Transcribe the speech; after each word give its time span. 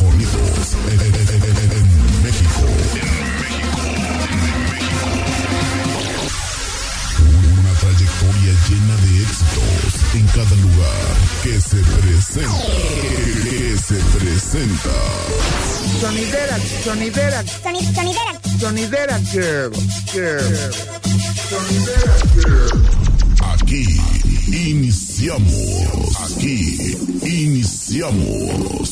sonidos 0.00 0.66
en, 0.90 0.98
en- 1.00 1.14
en- 1.14 1.44
en- 1.44 1.72
en 1.76 1.86
México. 2.22 2.62
Una 7.60 7.72
trayectoria 7.80 8.52
llena 8.68 8.96
de 8.96 9.10
éxitos 9.22 9.92
en 10.14 10.26
cada 10.28 10.56
lugar 10.56 11.06
que 11.42 11.54
se 11.60 11.76
presenta. 12.00 12.64
Que 13.44 13.76
se 13.78 13.98
presenta. 14.18 14.96
Sonidera, 16.00 16.56
sonidera, 16.84 17.42
Soni- 17.44 17.94
sonidera. 17.94 18.32
sonidera 18.58 19.18
girl, 19.32 19.70
girl. 20.12 20.72
Sonidera 21.50 22.14
girl. 22.34 22.78
Aquí 23.54 23.84
iniciamos. 24.46 26.16
Aquí 26.32 26.96
iniciamos. 27.22 28.88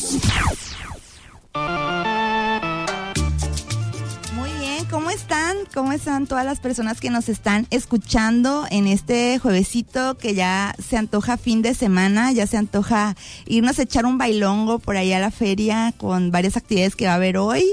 ¿Cómo 5.09 5.17
están? 5.17 5.57
¿Cómo 5.73 5.91
están 5.91 6.27
todas 6.27 6.45
las 6.45 6.59
personas 6.59 6.99
que 6.99 7.09
nos 7.09 7.29
están 7.29 7.65
escuchando 7.71 8.67
en 8.69 8.85
este 8.85 9.39
juevesito 9.39 10.19
que 10.19 10.35
ya 10.35 10.75
se 10.77 10.97
antoja 10.97 11.37
fin 11.37 11.63
de 11.63 11.73
semana, 11.73 12.31
ya 12.31 12.45
se 12.45 12.57
antoja 12.57 13.15
irnos 13.47 13.79
a 13.79 13.81
echar 13.81 14.05
un 14.05 14.19
bailongo 14.19 14.77
por 14.77 14.97
ahí 14.97 15.11
a 15.11 15.19
la 15.19 15.31
feria 15.31 15.95
con 15.97 16.29
varias 16.29 16.57
actividades 16.57 16.95
que 16.95 17.07
va 17.07 17.13
a 17.13 17.15
haber 17.15 17.37
hoy 17.37 17.65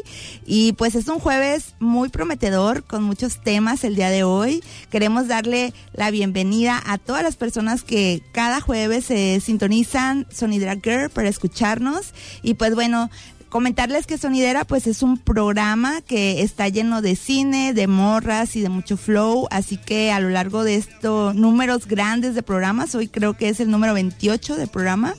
y 0.46 0.72
pues 0.72 0.94
es 0.94 1.08
un 1.08 1.18
jueves 1.18 1.74
muy 1.78 2.08
prometedor 2.08 2.84
con 2.84 3.02
muchos 3.02 3.42
temas 3.42 3.84
el 3.84 3.96
día 3.96 4.08
de 4.08 4.24
hoy. 4.24 4.64
Queremos 4.88 5.28
darle 5.28 5.74
la 5.92 6.10
bienvenida 6.10 6.82
a 6.86 6.96
todas 6.96 7.22
las 7.22 7.36
personas 7.36 7.82
que 7.82 8.22
cada 8.32 8.62
jueves 8.62 9.04
se 9.04 9.40
sintonizan 9.40 10.26
Sonidra 10.32 10.76
Girl 10.82 11.10
para 11.10 11.28
escucharnos 11.28 12.14
y 12.42 12.54
pues 12.54 12.74
bueno, 12.74 13.10
Comentarles 13.56 14.06
que 14.06 14.18
Sonidera 14.18 14.66
pues 14.66 14.86
es 14.86 15.02
un 15.02 15.16
programa 15.16 16.02
que 16.02 16.42
está 16.42 16.68
lleno 16.68 17.00
de 17.00 17.16
cine, 17.16 17.72
de 17.72 17.86
morras 17.86 18.54
y 18.54 18.60
de 18.60 18.68
mucho 18.68 18.98
flow, 18.98 19.48
así 19.50 19.78
que 19.78 20.12
a 20.12 20.20
lo 20.20 20.28
largo 20.28 20.62
de 20.62 20.74
estos 20.74 21.34
números 21.34 21.86
grandes 21.86 22.34
de 22.34 22.42
programas, 22.42 22.94
hoy 22.94 23.08
creo 23.08 23.32
que 23.32 23.48
es 23.48 23.58
el 23.58 23.70
número 23.70 23.94
28 23.94 24.56
del 24.56 24.68
programa, 24.68 25.14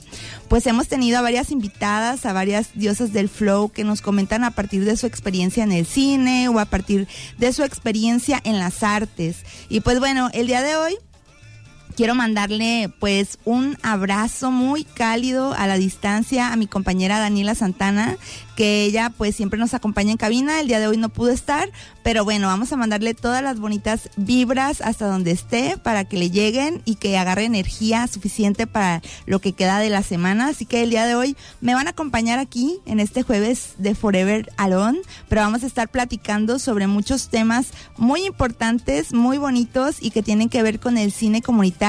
pues 0.46 0.68
hemos 0.68 0.86
tenido 0.86 1.18
a 1.18 1.22
varias 1.22 1.50
invitadas, 1.50 2.26
a 2.26 2.32
varias 2.32 2.68
diosas 2.74 3.12
del 3.12 3.28
flow 3.28 3.70
que 3.70 3.82
nos 3.82 4.02
comentan 4.02 4.44
a 4.44 4.52
partir 4.52 4.84
de 4.84 4.96
su 4.96 5.06
experiencia 5.06 5.64
en 5.64 5.72
el 5.72 5.84
cine 5.84 6.48
o 6.48 6.60
a 6.60 6.66
partir 6.66 7.08
de 7.38 7.52
su 7.52 7.64
experiencia 7.64 8.40
en 8.44 8.60
las 8.60 8.84
artes. 8.84 9.38
Y 9.68 9.80
pues 9.80 9.98
bueno, 9.98 10.30
el 10.32 10.46
día 10.46 10.62
de 10.62 10.76
hoy 10.76 10.96
quiero 11.98 12.14
mandarle 12.14 12.92
pues 13.00 13.40
un 13.44 13.76
abrazo 13.82 14.52
muy 14.52 14.84
cálido 14.84 15.52
a 15.54 15.66
la 15.66 15.76
distancia 15.76 16.52
a 16.52 16.56
mi 16.56 16.68
compañera 16.68 17.18
Daniela 17.18 17.56
Santana, 17.56 18.16
que 18.54 18.84
ella 18.84 19.10
pues 19.10 19.34
siempre 19.34 19.58
nos 19.58 19.74
acompaña 19.74 20.12
en 20.12 20.16
cabina, 20.16 20.60
el 20.60 20.68
día 20.68 20.78
de 20.78 20.86
hoy 20.86 20.96
no 20.96 21.08
pudo 21.08 21.30
estar, 21.30 21.72
pero 22.04 22.24
bueno, 22.24 22.46
vamos 22.46 22.72
a 22.72 22.76
mandarle 22.76 23.14
todas 23.14 23.42
las 23.42 23.58
bonitas 23.58 24.10
vibras 24.16 24.80
hasta 24.80 25.08
donde 25.08 25.32
esté 25.32 25.76
para 25.76 26.04
que 26.04 26.18
le 26.18 26.30
lleguen 26.30 26.82
y 26.84 26.94
que 26.94 27.18
agarre 27.18 27.46
energía 27.46 28.06
suficiente 28.06 28.68
para 28.68 29.02
lo 29.26 29.40
que 29.40 29.52
queda 29.52 29.80
de 29.80 29.90
la 29.90 30.04
semana, 30.04 30.46
así 30.46 30.66
que 30.66 30.84
el 30.84 30.90
día 30.90 31.04
de 31.04 31.16
hoy 31.16 31.36
me 31.60 31.74
van 31.74 31.88
a 31.88 31.90
acompañar 31.90 32.38
aquí 32.38 32.78
en 32.86 33.00
este 33.00 33.24
jueves 33.24 33.72
de 33.78 33.96
Forever 33.96 34.52
Alone, 34.56 35.00
pero 35.28 35.40
vamos 35.40 35.64
a 35.64 35.66
estar 35.66 35.88
platicando 35.88 36.60
sobre 36.60 36.86
muchos 36.86 37.28
temas 37.28 37.72
muy 37.96 38.24
importantes, 38.24 39.12
muy 39.12 39.38
bonitos 39.38 39.96
y 40.00 40.12
que 40.12 40.22
tienen 40.22 40.48
que 40.48 40.62
ver 40.62 40.78
con 40.78 40.96
el 40.96 41.10
cine 41.10 41.42
comunitario 41.42 41.87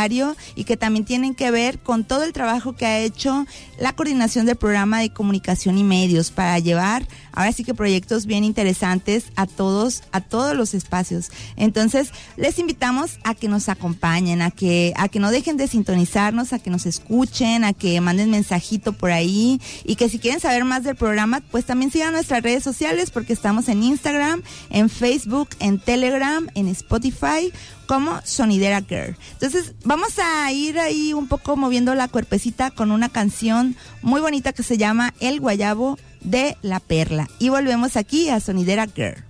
y 0.55 0.63
que 0.63 0.77
también 0.77 1.05
tienen 1.05 1.35
que 1.35 1.51
ver 1.51 1.79
con 1.79 2.03
todo 2.03 2.23
el 2.23 2.33
trabajo 2.33 2.73
que 2.73 2.85
ha 2.85 2.99
hecho 2.99 3.45
la 3.79 3.93
coordinación 3.93 4.45
del 4.45 4.55
programa 4.55 4.99
de 4.99 5.11
comunicación 5.11 5.77
y 5.77 5.83
medios 5.83 6.31
para 6.31 6.57
llevar 6.59 7.07
ahora 7.33 7.51
sí 7.51 7.63
que 7.63 7.73
proyectos 7.73 8.25
bien 8.25 8.43
interesantes 8.43 9.25
a 9.35 9.45
todos 9.45 10.03
a 10.11 10.21
todos 10.21 10.55
los 10.55 10.73
espacios. 10.73 11.31
Entonces, 11.55 12.11
les 12.37 12.59
invitamos 12.59 13.19
a 13.23 13.33
que 13.35 13.47
nos 13.47 13.69
acompañen, 13.69 14.41
a 14.41 14.51
que 14.51 14.93
a 14.95 15.09
que 15.09 15.19
no 15.19 15.31
dejen 15.31 15.57
de 15.57 15.67
sintonizarnos, 15.67 16.53
a 16.53 16.59
que 16.59 16.69
nos 16.69 16.85
escuchen, 16.85 17.63
a 17.63 17.73
que 17.73 17.99
manden 18.01 18.29
mensajito 18.29 18.93
por 18.93 19.11
ahí 19.11 19.61
y 19.83 19.95
que 19.95 20.09
si 20.09 20.19
quieren 20.19 20.39
saber 20.39 20.65
más 20.65 20.83
del 20.83 20.95
programa, 20.95 21.41
pues 21.51 21.65
también 21.65 21.91
sigan 21.91 22.13
nuestras 22.13 22.43
redes 22.43 22.63
sociales 22.63 23.11
porque 23.11 23.33
estamos 23.33 23.69
en 23.69 23.83
Instagram, 23.83 24.41
en 24.69 24.89
Facebook, 24.89 25.49
en 25.59 25.79
Telegram, 25.79 26.47
en 26.55 26.67
Spotify 26.67 27.51
como 27.89 28.21
Sonidera 28.23 28.81
Girl. 28.81 29.15
Entonces, 29.31 29.73
vamos 29.83 30.19
a 30.19 30.51
ir 30.51 30.77
ahí 30.77 31.11
un 31.11 31.27
poco 31.27 31.57
moviendo 31.57 31.95
la 31.95 32.07
cuerpecita 32.07 32.69
con 32.69 32.91
una 32.91 33.09
canción 33.09 33.75
muy 34.03 34.21
bonita 34.21 34.53
que 34.53 34.61
se 34.61 34.77
llama 34.77 35.15
El 35.19 35.39
Guayabo 35.39 35.97
de 36.21 36.55
la 36.61 36.81
Perla. 36.81 37.27
Y 37.39 37.49
volvemos 37.49 37.97
aquí 37.97 38.29
a 38.29 38.41
Sonidera 38.41 38.85
Girl. 38.85 39.28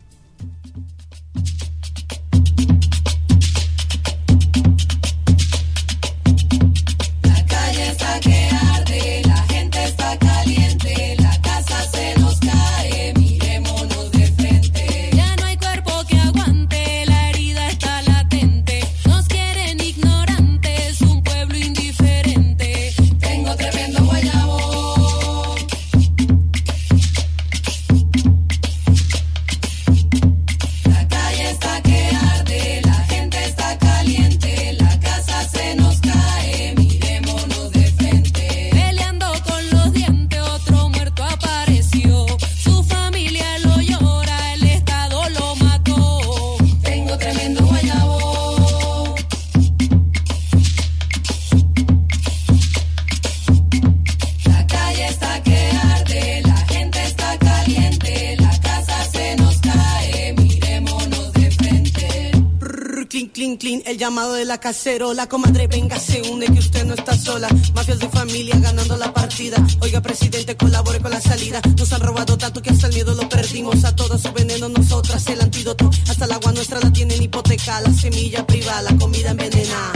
llamado 64.10 64.34
de 64.34 64.46
la 64.46 64.58
cacerola. 64.60 65.28
Comadre, 65.28 65.68
venga, 65.68 66.00
se 66.00 66.20
hunde 66.24 66.48
que 66.48 66.58
usted 66.58 66.84
no 66.84 66.96
está 66.96 67.16
sola. 67.16 67.48
Mafias 67.76 68.00
de 68.00 68.10
familia 68.10 68.56
ganando 68.58 68.98
la 68.98 69.14
partida. 69.14 69.58
Oiga, 69.82 70.02
presidente, 70.02 70.58
colabore 70.58 71.00
con 71.00 71.12
la 71.12 71.22
salida. 71.22 71.62
Nos 71.78 71.94
han 71.94 72.02
robado 72.02 72.36
tanto 72.36 72.60
que 72.60 72.72
hasta 72.72 72.88
el 72.88 72.96
miedo 72.96 73.14
lo 73.14 73.30
perdimos. 73.30 73.84
A 73.84 73.96
todas 73.96 74.24
su 74.24 74.32
veneno, 74.32 74.68
nosotras 74.68 75.28
el 75.28 75.40
antídoto. 75.42 75.92
Hasta 76.10 76.26
el 76.26 76.32
agua 76.32 76.52
nuestra 76.54 76.80
la 76.80 76.92
tienen 76.92 77.22
hipoteca. 77.22 77.82
La 77.82 77.94
semilla 77.94 78.48
privada, 78.48 78.82
la 78.82 78.98
comida 78.98 79.30
envenenada. 79.30 79.92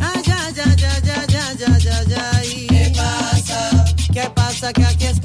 Ay, 0.00 0.22
ay, 0.24 0.54
ay, 0.64 0.84
ay, 0.84 1.10
ay, 1.16 1.34
ay, 1.36 1.64
ay, 1.66 1.86
ay. 1.90 2.14
ay. 2.32 2.66
¿Qué 2.68 2.92
pasa? 2.96 3.84
¿Qué 4.14 4.30
pasa? 4.34 4.72
Que 4.72 4.84
aquí 4.86 5.04
es 5.04 5.17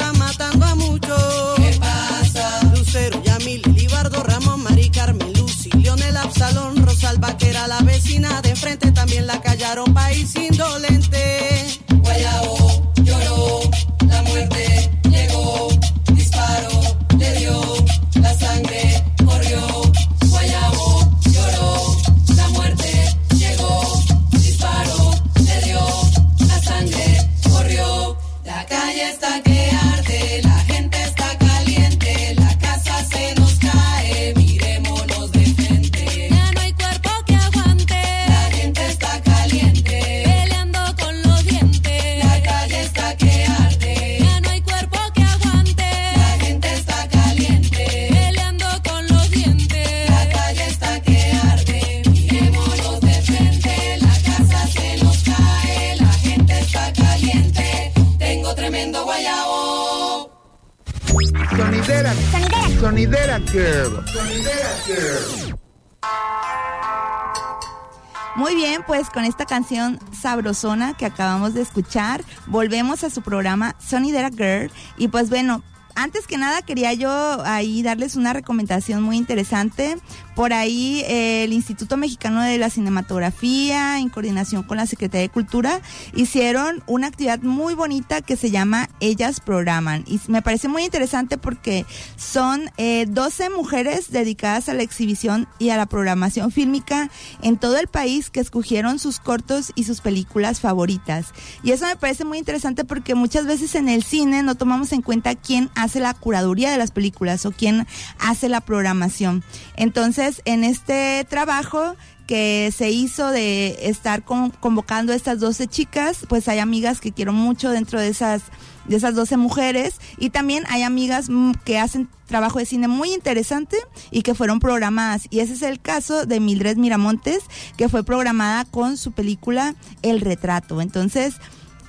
con 69.13 69.23
esta 69.25 69.45
canción 69.45 69.99
sabrosona 70.11 70.95
que 70.95 71.05
acabamos 71.05 71.53
de 71.53 71.61
escuchar, 71.61 72.23
volvemos 72.47 73.03
a 73.03 73.09
su 73.09 73.21
programa 73.21 73.75
Sonidera 73.79 74.29
Girl. 74.29 74.71
Y 74.97 75.07
pues 75.07 75.29
bueno, 75.29 75.63
antes 75.95 76.25
que 76.25 76.37
nada 76.37 76.63
quería 76.63 76.93
yo 76.93 77.09
ahí 77.45 77.83
darles 77.83 78.15
una 78.15 78.33
recomendación 78.33 79.03
muy 79.03 79.17
interesante. 79.17 79.97
Por 80.35 80.51
ahí 80.53 81.01
eh, 81.07 81.43
el 81.43 81.53
Instituto 81.53 81.95
Mexicano 81.95 82.41
de 82.41 82.57
la 82.57 82.69
Cinematografía, 82.69 83.99
en 83.99 84.09
coordinación 84.09 84.63
con 84.63 84.77
la 84.77 84.87
Secretaría 84.87 85.27
de 85.27 85.29
Cultura, 85.29 85.81
hicieron 86.15 86.83
una 86.87 87.07
actividad 87.07 87.39
muy 87.41 87.75
bonita 87.75 88.21
que 88.21 88.35
se 88.35 88.49
llama 88.49 88.89
Ellas 88.99 89.39
Programan. 89.39 90.03
Y 90.07 90.19
me 90.27 90.41
parece 90.41 90.67
muy 90.67 90.83
interesante 90.83 91.37
porque 91.37 91.85
son 92.15 92.71
eh, 92.77 93.05
12 93.07 93.51
mujeres 93.51 94.11
dedicadas 94.11 94.69
a 94.69 94.73
la 94.73 94.81
exhibición 94.81 95.47
y 95.59 95.69
a 95.69 95.77
la 95.77 95.85
programación 95.85 96.51
fílmica 96.51 97.11
en 97.41 97.57
todo 97.57 97.77
el 97.77 97.87
país 97.87 98.31
que 98.31 98.39
escogieron 98.39 98.97
sus 98.97 99.19
cortos 99.19 99.71
y 99.75 99.83
sus 99.83 100.01
películas 100.01 100.61
favoritas. 100.61 101.27
Y 101.61 101.71
eso 101.71 101.85
me 101.85 101.95
parece 101.95 102.25
muy 102.25 102.39
interesante 102.39 102.85
porque 102.85 103.13
muchas 103.13 103.45
veces 103.45 103.75
en 103.75 103.87
el 103.87 104.03
cine 104.03 104.41
no 104.41 104.55
tomamos 104.55 104.93
en 104.93 105.01
cuenta 105.03 105.35
quién 105.35 105.69
hace 105.75 105.99
la 105.99 106.13
curaduría 106.13 106.71
de 106.71 106.77
las 106.77 106.91
películas 106.91 107.45
o 107.45 107.51
quién 107.51 107.85
hace 108.19 108.49
la 108.49 108.61
programación. 108.61 109.43
Entonces, 109.75 110.22
en 110.45 110.63
este 110.63 111.25
trabajo 111.29 111.95
que 112.27 112.73
se 112.75 112.89
hizo 112.89 113.27
de 113.31 113.77
estar 113.89 114.23
con- 114.23 114.51
convocando 114.51 115.11
a 115.11 115.15
estas 115.15 115.39
12 115.39 115.67
chicas, 115.67 116.19
pues 116.29 116.47
hay 116.47 116.59
amigas 116.59 117.01
que 117.01 117.11
quiero 117.11 117.33
mucho 117.33 117.69
dentro 117.71 117.99
de 117.99 118.07
esas 118.09 118.41
de 118.85 118.97
esas 118.97 119.15
12 119.15 119.37
mujeres 119.37 119.95
y 120.17 120.29
también 120.29 120.65
hay 120.67 120.83
amigas 120.83 121.29
mm, 121.29 121.53
que 121.63 121.79
hacen 121.79 122.09
trabajo 122.27 122.59
de 122.59 122.65
cine 122.65 122.89
muy 122.89 123.13
interesante 123.13 123.77
y 124.11 124.23
que 124.23 124.35
fueron 124.35 124.59
programadas 124.59 125.27
y 125.29 125.39
ese 125.39 125.53
es 125.53 125.61
el 125.61 125.79
caso 125.79 126.25
de 126.25 126.41
Mildred 126.41 126.75
Miramontes 126.75 127.39
que 127.77 127.87
fue 127.87 128.03
programada 128.03 128.65
con 128.65 128.97
su 128.97 129.13
película 129.13 129.75
El 130.01 130.19
retrato. 130.19 130.81
Entonces, 130.81 131.35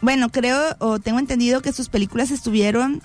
bueno, 0.03 0.29
creo 0.31 0.77
o 0.79 1.01
tengo 1.01 1.19
entendido 1.19 1.63
que 1.63 1.73
sus 1.73 1.89
películas 1.89 2.31
estuvieron 2.31 3.03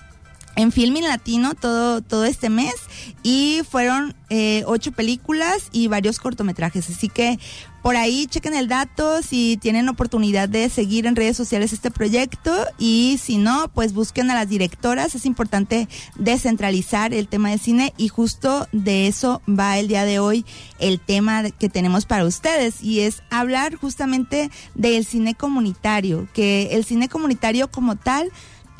en 0.56 0.72
Filming 0.72 1.04
Latino 1.04 1.54
todo, 1.54 2.02
todo 2.02 2.24
este 2.24 2.50
mes 2.50 2.74
y 3.22 3.60
fueron 3.70 4.14
eh, 4.28 4.62
ocho 4.66 4.92
películas 4.92 5.68
y 5.72 5.86
varios 5.88 6.18
cortometrajes. 6.18 6.88
Así 6.90 7.08
que 7.08 7.38
por 7.82 7.96
ahí 7.96 8.26
chequen 8.26 8.54
el 8.54 8.68
dato 8.68 9.22
si 9.22 9.56
tienen 9.56 9.88
oportunidad 9.88 10.48
de 10.50 10.68
seguir 10.68 11.06
en 11.06 11.16
redes 11.16 11.36
sociales 11.36 11.72
este 11.72 11.90
proyecto 11.90 12.54
y 12.78 13.18
si 13.22 13.38
no, 13.38 13.68
pues 13.74 13.94
busquen 13.94 14.30
a 14.30 14.34
las 14.34 14.48
directoras. 14.48 15.14
Es 15.14 15.24
importante 15.24 15.88
descentralizar 16.16 17.12
el 17.14 17.26
tema 17.26 17.50
del 17.50 17.58
cine 17.60 17.92
y 17.96 18.08
justo 18.08 18.68
de 18.72 19.06
eso 19.06 19.42
va 19.48 19.78
el 19.78 19.88
día 19.88 20.04
de 20.04 20.18
hoy 20.18 20.44
el 20.78 21.00
tema 21.00 21.42
de- 21.42 21.52
que 21.52 21.68
tenemos 21.68 22.06
para 22.06 22.24
ustedes 22.24 22.82
y 22.82 23.00
es 23.00 23.22
hablar 23.30 23.74
justamente 23.76 24.50
del 24.74 25.04
cine 25.04 25.34
comunitario, 25.34 26.28
que 26.34 26.68
el 26.72 26.84
cine 26.84 27.08
comunitario 27.08 27.70
como 27.70 27.96
tal 27.96 28.30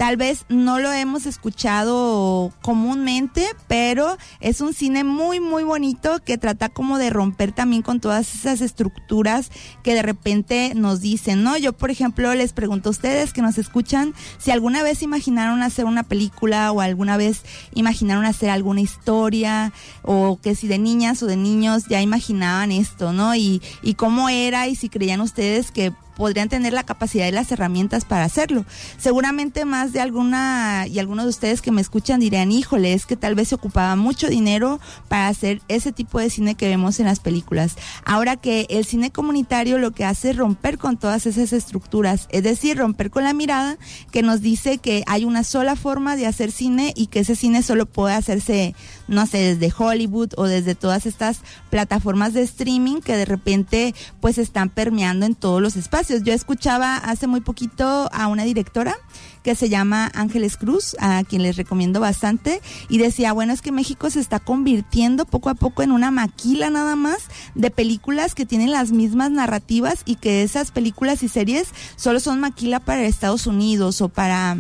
Tal 0.01 0.17
vez 0.17 0.47
no 0.49 0.79
lo 0.79 0.91
hemos 0.95 1.27
escuchado 1.27 2.55
comúnmente, 2.63 3.47
pero 3.69 4.17
es 4.41 4.63
un 4.63 4.73
cine 4.73 5.05
muy, 5.05 5.41
muy 5.41 5.63
bonito 5.63 6.21
que 6.25 6.39
trata 6.39 6.71
como 6.71 6.97
de 6.97 7.11
romper 7.11 7.53
también 7.53 7.83
con 7.83 8.01
todas 8.01 8.35
esas 8.35 8.63
estructuras 8.63 9.51
que 9.83 9.93
de 9.93 10.01
repente 10.01 10.73
nos 10.75 11.03
dicen, 11.03 11.43
¿no? 11.43 11.59
Yo, 11.59 11.75
por 11.75 11.91
ejemplo, 11.91 12.35
les 12.35 12.55
pregunto 12.55 12.89
a 12.89 12.93
ustedes 12.93 13.35
que 13.35 13.43
nos 13.43 13.59
escuchan 13.59 14.15
si 14.39 14.51
alguna 14.51 14.83
vez 14.83 15.03
imaginaron 15.03 15.61
hacer 15.61 15.85
una 15.85 16.05
película 16.05 16.73
o 16.73 16.81
alguna 16.81 17.19
vez 17.19 17.43
imaginaron 17.75 18.25
hacer 18.25 18.49
alguna 18.49 18.81
historia 18.81 19.75
o 20.01 20.39
que 20.43 20.55
si 20.55 20.67
de 20.67 20.79
niñas 20.79 21.23
o 21.23 21.27
de 21.27 21.37
niños 21.37 21.89
ya 21.91 22.01
imaginaban 22.01 22.73
esto, 22.73 23.13
¿no? 23.13 23.35
Y, 23.35 23.61
y 23.83 23.93
cómo 23.97 24.31
era 24.31 24.67
y 24.67 24.77
si 24.77 24.89
creían 24.89 25.21
ustedes 25.21 25.71
que 25.71 25.93
podrían 26.21 26.51
tener 26.51 26.75
la 26.75 26.85
capacidad 26.85 27.27
y 27.27 27.31
las 27.31 27.51
herramientas 27.51 28.05
para 28.05 28.25
hacerlo. 28.25 28.67
Seguramente 28.99 29.65
más 29.65 29.95
de 29.95 30.01
alguna 30.01 30.85
y 30.87 30.99
algunos 30.99 31.25
de 31.25 31.31
ustedes 31.31 31.63
que 31.63 31.73
me 31.73 31.81
escuchan 31.81 32.21
dirían, 32.21 32.53
híjole, 32.53 32.93
es 32.93 33.07
que 33.07 33.17
tal 33.17 33.35
vez 33.35 33.49
se 33.49 33.55
ocupaba 33.55 33.97
mucho 33.97 34.29
dinero 34.29 34.81
para 35.09 35.29
hacer 35.29 35.63
ese 35.69 35.93
tipo 35.93 36.21
de 36.21 36.29
cine 36.29 36.57
que 36.57 36.69
vemos 36.69 37.01
en 37.01 37.07
las 37.07 37.21
películas. 37.21 37.77
Ahora 38.05 38.37
que 38.37 38.67
el 38.69 38.85
cine 38.85 39.11
comunitario 39.11 39.79
lo 39.79 39.93
que 39.93 40.05
hace 40.05 40.33
es 40.33 40.37
romper 40.37 40.77
con 40.77 40.99
todas 40.99 41.25
esas 41.25 41.55
estructuras, 41.55 42.29
es 42.29 42.43
decir, 42.43 42.77
romper 42.77 43.09
con 43.09 43.25
la 43.25 43.33
mirada 43.33 43.79
que 44.13 44.21
nos 44.21 44.43
dice 44.43 44.77
que 44.77 45.05
hay 45.07 45.25
una 45.25 45.43
sola 45.43 45.75
forma 45.75 46.17
de 46.17 46.27
hacer 46.27 46.53
cine 46.53 46.93
y 46.97 47.07
que 47.07 47.21
ese 47.21 47.35
cine 47.35 47.63
solo 47.63 47.87
puede 47.87 48.15
hacerse, 48.15 48.75
no 49.09 49.25
sé, 49.25 49.39
desde 49.55 49.75
Hollywood 49.75 50.35
o 50.37 50.45
desde 50.45 50.75
todas 50.75 51.07
estas 51.07 51.39
plataformas 51.71 52.35
de 52.35 52.43
streaming 52.43 53.01
que 53.01 53.17
de 53.17 53.25
repente 53.25 53.95
pues 54.21 54.37
están 54.37 54.69
permeando 54.69 55.25
en 55.25 55.35
todos 55.35 55.63
los 55.63 55.77
espacios. 55.77 56.10
Yo 56.23 56.33
escuchaba 56.33 56.97
hace 56.97 57.27
muy 57.27 57.41
poquito 57.41 58.09
a 58.13 58.27
una 58.27 58.45
directora 58.45 58.97
que 59.43 59.55
se 59.55 59.69
llama 59.69 60.11
Ángeles 60.15 60.57
Cruz, 60.57 60.97
a 61.01 61.23
quien 61.25 61.43
les 61.43 61.57
recomiendo 61.57 61.99
bastante, 62.01 62.61
y 62.89 62.99
decía, 62.99 63.33
bueno, 63.33 63.53
es 63.53 63.63
que 63.63 63.73
México 63.73 64.11
se 64.11 64.21
está 64.21 64.39
convirtiendo 64.39 65.25
poco 65.25 65.49
a 65.49 65.55
poco 65.55 65.83
en 65.83 65.93
una 65.93 66.11
maquila 66.11 66.69
nada 66.69 66.95
más 66.97 67.19
de 67.55 67.71
películas 67.71 68.35
que 68.35 68.45
tienen 68.45 68.71
las 68.71 68.93
mismas 68.93 69.31
narrativas 69.31 70.03
y 70.05 70.17
que 70.17 70.43
esas 70.43 70.71
películas 70.73 71.23
y 71.23 71.29
series 71.29 71.69
solo 71.97 72.21
son 72.21 72.41
maquila 72.41 72.81
para 72.81 73.03
Estados 73.03 73.47
Unidos 73.47 74.01
o 74.03 74.09
para 74.09 74.59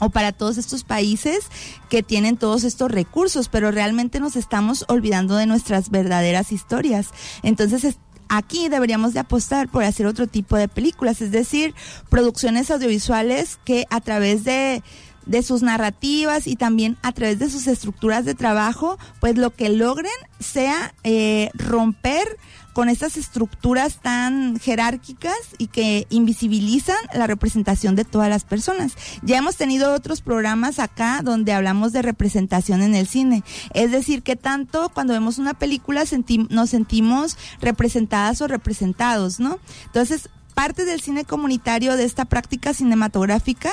o 0.00 0.10
para 0.10 0.30
todos 0.30 0.58
estos 0.58 0.84
países 0.84 1.40
que 1.88 2.04
tienen 2.04 2.36
todos 2.36 2.62
estos 2.62 2.88
recursos, 2.88 3.48
pero 3.48 3.72
realmente 3.72 4.20
nos 4.20 4.36
estamos 4.36 4.84
olvidando 4.86 5.34
de 5.34 5.46
nuestras 5.46 5.90
verdaderas 5.90 6.52
historias. 6.52 7.08
Entonces, 7.42 7.82
es- 7.82 7.98
aquí 8.28 8.68
deberíamos 8.68 9.14
de 9.14 9.20
apostar 9.20 9.68
por 9.68 9.84
hacer 9.84 10.06
otro 10.06 10.26
tipo 10.26 10.56
de 10.56 10.68
películas, 10.68 11.20
es 11.20 11.30
decir, 11.30 11.74
producciones 12.08 12.70
audiovisuales 12.70 13.58
que 13.64 13.86
a 13.90 14.00
través 14.00 14.44
de 14.44 14.82
de 15.28 15.42
sus 15.42 15.62
narrativas 15.62 16.46
y 16.46 16.56
también 16.56 16.96
a 17.02 17.12
través 17.12 17.38
de 17.38 17.50
sus 17.50 17.66
estructuras 17.66 18.24
de 18.24 18.34
trabajo, 18.34 18.98
pues 19.20 19.36
lo 19.36 19.50
que 19.50 19.68
logren 19.68 20.10
sea 20.40 20.94
eh, 21.04 21.50
romper 21.54 22.38
con 22.78 22.88
estas 22.88 23.16
estructuras 23.16 23.96
tan 23.96 24.56
jerárquicas 24.60 25.34
y 25.58 25.66
que 25.66 26.06
invisibilizan 26.10 26.94
la 27.12 27.26
representación 27.26 27.96
de 27.96 28.04
todas 28.04 28.28
las 28.28 28.44
personas. 28.44 28.92
Ya 29.22 29.36
hemos 29.36 29.56
tenido 29.56 29.92
otros 29.92 30.20
programas 30.20 30.78
acá 30.78 31.22
donde 31.24 31.52
hablamos 31.52 31.92
de 31.92 32.02
representación 32.02 32.82
en 32.82 32.94
el 32.94 33.08
cine. 33.08 33.42
Es 33.74 33.90
decir, 33.90 34.22
que 34.22 34.36
tanto 34.36 34.90
cuando 34.90 35.12
vemos 35.12 35.38
una 35.38 35.54
película 35.54 36.04
nos 36.50 36.70
sentimos 36.70 37.36
representadas 37.60 38.40
o 38.42 38.46
representados, 38.46 39.40
¿no? 39.40 39.58
Entonces, 39.86 40.30
parte 40.54 40.84
del 40.84 41.00
cine 41.00 41.24
comunitario 41.24 41.96
de 41.96 42.04
esta 42.04 42.26
práctica 42.26 42.74
cinematográfica, 42.74 43.72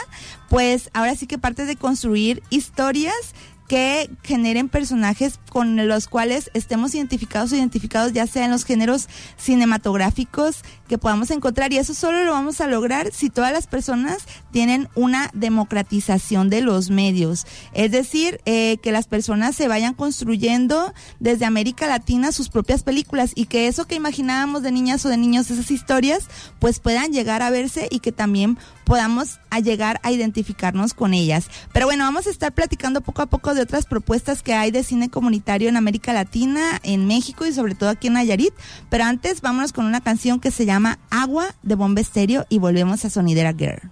pues 0.50 0.90
ahora 0.94 1.16
sí 1.16 1.28
que 1.28 1.38
parte 1.38 1.66
de 1.66 1.76
construir 1.76 2.42
historias 2.50 3.36
que 3.68 4.10
generen 4.24 4.70
personajes 4.70 5.40
con 5.50 5.88
los 5.88 6.08
cuales 6.08 6.52
estemos 6.54 6.94
identificados 6.94 7.52
o 7.52 7.56
identificados 7.56 8.14
ya 8.14 8.28
sea 8.28 8.46
en 8.46 8.52
los 8.52 8.66
géneros 8.66 9.08
cinematográficos 9.38 10.62
que 10.88 10.98
podamos 10.98 11.32
encontrar. 11.32 11.74
Y 11.74 11.78
eso 11.78 11.94
solo 11.94 12.24
lo 12.24 12.32
vamos 12.32 12.62
a 12.62 12.68
lograr 12.68 13.12
si 13.12 13.30
todas 13.30 13.52
las 13.52 13.68
personas 13.68 14.20
tienen 14.52 14.88
una 14.96 15.32
democratización 15.34 16.50
de 16.50 16.62
los 16.62 16.90
medios. 16.90 17.46
Es 17.74 17.92
decir 17.92 18.40
eh, 18.46 18.78
que 18.84 18.92
las 18.92 19.08
personas 19.08 19.56
se 19.56 19.68
vayan 19.68 19.94
construyendo 19.94 20.94
desde 21.20 21.46
América 21.46 21.88
Latina 21.88 22.32
sus 22.32 22.50
propias 22.50 22.84
películas 22.84 23.32
y 23.36 23.46
que 23.46 23.68
eso 23.68 23.86
que 23.86 23.96
imaginábamos 23.96 24.62
de 24.62 24.72
niñas 24.72 25.06
o 25.06 25.10
de 25.10 25.18
niños 25.18 25.50
esas 25.50 25.72
historias 25.72 26.28
pues 26.60 26.80
puedan 26.80 27.12
llegar 27.12 27.42
a 27.42 27.50
verse 27.50 27.88
y 27.90 28.00
que 28.00 28.12
también 28.12 28.58
podamos 28.84 29.40
a 29.56 29.60
llegar 29.60 30.00
a 30.04 30.12
identificarnos 30.12 30.94
con 30.94 31.14
ellas. 31.14 31.48
Pero 31.74 31.86
bueno, 31.86 32.04
vamos 32.04 32.28
a 32.28 32.30
estar 32.30 32.54
platicando 32.54 33.02
poco 33.02 33.22
a 33.22 33.28
poco 33.28 33.56
de 33.56 33.62
otras 33.62 33.86
propuestas 33.86 34.44
que 34.44 34.54
hay 34.54 34.72
de 34.72 34.84
cine 34.84 35.10
comunitario 35.10 35.70
en 35.70 35.78
América 35.78 36.14
Latina, 36.14 36.80
en 36.84 37.08
México 37.08 37.46
y 37.46 37.54
sobre 37.54 37.76
todo 37.76 37.90
aquí 37.90 38.08
en 38.08 38.14
Nayarit. 38.14 38.54
Pero 38.90 39.06
antes 39.06 39.42
vámonos 39.42 39.74
con 39.74 39.86
una 39.86 40.02
canción 40.02 40.40
que 40.40 40.52
se 40.52 40.66
llama 40.66 41.00
Agua 41.10 41.56
de 41.64 41.76
Bomba 41.76 42.02
Estéreo 42.02 42.46
y 42.50 42.60
volvemos 42.60 43.06
a 43.06 43.10
Sonidera 43.10 43.54
Girl. 43.54 43.92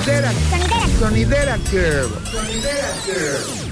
Sonidera. 0.00 0.32
Sonidera 0.98 1.58
Girl. 1.70 2.08
Sonidera 2.32 2.88
Girl. 3.04 3.69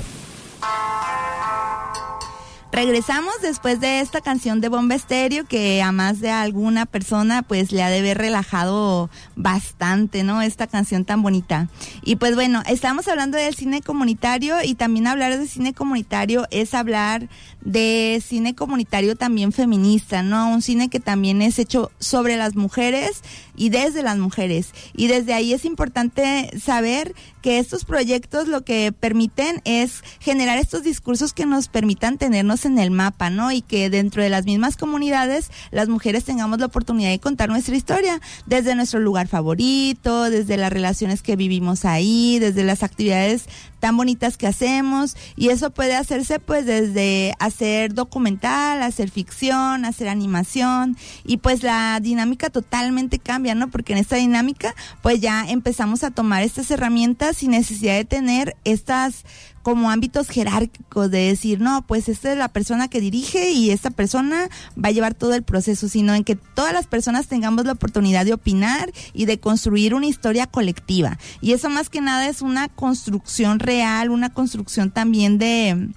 Regresamos 2.71 3.33
después 3.41 3.81
de 3.81 4.01
esta 4.01 4.21
canción 4.21 4.61
de 4.61 4.69
Bomba 4.69 4.95
Estéreo 4.95 5.47
que 5.47 5.83
a 5.83 5.91
más 5.91 6.21
de 6.21 6.31
alguna 6.31 6.85
persona 6.85 7.43
pues 7.43 7.73
le 7.73 7.83
ha 7.83 7.89
de 7.89 8.01
haber 8.01 8.19
relajado 8.19 9.09
bastante, 9.37 10.23
¿no? 10.23 10.43
Esta 10.43 10.67
canción 10.67 11.07
tan 11.07 11.23
bonita. 11.23 11.69
Y 12.03 12.17
pues 12.17 12.35
bueno, 12.35 12.63
estamos 12.67 13.09
hablando 13.09 13.39
del 13.39 13.55
cine 13.55 13.81
comunitario 13.81 14.57
y 14.63 14.75
también 14.75 15.07
hablar 15.07 15.39
de 15.39 15.47
cine 15.49 15.73
comunitario 15.73 16.47
es 16.51 16.75
hablar 16.75 17.29
de 17.63 18.23
cine 18.25 18.55
comunitario 18.55 19.17
también 19.17 19.53
feminista, 19.53 20.23
¿no? 20.23 20.51
Un 20.51 20.61
cine 20.61 20.91
que 20.91 21.01
también 21.01 21.41
es 21.41 21.59
hecho 21.59 21.91
sobre 21.99 22.37
las 22.37 22.55
mujeres 22.55 23.23
y 23.57 23.71
desde 23.71 24.03
las 24.03 24.19
mujeres. 24.19 24.73
Y 24.95 25.07
desde 25.09 25.33
ahí 25.33 25.55
es 25.55 25.65
importante 25.65 26.51
saber 26.61 27.15
que 27.43 27.59
estos 27.59 27.85
proyectos 27.85 28.49
lo 28.49 28.63
que 28.63 28.93
permiten 28.93 29.61
es 29.65 30.03
generar 30.21 30.59
estos 30.59 30.83
discursos 30.83 31.33
que 31.33 31.47
nos 31.47 31.69
permitan 31.69 32.19
tenernos 32.19 32.65
en 32.65 32.79
el 32.79 32.91
mapa, 32.91 33.31
¿no? 33.31 33.53
Y 33.53 33.63
que 33.63 33.91
dentro 33.91 34.23
de 34.23 34.29
las 34.29 34.45
mismas 34.45 34.77
comunidades 34.77 35.51
las 35.71 35.89
mujeres 35.89 36.25
tengamos 36.25 36.59
la 36.59 36.67
oportunidad 36.67 37.11
de 37.11 37.19
contar 37.21 37.49
nuestra 37.49 37.77
historia 37.77 38.21
desde 38.47 38.75
nuestro 38.75 39.01
lugar 39.01 39.29
favorito, 39.29 40.31
desde 40.31 40.57
las 40.57 40.73
relaciones 40.73 41.23
que 41.23 41.37
vivimos 41.37 41.85
ahí, 41.85 42.39
desde 42.39 42.65
las 42.65 42.83
actividades 42.83 43.47
tan 43.81 43.97
bonitas 43.97 44.37
que 44.37 44.47
hacemos 44.47 45.17
y 45.37 45.49
eso 45.49 45.71
puede 45.71 45.95
hacerse 45.95 46.39
pues 46.41 46.67
desde 46.67 47.35
hacer 47.39 47.95
documental, 47.95 48.83
hacer 48.83 49.11
ficción, 49.11 49.85
hacer 49.85 50.09
animación 50.09 50.97
y 51.25 51.39
pues 51.39 51.63
la 51.63 51.99
dinámica 52.01 52.51
totalmente 52.51 53.19
cambia, 53.19 53.55
¿no? 53.55 53.69
Porque 53.71 53.93
en 53.93 53.99
esta 53.99 54.17
dinámica 54.17 54.75
pues 55.03 55.21
ya 55.21 55.49
empezamos 55.49 56.05
a 56.05 56.11
tomar 56.11 56.43
estas 56.43 56.71
herramientas 56.71 57.39
sin 57.39 57.53
necesidad 57.53 57.95
de 57.95 58.05
tener 58.05 58.57
estas 58.65 59.25
como 59.69 59.91
ámbitos 59.91 60.31
jerárquicos 60.31 61.11
de 61.11 61.27
decir, 61.27 61.61
no, 61.61 61.83
pues 61.87 62.09
esta 62.09 62.33
es 62.33 62.39
la 62.39 62.49
persona 62.49 62.89
que 62.89 63.03
dirige 63.03 63.51
y 63.51 63.69
esta 63.69 63.91
persona 63.91 64.49
va 64.83 64.89
a 64.89 64.93
llevar 64.93 65.13
todo 65.13 65.35
el 65.35 65.43
proceso, 65.43 65.91
sino 65.91 66.15
en 66.15 66.25
que 66.25 66.37
todas 66.37 66.73
las 66.73 66.87
personas 66.87 67.27
tengamos 67.27 67.67
la 67.67 67.73
oportunidad 67.73 68.25
de 68.25 68.33
opinar 68.33 68.91
y 69.13 69.27
de 69.27 69.39
construir 69.39 69.93
una 69.95 70.07
historia 70.07 70.47
colectiva. 70.47 71.19
Y 71.43 71.53
eso 71.53 71.69
más 71.69 71.91
que 71.91 72.01
nada 72.01 72.29
es 72.29 72.41
una 72.41 72.69
construcción 72.71 73.59
real, 73.59 74.09
una 74.09 74.33
construcción 74.33 74.91
también 74.91 75.37
de 75.37 75.91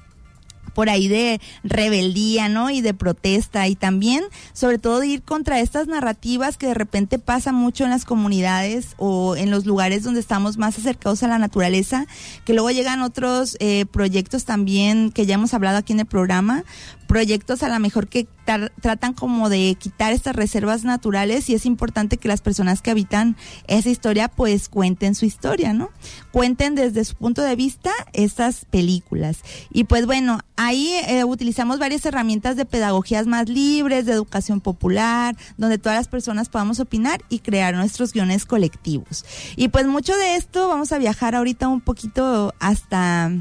por 0.74 0.90
ahí 0.90 1.08
de 1.08 1.40
rebeldía, 1.64 2.50
¿no? 2.50 2.70
Y 2.70 2.82
de 2.82 2.94
protesta 2.94 3.68
y 3.68 3.76
también, 3.76 4.24
sobre 4.54 4.78
todo, 4.78 5.00
de 5.00 5.08
ir 5.08 5.22
contra 5.24 5.60
estas 5.60 5.88
narrativas 5.88 6.58
que 6.58 6.68
de 6.68 6.74
repente 6.74 7.20
pasa 7.20 7.52
mucho 7.52 7.84
en 7.84 7.90
las 7.90 8.06
comunidades 8.06 8.96
o 8.98 9.36
en 9.36 9.52
los 9.52 9.66
lugares 9.66 10.04
donde 10.04 10.20
estamos 10.20 10.58
más 10.58 10.78
acercados 10.78 11.24
a 11.24 11.28
la 11.28 11.38
naturaleza, 11.38 12.06
que 12.46 12.54
luego 12.54 12.72
llegan 12.72 13.02
otros 13.02 13.58
eh, 13.60 13.86
proyectos 13.86 14.46
también 14.46 15.12
que 15.12 15.26
ya 15.26 15.36
hemos 15.36 15.54
hablado 15.54 15.78
aquí 15.78 15.94
en 15.94 16.02
el 16.02 16.06
programa, 16.06 16.64
proyectos 17.12 17.62
a 17.62 17.68
lo 17.68 17.78
mejor 17.78 18.08
que 18.08 18.26
tratan 18.80 19.12
como 19.12 19.50
de 19.50 19.76
quitar 19.78 20.14
estas 20.14 20.34
reservas 20.34 20.86
naturales 20.86 21.50
y 21.50 21.56
es 21.56 21.66
importante 21.66 22.16
que 22.16 22.30
las 22.30 22.40
personas 22.40 22.82
que 22.82 22.90
habitan 22.90 23.36
esa 23.68 23.90
historia 23.90 24.30
pues 24.30 24.70
cuenten 24.70 25.14
su 25.14 25.26
historia, 25.26 25.74
¿no? 25.74 25.90
Cuenten 26.32 26.74
desde 26.74 27.04
su 27.04 27.16
punto 27.16 27.42
de 27.42 27.58
vista 27.58 27.92
estas 28.14 28.64
películas. 28.64 29.40
Y 29.72 29.84
pues 29.84 30.06
bueno, 30.06 30.40
ahí 30.56 30.94
eh, 31.06 31.26
utilizamos 31.26 31.80
varias 31.80 32.06
herramientas 32.06 32.56
de 32.56 32.64
pedagogías 32.64 33.28
más 33.28 33.50
libres, 33.50 34.06
de 34.06 34.14
educación 34.14 34.62
popular, 34.62 35.36
donde 35.58 35.80
todas 35.80 35.98
las 35.98 36.08
personas 36.08 36.48
podamos 36.48 36.80
opinar 36.80 37.22
y 37.28 37.40
crear 37.40 37.76
nuestros 37.76 38.14
guiones 38.14 38.46
colectivos. 38.46 39.26
Y 39.58 39.68
pues 39.68 39.86
mucho 39.86 40.16
de 40.16 40.38
esto 40.38 40.70
vamos 40.70 40.94
a 40.94 40.98
viajar 40.98 41.36
ahorita 41.36 41.68
un 41.68 41.82
poquito 41.82 42.54
hasta 42.60 43.34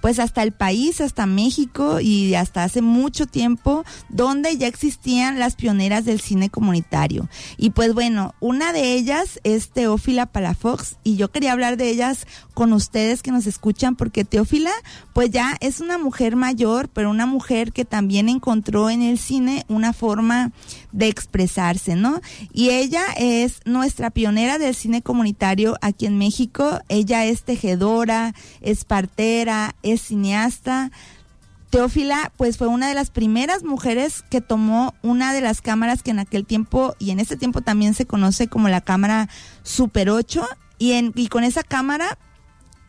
pues 0.00 0.18
hasta 0.18 0.42
el 0.42 0.52
país, 0.52 1.00
hasta 1.00 1.26
México 1.26 2.00
y 2.00 2.34
hasta 2.34 2.64
hace 2.64 2.82
mucho 2.82 3.26
tiempo, 3.26 3.84
donde 4.08 4.56
ya 4.56 4.66
existían 4.66 5.38
las 5.38 5.56
pioneras 5.56 6.04
del 6.04 6.20
cine 6.20 6.50
comunitario. 6.50 7.28
Y 7.56 7.70
pues 7.70 7.94
bueno, 7.94 8.34
una 8.40 8.72
de 8.72 8.94
ellas 8.94 9.40
es 9.44 9.70
Teófila 9.70 10.26
Palafox 10.26 10.96
y 11.02 11.16
yo 11.16 11.30
quería 11.30 11.52
hablar 11.52 11.76
de 11.76 11.88
ellas 11.88 12.26
con 12.54 12.72
ustedes 12.72 13.22
que 13.22 13.32
nos 13.32 13.46
escuchan 13.46 13.96
porque 13.96 14.24
Teófila 14.24 14.72
pues 15.12 15.30
ya 15.30 15.56
es 15.60 15.80
una 15.80 15.98
mujer 15.98 16.36
mayor, 16.36 16.88
pero 16.88 17.10
una 17.10 17.26
mujer 17.26 17.72
que 17.72 17.84
también 17.84 18.28
encontró 18.28 18.90
en 18.90 19.02
el 19.02 19.18
cine 19.18 19.64
una 19.68 19.92
forma 19.92 20.52
de 20.92 21.08
expresarse, 21.08 21.96
¿no? 21.96 22.20
Y 22.52 22.70
ella 22.70 23.02
es 23.16 23.60
nuestra 23.64 24.10
pionera 24.10 24.58
del 24.58 24.74
cine 24.74 25.02
comunitario 25.02 25.76
aquí 25.80 26.06
en 26.06 26.18
México. 26.18 26.80
Ella 26.88 27.24
es 27.24 27.44
tejedora, 27.44 28.34
es 28.60 28.84
partera, 28.84 29.74
es 29.82 29.95
cineasta. 29.98 30.90
Teófila, 31.70 32.32
pues 32.36 32.58
fue 32.58 32.68
una 32.68 32.88
de 32.88 32.94
las 32.94 33.10
primeras 33.10 33.64
mujeres 33.64 34.22
que 34.30 34.40
tomó 34.40 34.94
una 35.02 35.32
de 35.32 35.40
las 35.40 35.60
cámaras 35.60 36.02
que 36.02 36.12
en 36.12 36.20
aquel 36.20 36.46
tiempo 36.46 36.94
y 36.98 37.10
en 37.10 37.20
este 37.20 37.36
tiempo 37.36 37.60
también 37.60 37.94
se 37.94 38.06
conoce 38.06 38.46
como 38.46 38.68
la 38.68 38.80
cámara 38.80 39.28
Super 39.62 40.10
8 40.10 40.46
y, 40.78 40.92
en, 40.92 41.12
y 41.16 41.28
con 41.28 41.44
esa 41.44 41.62
cámara 41.62 42.18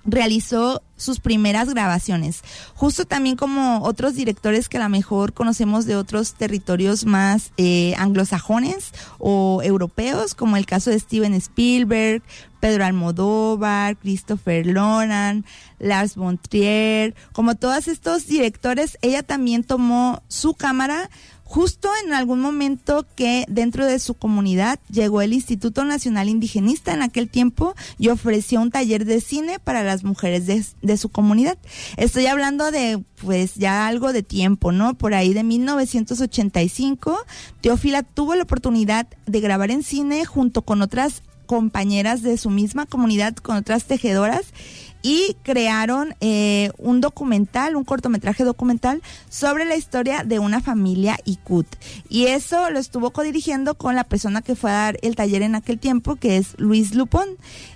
realizó 0.08 0.82
sus 0.96 1.20
primeras 1.20 1.70
grabaciones. 1.70 2.42
Justo 2.74 3.06
también 3.06 3.36
como 3.36 3.84
otros 3.84 4.16
directores 4.16 4.70
que 4.70 4.78
a 4.78 4.84
lo 4.84 4.90
mejor 4.90 5.34
conocemos 5.34 5.86
de 5.86 5.96
otros 5.96 6.34
territorios 6.34 7.06
más 7.06 7.52
eh, 7.58 7.94
anglosajones 7.98 8.94
o 9.20 9.62
europeos, 9.64 10.34
como 10.34 10.58
el 10.58 10.66
caso 10.66 10.90
de 10.90 11.00
Steven 11.00 11.34
Spielberg, 11.34 12.24
Pedro 12.60 12.86
Almodóvar, 12.86 13.98
Christopher 13.98 14.66
Nolan, 14.66 15.46
Lars 15.80 16.16
von 16.16 16.38
Trier, 16.38 17.16
como 17.32 17.56
todos 17.56 17.88
estos 17.88 18.28
directores, 18.28 18.98
ella 19.02 19.24
también 19.24 19.64
tomó 19.64 20.22
su 20.28 20.54
cámara 20.54 21.10
justo 21.48 21.90
en 22.04 22.14
algún 22.14 22.42
momento 22.42 23.06
que 23.16 23.46
dentro 23.48 23.86
de 23.86 24.00
su 24.00 24.16
comunidad 24.16 24.80
llegó 24.92 25.22
el 25.22 25.32
Instituto 25.32 25.86
Nacional 25.86 26.28
Indigenista 26.28 26.94
en 26.94 27.02
aquel 27.02 27.30
tiempo 27.30 27.74
y 27.98 28.10
ofreció 28.10 28.60
un 28.62 28.70
taller 28.70 29.06
de 29.06 29.22
cine 29.22 29.58
para 29.58 29.82
las 29.84 30.04
mujeres 30.04 30.46
de, 30.46 30.64
de 30.82 30.98
su 30.98 31.08
comunidad. 31.08 31.58
Estoy 31.96 32.28
hablando 32.28 32.70
de 32.70 33.02
pues 33.24 33.56
ya 33.56 33.88
algo 33.88 34.12
de 34.12 34.24
tiempo, 34.24 34.74
¿no? 34.74 34.96
Por 34.96 35.14
ahí 35.14 35.34
de 35.34 35.44
1985, 35.44 37.18
Teófila 37.62 38.04
tuvo 38.04 38.36
la 38.36 38.44
oportunidad 38.44 39.08
de 39.26 39.40
grabar 39.40 39.72
en 39.72 39.84
cine 39.84 40.26
junto 40.26 40.64
con 40.64 40.82
otras 40.82 41.24
compañeras 41.48 42.22
de 42.22 42.38
su 42.38 42.51
misma 42.51 42.86
comunidad, 42.86 43.34
con 43.36 43.58
otras 43.58 43.86
tejedoras, 43.86 44.54
y 45.01 45.36
crearon 45.44 46.16
eh, 46.22 46.72
un 46.77 47.01
documental, 47.01 47.75
un 47.75 47.84
cortometraje 47.84 48.44
documental 48.44 49.01
sobre 49.30 49.66
la 49.66 49.75
historia 49.75 50.24
de 50.24 50.39
una 50.39 50.62
familia 50.62 51.18
Ikut. 51.24 51.68
Y 52.10 52.25
eso 52.25 52.70
lo 52.70 52.80
estuvo 52.80 53.12
codirigiendo 53.12 53.75
con 53.75 53.96
la 53.96 54.04
persona 54.04 54.42
que 54.42 54.56
fue 54.56 54.72
a 54.72 54.74
dar 54.74 55.00
el 55.01 55.16
taller 55.16 55.44
en 55.44 55.56
aquel 55.56 55.80
tiempo, 55.80 56.16
que 56.16 56.38
es 56.38 56.56
Luis 56.58 56.94
Lupón. 56.94 57.30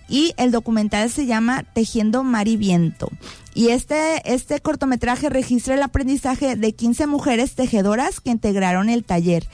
Y 0.09 0.33
el 0.35 0.51
documental 0.51 1.09
se 1.09 1.25
llama 1.25 1.63
Tejiendo 1.63 2.23
Mar 2.23 2.49
y 2.49 2.57
Viento. 2.57 3.09
Y 3.53 3.69
este, 3.69 4.21
este 4.31 4.61
cortometraje 4.61 5.29
registra 5.29 5.75
el 5.75 5.83
aprendizaje 5.83 6.55
de 6.55 6.73
15 6.73 7.07
mujeres 7.07 7.55
tejedoras 7.55 8.21
que 8.21 8.29
integraron 8.29 8.89
el 8.89 9.03
taller. 9.03 9.45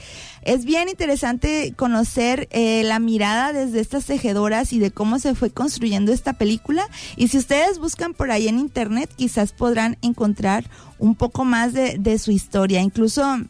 Es 0.42 0.64
bien 0.64 0.88
interesante 0.88 1.74
conocer 1.76 2.48
eh, 2.50 2.82
la 2.84 3.00
mirada 3.00 3.52
desde 3.52 3.80
estas 3.80 4.06
tejedoras 4.06 4.72
y 4.72 4.78
de 4.78 4.92
cómo 4.92 5.18
se 5.18 5.34
fue 5.34 5.50
construyendo 5.50 6.12
esta 6.12 6.34
película. 6.34 6.88
Y 7.16 7.28
si 7.28 7.38
ustedes 7.38 7.78
buscan 7.78 8.14
por 8.14 8.30
ahí 8.30 8.48
en 8.48 8.58
internet, 8.58 9.10
quizás 9.16 9.52
podrán 9.52 9.98
encontrar 10.00 10.64
un 10.98 11.16
poco 11.16 11.44
más 11.44 11.72
de, 11.72 11.98
de 11.98 12.18
su 12.18 12.30
historia. 12.30 12.80
Incluso 12.80 13.40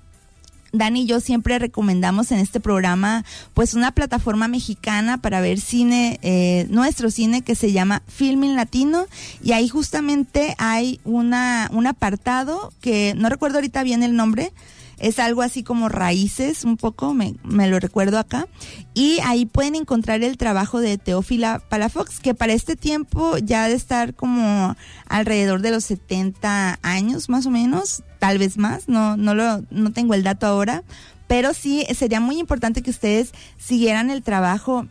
Dani 0.72 1.02
y 1.02 1.06
yo 1.06 1.20
siempre 1.20 1.58
recomendamos 1.58 2.30
en 2.32 2.38
este 2.38 2.60
programa 2.60 3.24
pues 3.54 3.74
una 3.74 3.92
plataforma 3.92 4.48
mexicana 4.48 5.18
para 5.18 5.40
ver 5.40 5.60
cine, 5.60 6.18
eh, 6.22 6.66
nuestro 6.70 7.10
cine 7.10 7.42
que 7.42 7.54
se 7.54 7.72
llama 7.72 8.02
Filming 8.06 8.56
Latino. 8.56 9.06
Y 9.42 9.52
ahí 9.52 9.68
justamente 9.68 10.54
hay 10.58 11.00
una, 11.04 11.70
un 11.72 11.86
apartado 11.86 12.72
que 12.80 13.14
no 13.16 13.28
recuerdo 13.28 13.58
ahorita 13.58 13.82
bien 13.82 14.02
el 14.02 14.14
nombre, 14.16 14.52
es 14.98 15.18
algo 15.18 15.42
así 15.42 15.62
como 15.62 15.88
raíces, 15.88 16.64
un 16.64 16.76
poco, 16.76 17.14
me, 17.14 17.34
me, 17.42 17.68
lo 17.68 17.78
recuerdo 17.80 18.18
acá. 18.18 18.48
Y 18.94 19.18
ahí 19.24 19.46
pueden 19.46 19.74
encontrar 19.74 20.22
el 20.22 20.36
trabajo 20.36 20.80
de 20.80 20.98
Teófila 20.98 21.62
Palafox, 21.68 22.20
que 22.20 22.34
para 22.34 22.52
este 22.52 22.76
tiempo 22.76 23.38
ya 23.38 23.68
de 23.68 23.74
estar 23.74 24.14
como 24.14 24.76
alrededor 25.08 25.62
de 25.62 25.70
los 25.70 25.84
70 25.84 26.78
años 26.82 27.28
más 27.28 27.46
o 27.46 27.50
menos, 27.50 28.02
tal 28.18 28.38
vez 28.38 28.58
más, 28.58 28.88
no, 28.88 29.16
no, 29.16 29.34
lo, 29.34 29.62
no 29.70 29.92
tengo 29.92 30.14
el 30.14 30.22
dato 30.22 30.46
ahora, 30.46 30.82
pero 31.26 31.54
sí 31.54 31.86
sería 31.94 32.20
muy 32.20 32.38
importante 32.38 32.82
que 32.82 32.90
ustedes 32.90 33.32
siguieran 33.58 34.10
el 34.10 34.22
trabajo 34.22 34.86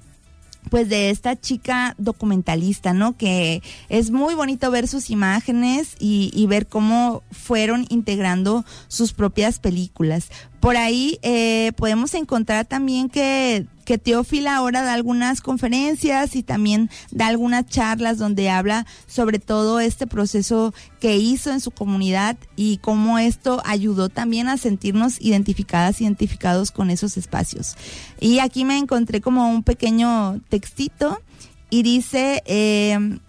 pues 0.70 0.90
de 0.90 1.10
esta 1.10 1.40
chica 1.40 1.96
documentalista, 1.98 2.94
¿no? 2.94 3.18
Que 3.18 3.62
es 3.90 4.12
muy 4.12 4.34
bonito 4.34 4.70
ver 4.72 4.88
sus 4.88 5.10
imágenes 5.10 5.96
y, 6.00 6.46
ver 6.48 6.68
cómo 6.68 7.24
fueron 7.30 7.86
integrando 7.90 8.64
sus 8.88 9.12
propias 9.12 9.60
películas. 9.60 10.30
Por 10.62 10.78
ahí 10.78 11.20
eh, 11.24 11.74
podemos 11.76 12.14
encontrar 12.14 12.66
también 12.66 13.10
que, 13.10 13.66
que 13.88 13.98
Teófila 13.98 14.58
ahora 14.58 14.82
da 14.82 14.92
algunas 14.92 15.40
conferencias 15.40 16.36
y 16.36 16.44
también 16.44 16.90
da 17.10 17.28
algunas 17.28 17.66
charlas 17.68 18.18
donde 18.18 18.50
habla 18.50 18.86
sobre 19.08 19.40
todo 19.40 19.80
este 19.80 20.08
proceso 20.08 20.74
que 21.00 21.16
hizo 21.16 21.52
en 21.52 21.62
su 21.62 21.72
comunidad 21.72 22.36
y 22.58 22.80
cómo 22.80 23.18
esto 23.18 23.62
ayudó 23.64 24.10
también 24.10 24.50
a 24.50 24.58
sentirnos 24.58 25.22
identificadas, 25.22 26.02
identificados 26.02 26.72
con 26.72 26.90
esos 26.90 27.16
espacios. 27.16 27.78
Y 28.20 28.40
aquí 28.40 28.66
me 28.66 28.78
encontré 28.78 29.22
como 29.22 29.50
un 29.50 29.64
pequeño 29.64 30.42
textito 30.50 31.22
y 31.70 31.84
dice... 31.84 32.44
Eh, 32.46 33.20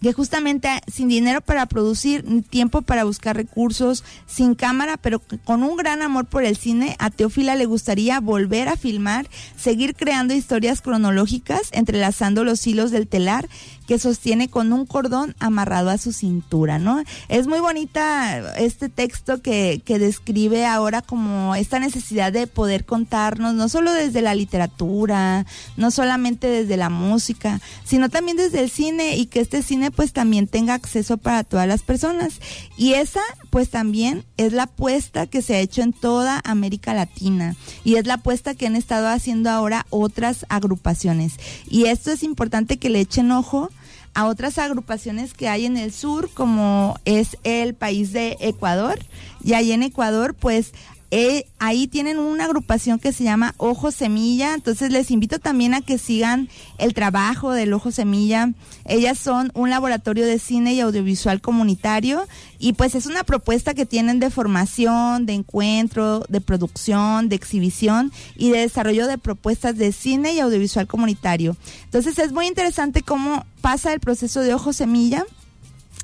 que 0.00 0.12
justamente 0.12 0.68
sin 0.90 1.08
dinero 1.08 1.40
para 1.40 1.66
producir, 1.66 2.24
ni 2.26 2.42
tiempo 2.42 2.82
para 2.82 3.04
buscar 3.04 3.36
recursos, 3.36 4.04
sin 4.26 4.54
cámara, 4.54 4.96
pero 4.96 5.20
con 5.44 5.62
un 5.62 5.76
gran 5.76 6.02
amor 6.02 6.26
por 6.26 6.44
el 6.44 6.56
cine, 6.56 6.96
a 6.98 7.10
Teófila 7.10 7.54
le 7.54 7.66
gustaría 7.66 8.20
volver 8.20 8.68
a 8.68 8.76
filmar, 8.76 9.28
seguir 9.56 9.94
creando 9.94 10.34
historias 10.34 10.80
cronológicas, 10.80 11.68
entrelazando 11.72 12.44
los 12.44 12.66
hilos 12.66 12.90
del 12.90 13.06
telar 13.06 13.48
que 13.86 13.98
sostiene 13.98 14.48
con 14.48 14.72
un 14.72 14.86
cordón 14.86 15.34
amarrado 15.40 15.90
a 15.90 15.98
su 15.98 16.12
cintura, 16.12 16.78
¿no? 16.78 17.02
Es 17.28 17.48
muy 17.48 17.58
bonita 17.58 18.54
este 18.56 18.88
texto 18.88 19.42
que, 19.42 19.82
que 19.84 19.98
describe 19.98 20.64
ahora 20.64 21.02
como 21.02 21.56
esta 21.56 21.80
necesidad 21.80 22.32
de 22.32 22.46
poder 22.46 22.84
contarnos, 22.84 23.54
no 23.54 23.68
solo 23.68 23.92
desde 23.92 24.22
la 24.22 24.36
literatura, 24.36 25.44
no 25.76 25.90
solamente 25.90 26.46
desde 26.46 26.76
la 26.76 26.88
música, 26.88 27.60
sino 27.84 28.08
también 28.08 28.36
desde 28.36 28.60
el 28.60 28.70
cine 28.70 29.16
y 29.16 29.26
que 29.26 29.40
este 29.40 29.60
cine 29.60 29.89
pues 29.90 30.12
también 30.12 30.46
tenga 30.46 30.74
acceso 30.74 31.16
para 31.16 31.44
todas 31.44 31.66
las 31.66 31.82
personas. 31.82 32.40
Y 32.76 32.94
esa 32.94 33.20
pues 33.50 33.70
también 33.70 34.24
es 34.36 34.52
la 34.52 34.64
apuesta 34.64 35.26
que 35.26 35.42
se 35.42 35.54
ha 35.54 35.60
hecho 35.60 35.82
en 35.82 35.92
toda 35.92 36.40
América 36.44 36.94
Latina 36.94 37.56
y 37.84 37.96
es 37.96 38.06
la 38.06 38.14
apuesta 38.14 38.54
que 38.54 38.66
han 38.66 38.76
estado 38.76 39.08
haciendo 39.08 39.50
ahora 39.50 39.86
otras 39.90 40.46
agrupaciones. 40.48 41.34
Y 41.68 41.86
esto 41.86 42.10
es 42.10 42.22
importante 42.22 42.78
que 42.78 42.90
le 42.90 43.00
echen 43.00 43.30
ojo 43.32 43.70
a 44.14 44.26
otras 44.26 44.58
agrupaciones 44.58 45.34
que 45.34 45.48
hay 45.48 45.66
en 45.66 45.76
el 45.76 45.92
sur, 45.92 46.30
como 46.34 46.98
es 47.04 47.36
el 47.44 47.74
país 47.74 48.12
de 48.12 48.36
Ecuador. 48.40 48.98
Y 49.42 49.54
ahí 49.54 49.72
en 49.72 49.82
Ecuador, 49.82 50.34
pues 50.34 50.72
eh, 51.12 51.44
ahí 51.58 51.88
tienen 51.88 52.18
una 52.20 52.44
agrupación 52.44 53.00
que 53.00 53.12
se 53.12 53.24
llama 53.24 53.54
Ojo 53.56 53.90
Semilla, 53.90 54.54
entonces 54.54 54.92
les 54.92 55.10
invito 55.10 55.40
también 55.40 55.74
a 55.74 55.80
que 55.80 55.98
sigan 55.98 56.48
el 56.78 56.94
trabajo 56.94 57.50
del 57.52 57.72
Ojo 57.72 57.90
Semilla. 57.90 58.52
Ellas 58.84 59.18
son 59.18 59.50
un 59.54 59.70
laboratorio 59.70 60.24
de 60.24 60.38
cine 60.38 60.74
y 60.74 60.80
audiovisual 60.80 61.40
comunitario 61.40 62.26
y 62.60 62.74
pues 62.74 62.94
es 62.94 63.06
una 63.06 63.24
propuesta 63.24 63.74
que 63.74 63.86
tienen 63.86 64.20
de 64.20 64.30
formación, 64.30 65.26
de 65.26 65.32
encuentro, 65.32 66.24
de 66.28 66.40
producción, 66.40 67.28
de 67.28 67.36
exhibición 67.36 68.12
y 68.36 68.50
de 68.50 68.60
desarrollo 68.60 69.08
de 69.08 69.18
propuestas 69.18 69.76
de 69.76 69.90
cine 69.90 70.34
y 70.34 70.40
audiovisual 70.40 70.86
comunitario. 70.86 71.56
Entonces 71.84 72.18
es 72.20 72.32
muy 72.32 72.46
interesante 72.46 73.02
cómo 73.02 73.44
pasa 73.60 73.92
el 73.92 74.00
proceso 74.00 74.42
de 74.42 74.54
Ojo 74.54 74.72
Semilla 74.72 75.24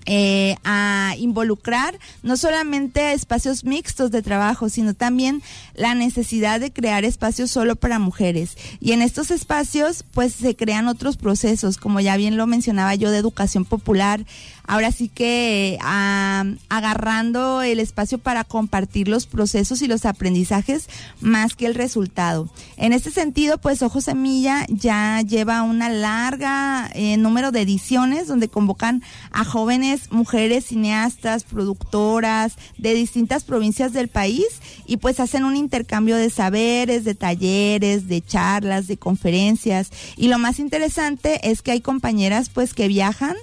eh, 0.06 0.56
a 0.64 1.14
involucrar 1.18 1.98
no 2.22 2.36
solamente 2.36 3.12
espacios 3.12 3.64
mixtos 3.64 4.10
de 4.10 4.22
trabajo, 4.22 4.68
sino 4.68 4.94
también 4.94 5.42
la 5.74 5.94
necesidad 5.94 6.60
de 6.60 6.72
crear 6.72 7.04
espacios 7.04 7.50
solo 7.50 7.76
para 7.76 7.98
mujeres. 7.98 8.56
Y 8.80 8.92
en 8.92 9.02
estos 9.02 9.30
espacios, 9.30 10.04
pues 10.12 10.32
se 10.32 10.54
crean 10.54 10.88
otros 10.88 11.16
procesos, 11.16 11.76
como 11.76 12.00
ya 12.00 12.16
bien 12.16 12.36
lo 12.36 12.46
mencionaba 12.46 12.94
yo, 12.94 13.10
de 13.10 13.18
educación 13.18 13.64
popular. 13.64 14.24
Ahora 14.66 14.90
sí 14.92 15.08
que 15.08 15.78
ah, 15.82 16.44
agarrando 16.68 17.62
el 17.62 17.80
espacio 17.80 18.18
para 18.18 18.44
compartir 18.44 19.08
los 19.08 19.26
procesos 19.26 19.82
y 19.82 19.86
los 19.86 20.04
aprendizajes 20.04 20.88
más 21.20 21.54
que 21.54 21.66
el 21.66 21.74
resultado. 21.74 22.48
En 22.76 22.92
este 22.92 23.10
sentido, 23.10 23.58
pues 23.58 23.82
Ojo 23.82 24.00
Semilla 24.00 24.66
ya 24.68 25.22
lleva 25.22 25.62
una 25.62 25.88
larga 25.88 26.90
eh, 26.94 27.16
número 27.16 27.52
de 27.52 27.62
ediciones 27.62 28.26
donde 28.26 28.48
convocan 28.48 29.02
a 29.30 29.44
jóvenes 29.44 30.10
mujeres 30.10 30.66
cineastas, 30.66 31.44
productoras 31.44 32.54
de 32.78 32.94
distintas 32.94 33.44
provincias 33.44 33.92
del 33.92 34.08
país 34.08 34.46
y 34.86 34.96
pues 34.96 35.20
hacen 35.20 35.44
un 35.44 35.56
intercambio 35.56 36.16
de 36.16 36.30
saberes, 36.30 37.04
de 37.04 37.14
talleres, 37.14 38.08
de 38.08 38.22
charlas, 38.22 38.86
de 38.86 38.96
conferencias 38.96 39.90
y 40.16 40.28
lo 40.28 40.38
más 40.38 40.58
interesante 40.58 41.48
es 41.48 41.62
que 41.62 41.72
hay 41.72 41.80
compañeras 41.80 42.48
pues 42.48 42.74
que 42.74 42.88
viajan 42.88 43.36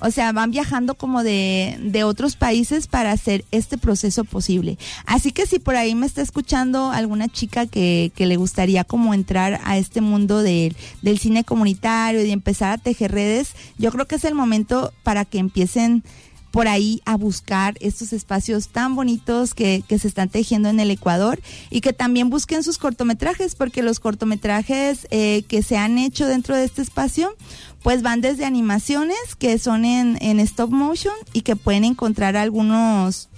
o 0.00 0.10
sea, 0.10 0.32
van 0.32 0.50
viajando 0.50 0.94
como 0.94 1.22
de, 1.22 1.78
de 1.80 2.04
otros 2.04 2.36
países 2.36 2.86
para 2.86 3.12
hacer 3.12 3.44
este 3.50 3.78
proceso 3.78 4.24
posible. 4.24 4.78
Así 5.06 5.32
que 5.32 5.46
si 5.46 5.58
por 5.58 5.76
ahí 5.76 5.94
me 5.94 6.06
está 6.06 6.22
escuchando 6.22 6.90
alguna 6.90 7.28
chica 7.28 7.66
que, 7.66 8.12
que 8.14 8.26
le 8.26 8.36
gustaría 8.36 8.84
como 8.84 9.14
entrar 9.14 9.60
a 9.64 9.78
este 9.78 10.00
mundo 10.00 10.42
del 10.42 10.74
cine 11.18 11.44
comunitario 11.44 12.24
y 12.24 12.30
empezar 12.30 12.72
a 12.72 12.78
tejer 12.78 13.12
redes, 13.12 13.52
yo 13.78 13.90
creo 13.92 14.06
que 14.06 14.16
es 14.16 14.24
el 14.24 14.34
momento 14.34 14.92
para 15.02 15.24
que 15.24 15.38
empiecen 15.38 16.02
por 16.50 16.68
ahí 16.68 17.00
a 17.04 17.16
buscar 17.16 17.76
estos 17.80 18.12
espacios 18.12 18.68
tan 18.68 18.96
bonitos 18.96 19.54
que, 19.54 19.84
se 19.88 20.08
están 20.08 20.28
tejiendo 20.28 20.68
en 20.68 20.80
el 20.80 20.90
Ecuador 20.90 21.40
y 21.70 21.80
que 21.80 21.92
también 21.92 22.30
busquen 22.30 22.62
sus 22.62 22.78
cortometrajes, 22.78 23.54
porque 23.54 23.82
los 23.82 24.00
cortometrajes 24.00 25.06
eh, 25.10 25.42
que 25.48 25.62
se 25.62 25.76
han 25.76 25.98
hecho 25.98 26.26
dentro 26.26 26.56
de 26.56 26.64
este 26.64 26.82
espacio, 26.82 27.34
pues 27.82 28.02
van 28.02 28.20
desde 28.20 28.44
animaciones 28.44 29.36
que 29.38 29.58
son 29.58 29.84
en, 29.84 30.18
en 30.20 30.40
stop 30.40 30.70
motion 30.70 31.14
y 31.32 31.42
que 31.42 31.56
pueden 31.56 31.84
encontrar 31.84 32.36
algunos, 32.36 33.28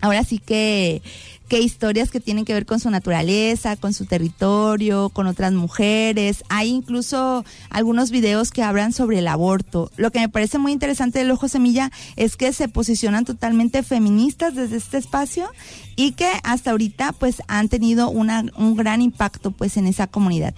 ahora 0.00 0.24
sí 0.24 0.38
que 0.38 1.02
que 1.48 1.60
historias 1.60 2.10
que 2.10 2.20
tienen 2.20 2.44
que 2.44 2.54
ver 2.54 2.66
con 2.66 2.80
su 2.80 2.90
naturaleza, 2.90 3.76
con 3.76 3.94
su 3.94 4.04
territorio, 4.06 5.10
con 5.10 5.26
otras 5.26 5.52
mujeres. 5.52 6.42
Hay 6.48 6.70
incluso 6.70 7.44
algunos 7.70 8.10
videos 8.10 8.50
que 8.50 8.62
hablan 8.62 8.92
sobre 8.92 9.20
el 9.20 9.28
aborto. 9.28 9.90
Lo 9.96 10.10
que 10.10 10.20
me 10.20 10.28
parece 10.28 10.58
muy 10.58 10.72
interesante 10.72 11.20
del 11.20 11.30
Ojo 11.30 11.48
Semilla 11.48 11.90
es 12.16 12.36
que 12.36 12.52
se 12.52 12.68
posicionan 12.68 13.24
totalmente 13.24 13.82
feministas 13.82 14.54
desde 14.54 14.76
este 14.76 14.98
espacio 14.98 15.48
y 15.94 16.12
que 16.12 16.30
hasta 16.42 16.72
ahorita 16.72 17.12
pues 17.12 17.42
han 17.48 17.68
tenido 17.68 18.10
una, 18.10 18.44
un 18.56 18.76
gran 18.76 19.00
impacto 19.00 19.50
pues 19.50 19.76
en 19.76 19.86
esa 19.86 20.06
comunidad. 20.06 20.54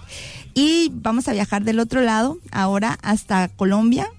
Y 0.53 0.91
vamos 0.93 1.27
a 1.27 1.33
viajar 1.33 1.63
del 1.63 1.79
otro 1.79 2.01
lado 2.01 2.39
ahora 2.51 2.97
hasta 3.01 3.47
Colombia 3.47 4.09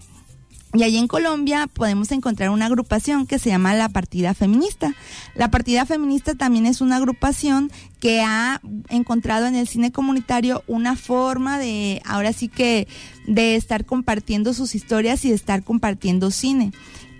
y 0.73 0.85
allí 0.85 0.99
en 0.99 1.09
Colombia 1.09 1.67
podemos 1.67 2.13
encontrar 2.13 2.51
una 2.51 2.67
agrupación 2.67 3.27
que 3.27 3.41
se 3.41 3.51
llama 3.51 3.75
la 3.75 3.89
Partida 3.89 4.35
Feminista. 4.35 4.95
La 5.35 5.51
Partida 5.51 5.85
Feminista 5.85 6.37
también 6.37 6.65
es 6.65 6.81
una 6.81 6.97
agrupación 6.97 7.73
que 7.99 8.23
ha 8.23 8.61
encontrado 8.89 9.47
en 9.47 9.57
el 9.57 9.67
cine 9.67 9.91
comunitario 9.91 10.63
una 10.69 10.95
forma 10.95 11.59
de, 11.59 12.01
ahora 12.05 12.33
sí 12.33 12.49
que, 12.49 12.87
de 13.27 13.57
estar 13.57 13.85
compartiendo 13.85 14.55
sus 14.55 14.75
historias 14.77 15.25
y 15.25 15.31
de 15.31 15.35
estar 15.35 15.65
compartiendo 15.65 16.31
cine. 16.31 16.73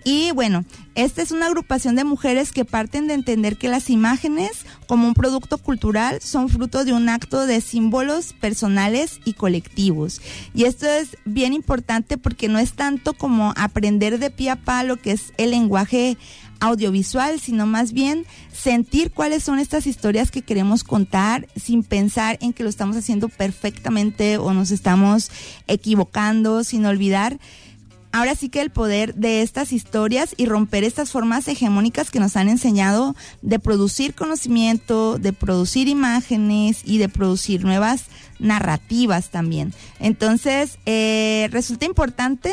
Y 0.05 0.33
bueno, 0.33 0.65
esta 0.95 1.23
es 1.23 1.31
una 1.31 1.47
agrupación 1.47 1.95
de 1.95 2.05
mujeres 2.05 2.53
que 2.53 2.65
parten 2.65 3.07
de 3.07 3.15
entender 3.15 3.57
que 3.59 3.69
las 3.69 3.91
imágenes 3.91 4.65
como 4.87 5.07
un 5.07 5.15
producto 5.15 5.59
cultural 5.59 6.21
son 6.23 6.49
fruto 6.49 6.85
de 6.85 6.93
un 6.93 7.09
acto 7.09 7.47
de 7.47 7.61
símbolos 7.61 8.33
personales 8.33 9.21
y 9.25 9.35
colectivos. 9.35 10.21
Y 10.55 10.65
esto 10.65 10.87
es 10.87 11.17
bien 11.25 11.53
importante 11.53 12.17
porque 12.17 12.49
no 12.49 12.59
es 12.59 12.73
tanto 12.73 13.13
como 13.13 13.53
aprender 13.57 14.19
de 14.19 14.31
pie 14.31 14.51
a 14.51 14.57
pa 14.57 14.83
lo 14.83 14.97
que 14.97 15.13
es 15.13 15.33
el 15.37 15.51
lenguaje 15.51 16.17
audiovisual, 16.61 17.41
sino 17.41 17.67
más 17.67 17.93
bien 17.93 18.27
sentir 18.53 19.11
cuáles 19.11 19.43
son 19.43 19.59
estas 19.59 19.87
historias 19.87 20.31
que 20.31 20.43
queremos 20.43 20.85
contar 20.85 21.49
sin 21.57 21.83
pensar 21.83 22.39
en 22.41 22.53
que 22.53 22.63
lo 22.63 22.69
estamos 22.69 22.97
haciendo 22.97 23.29
perfectamente 23.29 24.39
o 24.39 24.53
nos 24.53 24.71
estamos 24.71 25.31
equivocando, 25.67 26.63
sin 26.65 26.85
olvidar 26.87 27.39
ahora 28.13 28.35
sí 28.35 28.49
que 28.49 28.61
el 28.61 28.71
poder 28.71 29.15
de 29.15 29.43
estas 29.43 29.73
historias 29.73 30.35
y 30.37 30.47
romper 30.47 30.85
estas 30.85 31.11
formas 31.11 31.47
hegemónicas 31.49 32.11
que 32.11 32.21
nos 32.21 32.37
han 32.37 32.49
enseñado 32.49 33.15
de 33.43 33.59
producir 33.59 34.15
conocimiento, 34.15 35.19
de 35.19 35.33
producir 35.33 35.89
imágenes 35.89 36.83
y 36.85 36.99
de 36.99 37.09
producir 37.09 37.65
nuevas 37.65 38.05
narrativas 38.39 39.31
también. 39.31 39.73
Entonces, 39.99 40.79
eh, 40.87 41.49
resulta 41.53 41.87
importante 41.87 42.53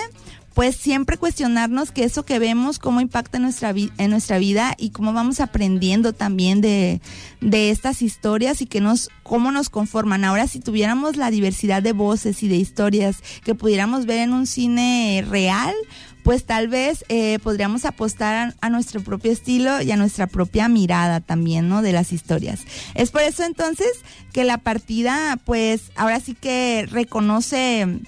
pues 0.58 0.76
siempre 0.76 1.18
cuestionarnos 1.18 1.92
que 1.92 2.04
eso 2.04 2.26
que 2.26 2.40
vemos, 2.40 2.80
cómo 2.80 3.00
impacta 3.00 3.38
en 3.38 3.44
nuestra, 3.44 3.76
en 3.76 4.10
nuestra 4.10 4.40
vida 4.40 4.74
y 4.80 4.90
cómo 4.90 5.14
vamos 5.14 5.40
aprendiendo 5.40 6.14
también 6.14 6.62
de, 6.62 7.00
de 7.42 7.70
estas 7.70 8.02
historias 8.02 8.60
y 8.64 8.66
que 8.66 8.82
nos, 8.82 9.12
cómo 9.22 9.52
nos 9.52 9.70
conforman. 9.70 10.24
Ahora, 10.24 10.48
si 10.48 10.60
tuviéramos 10.60 11.16
la 11.16 11.30
diversidad 11.30 11.84
de 11.84 11.92
voces 11.92 12.42
y 12.42 12.48
de 12.48 12.56
historias 12.56 13.18
que 13.44 13.54
pudiéramos 13.54 14.08
ver 14.08 14.22
en 14.22 14.34
un 14.34 14.48
cine 14.48 15.24
real, 15.30 15.76
pues 16.24 16.44
tal 16.44 16.70
vez 16.70 17.06
eh, 17.08 17.38
podríamos 17.44 17.86
apostar 17.86 18.34
a, 18.34 18.56
a, 18.60 18.72
nuestro 18.72 19.04
propio 19.04 19.32
estilo 19.32 19.84
y 19.84 19.92
a 19.92 19.96
nuestra 19.96 20.26
propia 20.26 20.70
mirada 20.70 21.20
también, 21.20 21.70
¿no? 21.70 21.84
De 21.84 21.92
las 21.92 22.12
historias. 22.12 22.62
Es 22.96 23.12
por 23.12 23.22
eso 23.22 23.44
entonces 23.44 23.92
que 24.34 24.44
la 24.44 24.58
partida, 24.58 25.38
pues 25.46 25.92
ahora 25.96 26.20
sí 26.20 26.34
que 26.34 26.88
reconoce 26.90 28.02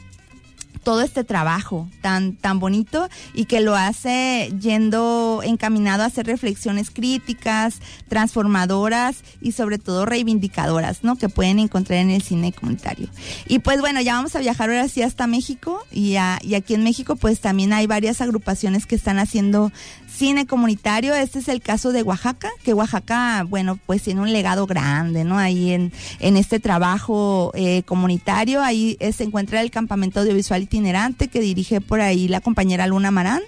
todo 0.89 1.03
este 1.03 1.23
trabajo 1.23 1.87
tan, 2.01 2.33
tan 2.33 2.59
bonito 2.59 3.09
y 3.35 3.45
que 3.45 3.59
lo 3.61 3.75
hace 3.75 4.51
yendo 4.59 5.41
encaminado 5.43 6.01
a 6.01 6.07
hacer 6.07 6.25
reflexiones 6.25 6.89
críticas, 6.89 7.79
transformadoras 8.07 9.23
y 9.39 9.51
sobre 9.51 9.77
todo 9.77 10.07
reivindicadoras, 10.07 11.03
¿no? 11.03 11.15
Que 11.15 11.29
pueden 11.29 11.59
encontrar 11.59 11.99
en 11.99 12.09
el 12.09 12.23
cine 12.23 12.53
comunitario. 12.53 13.07
Y 13.47 13.59
pues 13.59 13.81
bueno, 13.81 14.01
ya 14.01 14.15
vamos 14.15 14.35
a 14.35 14.39
viajar 14.39 14.71
ahora 14.71 14.87
sí 14.87 15.03
hasta 15.03 15.27
México 15.27 15.79
y, 15.91 16.15
a, 16.15 16.39
y 16.41 16.55
aquí 16.55 16.73
en 16.73 16.83
México 16.83 17.15
pues 17.15 17.39
también 17.39 17.71
hay 17.71 17.85
varias 17.85 18.19
agrupaciones 18.19 18.87
que 18.87 18.95
están 18.95 19.19
haciendo 19.19 19.71
cine 20.19 20.45
comunitario. 20.45 21.15
Este 21.15 21.39
es 21.39 21.47
el 21.47 21.61
caso 21.61 21.93
de 21.93 22.03
Oaxaca, 22.03 22.49
que 22.63 22.73
Oaxaca, 22.73 23.45
bueno, 23.47 23.79
pues 23.85 24.03
tiene 24.03 24.19
un 24.19 24.33
legado 24.33 24.67
grande, 24.67 25.23
¿no? 25.23 25.37
Ahí 25.37 25.71
en, 25.71 25.93
en 26.19 26.35
este 26.35 26.59
trabajo 26.59 27.51
eh, 27.55 27.83
comunitario, 27.83 28.61
ahí 28.61 28.97
eh, 28.99 29.13
se 29.13 29.23
encuentra 29.23 29.61
el 29.61 29.71
campamento 29.71 30.19
audiovisual 30.19 30.61
itinerante 30.61 31.29
que 31.29 31.39
dirige 31.39 31.79
por 31.79 32.01
ahí 32.01 32.27
la 32.27 32.41
compañera 32.41 32.85
Luna 32.85 33.11
Marán 33.11 33.41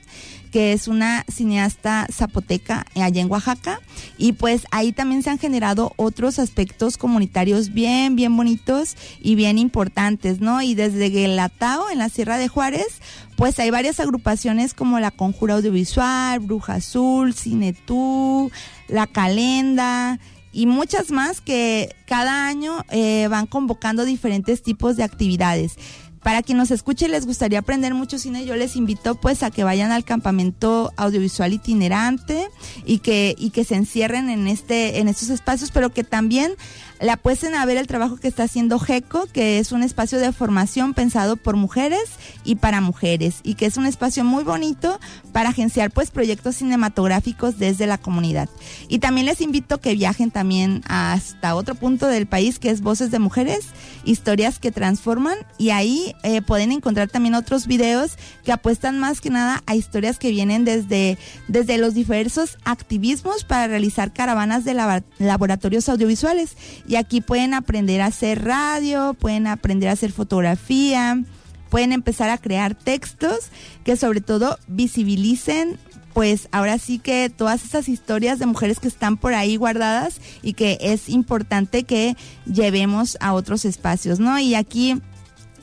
que 0.51 0.73
es 0.73 0.87
una 0.87 1.25
cineasta 1.31 2.05
zapoteca 2.11 2.85
allá 2.95 3.21
en 3.21 3.31
Oaxaca. 3.31 3.79
Y 4.17 4.33
pues 4.33 4.65
ahí 4.71 4.91
también 4.91 5.23
se 5.23 5.29
han 5.29 5.39
generado 5.39 5.93
otros 5.95 6.37
aspectos 6.37 6.97
comunitarios 6.97 7.73
bien, 7.73 8.15
bien 8.15 8.35
bonitos 8.35 8.95
y 9.21 9.35
bien 9.35 9.57
importantes, 9.57 10.41
¿no? 10.41 10.61
Y 10.61 10.75
desde 10.75 11.09
Guelatao, 11.09 11.89
en 11.89 11.99
la 11.99 12.09
Sierra 12.09 12.37
de 12.37 12.47
Juárez, 12.49 13.01
pues 13.37 13.57
hay 13.59 13.71
varias 13.71 13.99
agrupaciones 13.99 14.73
como 14.73 14.99
la 14.99 15.11
Conjura 15.11 15.55
Audiovisual, 15.55 16.39
Bruja 16.39 16.75
Azul, 16.75 17.33
Cinetú, 17.33 18.51
La 18.87 19.07
Calenda 19.07 20.19
y 20.53 20.65
muchas 20.65 21.11
más 21.11 21.39
que 21.39 21.95
cada 22.05 22.47
año 22.47 22.85
eh, 22.89 23.27
van 23.29 23.47
convocando 23.47 24.03
diferentes 24.03 24.61
tipos 24.61 24.97
de 24.97 25.03
actividades 25.03 25.77
para 26.23 26.43
quien 26.43 26.57
nos 26.57 26.71
escuche 26.71 27.05
y 27.05 27.09
les 27.09 27.25
gustaría 27.25 27.59
aprender 27.59 27.93
mucho 27.93 28.19
cine, 28.19 28.45
yo 28.45 28.55
les 28.55 28.75
invito 28.75 29.15
pues 29.15 29.41
a 29.43 29.51
que 29.51 29.63
vayan 29.63 29.91
al 29.91 30.03
campamento 30.03 30.93
audiovisual 30.95 31.53
itinerante 31.53 32.47
y 32.85 32.99
que, 32.99 33.35
y 33.37 33.49
que 33.49 33.63
se 33.63 33.75
encierren 33.75 34.29
en 34.29 34.47
este, 34.47 34.99
en 34.99 35.07
estos 35.07 35.29
espacios, 35.29 35.71
pero 35.71 35.91
que 35.91 36.03
también 36.03 36.53
le 37.01 37.09
apuesten 37.09 37.55
a 37.55 37.65
ver 37.65 37.77
el 37.77 37.87
trabajo 37.87 38.17
que 38.17 38.27
está 38.27 38.43
haciendo 38.43 38.77
GECO, 38.77 39.27
que 39.33 39.57
es 39.57 39.71
un 39.71 39.81
espacio 39.81 40.19
de 40.19 40.31
formación 40.31 40.93
pensado 40.93 41.35
por 41.35 41.55
mujeres 41.55 42.03
y 42.43 42.55
para 42.55 42.79
mujeres, 42.79 43.39
y 43.43 43.55
que 43.55 43.65
es 43.65 43.77
un 43.77 43.87
espacio 43.87 44.23
muy 44.23 44.43
bonito 44.43 44.99
para 45.31 45.49
agenciar 45.49 45.89
pues 45.89 46.11
proyectos 46.11 46.57
cinematográficos 46.57 47.57
desde 47.57 47.87
la 47.87 47.97
comunidad. 47.97 48.49
Y 48.87 48.99
también 48.99 49.25
les 49.25 49.41
invito 49.41 49.79
que 49.79 49.95
viajen 49.95 50.29
también 50.29 50.83
hasta 50.87 51.55
otro 51.55 51.73
punto 51.73 52.05
del 52.05 52.27
país, 52.27 52.59
que 52.59 52.69
es 52.69 52.81
Voces 52.81 53.09
de 53.09 53.17
Mujeres, 53.17 53.65
historias 54.03 54.59
que 54.59 54.71
transforman, 54.71 55.37
y 55.57 55.71
ahí 55.71 56.13
eh, 56.21 56.43
pueden 56.43 56.71
encontrar 56.71 57.09
también 57.09 57.33
otros 57.33 57.65
videos 57.65 58.11
que 58.43 58.51
apuestan 58.51 58.99
más 58.99 59.21
que 59.21 59.31
nada 59.31 59.63
a 59.65 59.75
historias 59.75 60.19
que 60.19 60.29
vienen 60.29 60.65
desde, 60.65 61.17
desde 61.47 61.79
los 61.79 61.95
diversos 61.95 62.57
activismos 62.63 63.43
para 63.43 63.67
realizar 63.67 64.13
caravanas 64.13 64.65
de 64.65 64.75
laboratorios 65.17 65.89
audiovisuales 65.89 66.55
y 66.91 66.97
aquí 66.97 67.21
pueden 67.21 67.53
aprender 67.53 68.01
a 68.01 68.07
hacer 68.07 68.43
radio, 68.43 69.13
pueden 69.13 69.47
aprender 69.47 69.87
a 69.87 69.93
hacer 69.93 70.11
fotografía, 70.11 71.23
pueden 71.69 71.93
empezar 71.93 72.29
a 72.29 72.37
crear 72.37 72.75
textos 72.75 73.45
que 73.85 73.95
sobre 73.95 74.19
todo 74.19 74.59
visibilicen 74.67 75.79
pues 76.13 76.49
ahora 76.51 76.77
sí 76.79 76.99
que 76.99 77.29
todas 77.29 77.63
esas 77.63 77.87
historias 77.87 78.39
de 78.39 78.45
mujeres 78.45 78.81
que 78.81 78.89
están 78.89 79.15
por 79.15 79.33
ahí 79.33 79.55
guardadas 79.55 80.19
y 80.43 80.51
que 80.51 80.77
es 80.81 81.07
importante 81.07 81.83
que 81.83 82.17
llevemos 82.45 83.17
a 83.21 83.31
otros 83.31 83.63
espacios, 83.63 84.19
¿no? 84.19 84.37
Y 84.37 84.55
aquí 84.55 85.01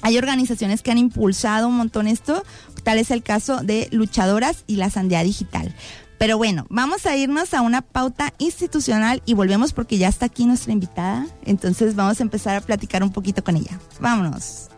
hay 0.00 0.16
organizaciones 0.16 0.80
que 0.80 0.92
han 0.92 0.96
impulsado 0.96 1.68
un 1.68 1.76
montón 1.76 2.08
esto, 2.08 2.42
tal 2.84 2.96
es 2.96 3.10
el 3.10 3.22
caso 3.22 3.58
de 3.58 3.88
Luchadoras 3.90 4.64
y 4.66 4.76
la 4.76 4.88
Sandía 4.88 5.22
Digital. 5.24 5.74
Pero 6.18 6.36
bueno, 6.36 6.66
vamos 6.68 7.06
a 7.06 7.16
irnos 7.16 7.54
a 7.54 7.62
una 7.62 7.80
pauta 7.80 8.34
institucional 8.38 9.22
y 9.24 9.34
volvemos 9.34 9.72
porque 9.72 9.98
ya 9.98 10.08
está 10.08 10.26
aquí 10.26 10.46
nuestra 10.46 10.72
invitada. 10.72 11.26
Entonces 11.44 11.94
vamos 11.94 12.18
a 12.20 12.22
empezar 12.24 12.56
a 12.56 12.60
platicar 12.60 13.02
un 13.02 13.12
poquito 13.12 13.44
con 13.44 13.56
ella. 13.56 13.78
Vámonos. 14.00 14.68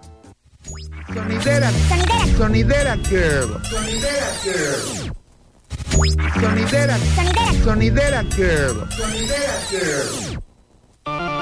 Sonidera. 1.12 1.70
Sonidera 2.37 2.96
Girl. 3.09 3.61
Sonidera 3.64 4.29
Girl. 4.44 5.12
Sonidera. 6.40 6.98
Sonidera 7.64 8.22
Girl. 8.24 8.88
Sonidera 8.90 9.59
Girl. 9.70 11.39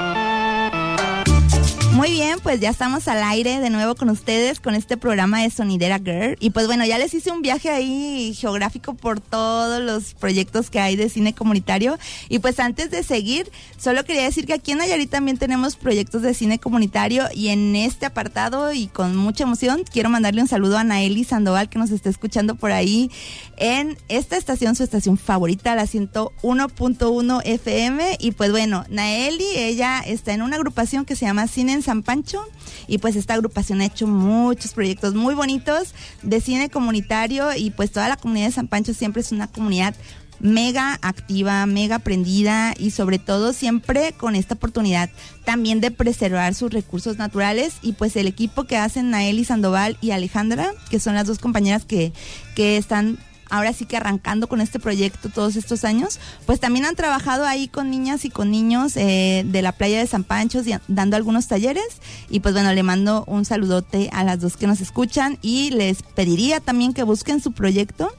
Muy 1.93 2.11
bien, 2.11 2.39
pues 2.41 2.59
ya 2.59 2.69
estamos 2.69 3.07
al 3.07 3.21
aire 3.23 3.59
de 3.59 3.69
nuevo 3.69 3.95
con 3.95 4.09
ustedes 4.09 4.59
con 4.59 4.75
este 4.75 4.95
programa 4.95 5.41
de 5.41 5.49
Sonidera 5.49 5.97
Girl. 5.97 6.37
Y 6.39 6.51
pues 6.51 6.67
bueno, 6.67 6.85
ya 6.85 6.97
les 6.97 7.13
hice 7.13 7.31
un 7.31 7.41
viaje 7.41 7.69
ahí 7.69 8.33
geográfico 8.35 8.93
por 8.93 9.19
todos 9.19 9.81
los 9.81 10.13
proyectos 10.13 10.69
que 10.69 10.79
hay 10.79 10.95
de 10.95 11.09
cine 11.09 11.33
comunitario. 11.33 11.97
Y 12.29 12.39
pues 12.39 12.59
antes 12.59 12.91
de 12.91 13.03
seguir, 13.03 13.51
solo 13.77 14.05
quería 14.05 14.23
decir 14.23 14.45
que 14.45 14.53
aquí 14.53 14.71
en 14.71 14.77
Nayarit 14.77 15.09
también 15.09 15.37
tenemos 15.37 15.75
proyectos 15.75 16.21
de 16.21 16.33
cine 16.33 16.59
comunitario. 16.59 17.25
Y 17.33 17.49
en 17.49 17.75
este 17.75 18.05
apartado 18.05 18.71
y 18.71 18.87
con 18.87 19.17
mucha 19.17 19.43
emoción, 19.43 19.83
quiero 19.91 20.09
mandarle 20.09 20.41
un 20.41 20.47
saludo 20.47 20.77
a 20.77 20.83
Naeli 20.83 21.23
Sandoval 21.23 21.69
que 21.69 21.79
nos 21.79 21.89
está 21.89 22.09
escuchando 22.09 22.55
por 22.55 22.71
ahí 22.71 23.11
en 23.57 23.97
esta 24.07 24.37
estación, 24.37 24.75
su 24.75 24.83
estación 24.83 25.17
favorita, 25.17 25.75
la 25.75 25.83
101.1 25.83 27.41
FM. 27.43 28.17
Y 28.19 28.31
pues 28.31 28.51
bueno, 28.51 28.85
Naeli, 28.89 29.47
ella 29.57 29.99
está 30.05 30.33
en 30.33 30.43
una 30.43 30.55
agrupación 30.55 31.03
que 31.03 31.15
se 31.15 31.25
llama 31.25 31.47
Cine 31.47 31.78
San 31.81 32.03
Pancho 32.03 32.41
y 32.87 32.97
pues 32.97 33.15
esta 33.15 33.33
agrupación 33.33 33.81
ha 33.81 33.85
hecho 33.85 34.07
muchos 34.07 34.73
proyectos 34.73 35.13
muy 35.13 35.35
bonitos 35.35 35.93
de 36.23 36.41
cine 36.41 36.69
comunitario 36.69 37.55
y 37.55 37.71
pues 37.71 37.91
toda 37.91 38.09
la 38.09 38.17
comunidad 38.17 38.47
de 38.47 38.53
San 38.53 38.67
Pancho 38.67 38.93
siempre 38.93 39.21
es 39.21 39.31
una 39.31 39.47
comunidad 39.47 39.95
mega 40.39 40.97
activa, 41.01 41.65
mega 41.65 41.95
aprendida 41.95 42.73
y 42.77 42.91
sobre 42.91 43.19
todo 43.19 43.53
siempre 43.53 44.13
con 44.13 44.35
esta 44.35 44.55
oportunidad 44.55 45.09
también 45.43 45.81
de 45.81 45.91
preservar 45.91 46.53
sus 46.55 46.71
recursos 46.71 47.17
naturales 47.17 47.75
y 47.81 47.93
pues 47.93 48.15
el 48.15 48.27
equipo 48.27 48.63
que 48.63 48.77
hacen 48.77 49.09
Naeli 49.09 49.43
Sandoval 49.43 49.97
y 50.01 50.11
Alejandra, 50.11 50.71
que 50.89 50.99
son 50.99 51.15
las 51.15 51.27
dos 51.27 51.39
compañeras 51.39 51.85
que, 51.85 52.13
que 52.55 52.77
están 52.77 53.19
ahora 53.49 53.73
sí 53.73 53.85
que 53.85 53.97
arrancando 53.97 54.47
con 54.47 54.61
este 54.61 54.79
proyecto 54.79 55.29
todos 55.29 55.55
estos 55.55 55.83
años, 55.83 56.19
pues 56.45 56.59
también 56.59 56.85
han 56.85 56.95
trabajado 56.95 57.45
ahí 57.45 57.67
con 57.67 57.89
niñas 57.89 58.25
y 58.25 58.29
con 58.29 58.51
niños 58.51 58.95
eh, 58.95 59.43
de 59.45 59.61
la 59.61 59.71
playa 59.71 59.99
de 59.99 60.07
San 60.07 60.23
Pancho, 60.23 60.61
dando 60.87 61.15
algunos 61.15 61.47
talleres. 61.47 61.87
Y 62.29 62.39
pues 62.39 62.53
bueno, 62.53 62.73
le 62.73 62.83
mando 62.83 63.23
un 63.27 63.45
saludote 63.45 64.09
a 64.13 64.23
las 64.23 64.39
dos 64.39 64.57
que 64.57 64.67
nos 64.67 64.81
escuchan 64.81 65.37
y 65.41 65.71
les 65.71 66.03
pediría 66.03 66.59
también 66.59 66.93
que 66.93 67.03
busquen 67.03 67.41
su 67.41 67.51
proyecto. 67.51 68.11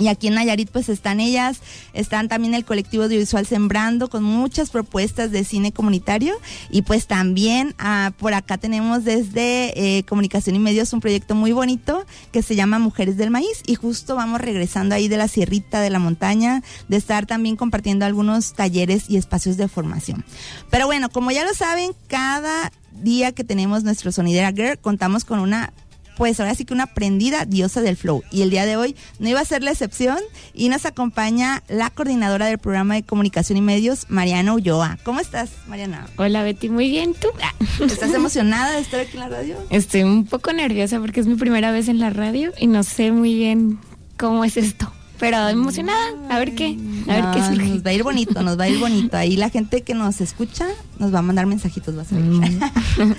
Y 0.00 0.08
aquí 0.08 0.28
en 0.28 0.34
Nayarit 0.34 0.70
pues 0.70 0.88
están 0.88 1.20
ellas, 1.20 1.60
están 1.92 2.28
también 2.28 2.54
el 2.54 2.64
colectivo 2.64 3.04
audiovisual 3.04 3.46
Sembrando 3.46 4.08
con 4.08 4.24
muchas 4.24 4.70
propuestas 4.70 5.30
de 5.30 5.44
cine 5.44 5.72
comunitario 5.72 6.34
y 6.70 6.82
pues 6.82 7.06
también 7.06 7.74
ah, 7.78 8.12
por 8.18 8.34
acá 8.34 8.58
tenemos 8.58 9.04
desde 9.04 9.98
eh, 9.98 10.04
Comunicación 10.04 10.56
y 10.56 10.58
Medios 10.58 10.92
un 10.92 11.00
proyecto 11.00 11.34
muy 11.34 11.52
bonito 11.52 12.04
que 12.32 12.42
se 12.42 12.56
llama 12.56 12.78
Mujeres 12.78 13.16
del 13.16 13.30
Maíz 13.30 13.62
y 13.66 13.74
justo 13.74 14.16
vamos 14.16 14.40
regresando 14.40 14.94
ahí 14.94 15.08
de 15.08 15.18
la 15.18 15.28
sierrita 15.28 15.80
de 15.80 15.90
la 15.90 15.98
montaña, 15.98 16.62
de 16.88 16.96
estar 16.96 17.26
también 17.26 17.56
compartiendo 17.56 18.06
algunos 18.06 18.54
talleres 18.54 19.04
y 19.08 19.18
espacios 19.18 19.56
de 19.58 19.68
formación. 19.68 20.24
Pero 20.70 20.86
bueno, 20.86 21.10
como 21.10 21.30
ya 21.30 21.44
lo 21.44 21.52
saben, 21.52 21.92
cada 22.06 22.72
día 23.02 23.32
que 23.32 23.44
tenemos 23.44 23.84
nuestro 23.84 24.12
Sonidera 24.12 24.52
Girl 24.52 24.78
contamos 24.78 25.24
con 25.24 25.38
una 25.40 25.72
pues 26.20 26.38
ahora 26.38 26.54
sí 26.54 26.66
que 26.66 26.74
una 26.74 26.82
aprendida 26.82 27.46
diosa 27.46 27.80
del 27.80 27.96
flow. 27.96 28.22
Y 28.30 28.42
el 28.42 28.50
día 28.50 28.66
de 28.66 28.76
hoy 28.76 28.94
no 29.20 29.30
iba 29.30 29.40
a 29.40 29.44
ser 29.46 29.62
la 29.62 29.70
excepción 29.70 30.18
y 30.52 30.68
nos 30.68 30.84
acompaña 30.84 31.62
la 31.66 31.88
coordinadora 31.88 32.44
del 32.44 32.58
programa 32.58 32.92
de 32.92 33.04
comunicación 33.04 33.56
y 33.56 33.62
medios, 33.62 34.04
Mariana 34.10 34.52
Ulloa. 34.52 34.98
¿Cómo 35.02 35.18
estás, 35.18 35.48
Mariana? 35.66 36.06
Hola 36.18 36.42
Betty, 36.42 36.68
muy 36.68 36.90
bien, 36.90 37.14
¿tú? 37.14 37.28
¿Estás 37.82 38.12
emocionada 38.12 38.72
de 38.72 38.82
estar 38.82 39.00
aquí 39.00 39.12
en 39.14 39.20
la 39.20 39.28
radio? 39.30 39.56
Estoy 39.70 40.02
un 40.02 40.26
poco 40.26 40.52
nerviosa 40.52 41.00
porque 41.00 41.20
es 41.20 41.26
mi 41.26 41.36
primera 41.36 41.72
vez 41.72 41.88
en 41.88 41.98
la 41.98 42.10
radio 42.10 42.52
y 42.58 42.66
no 42.66 42.82
sé 42.82 43.12
muy 43.12 43.34
bien 43.34 43.78
cómo 44.18 44.44
es 44.44 44.58
esto. 44.58 44.92
Pero 45.20 45.48
emocionada, 45.48 46.14
a 46.30 46.38
ver 46.38 46.54
qué, 46.54 46.78
a 47.06 47.14
ver 47.14 47.24
qué 47.34 47.46
surge. 47.46 47.68
Nos 47.68 47.84
va 47.84 47.90
a 47.90 47.92
ir 47.92 48.02
bonito, 48.02 48.42
nos 48.42 48.58
va 48.58 48.64
a 48.64 48.68
ir 48.68 48.78
bonito. 48.78 49.18
Ahí 49.18 49.36
la 49.36 49.50
gente 49.50 49.82
que 49.82 49.92
nos 49.92 50.22
escucha 50.22 50.66
nos 50.98 51.14
va 51.14 51.18
a 51.18 51.22
mandar 51.22 51.44
mensajitos, 51.44 51.94
vas 51.94 52.10
a 52.10 52.16
ver. 52.16 52.24
Mm. 52.24 53.14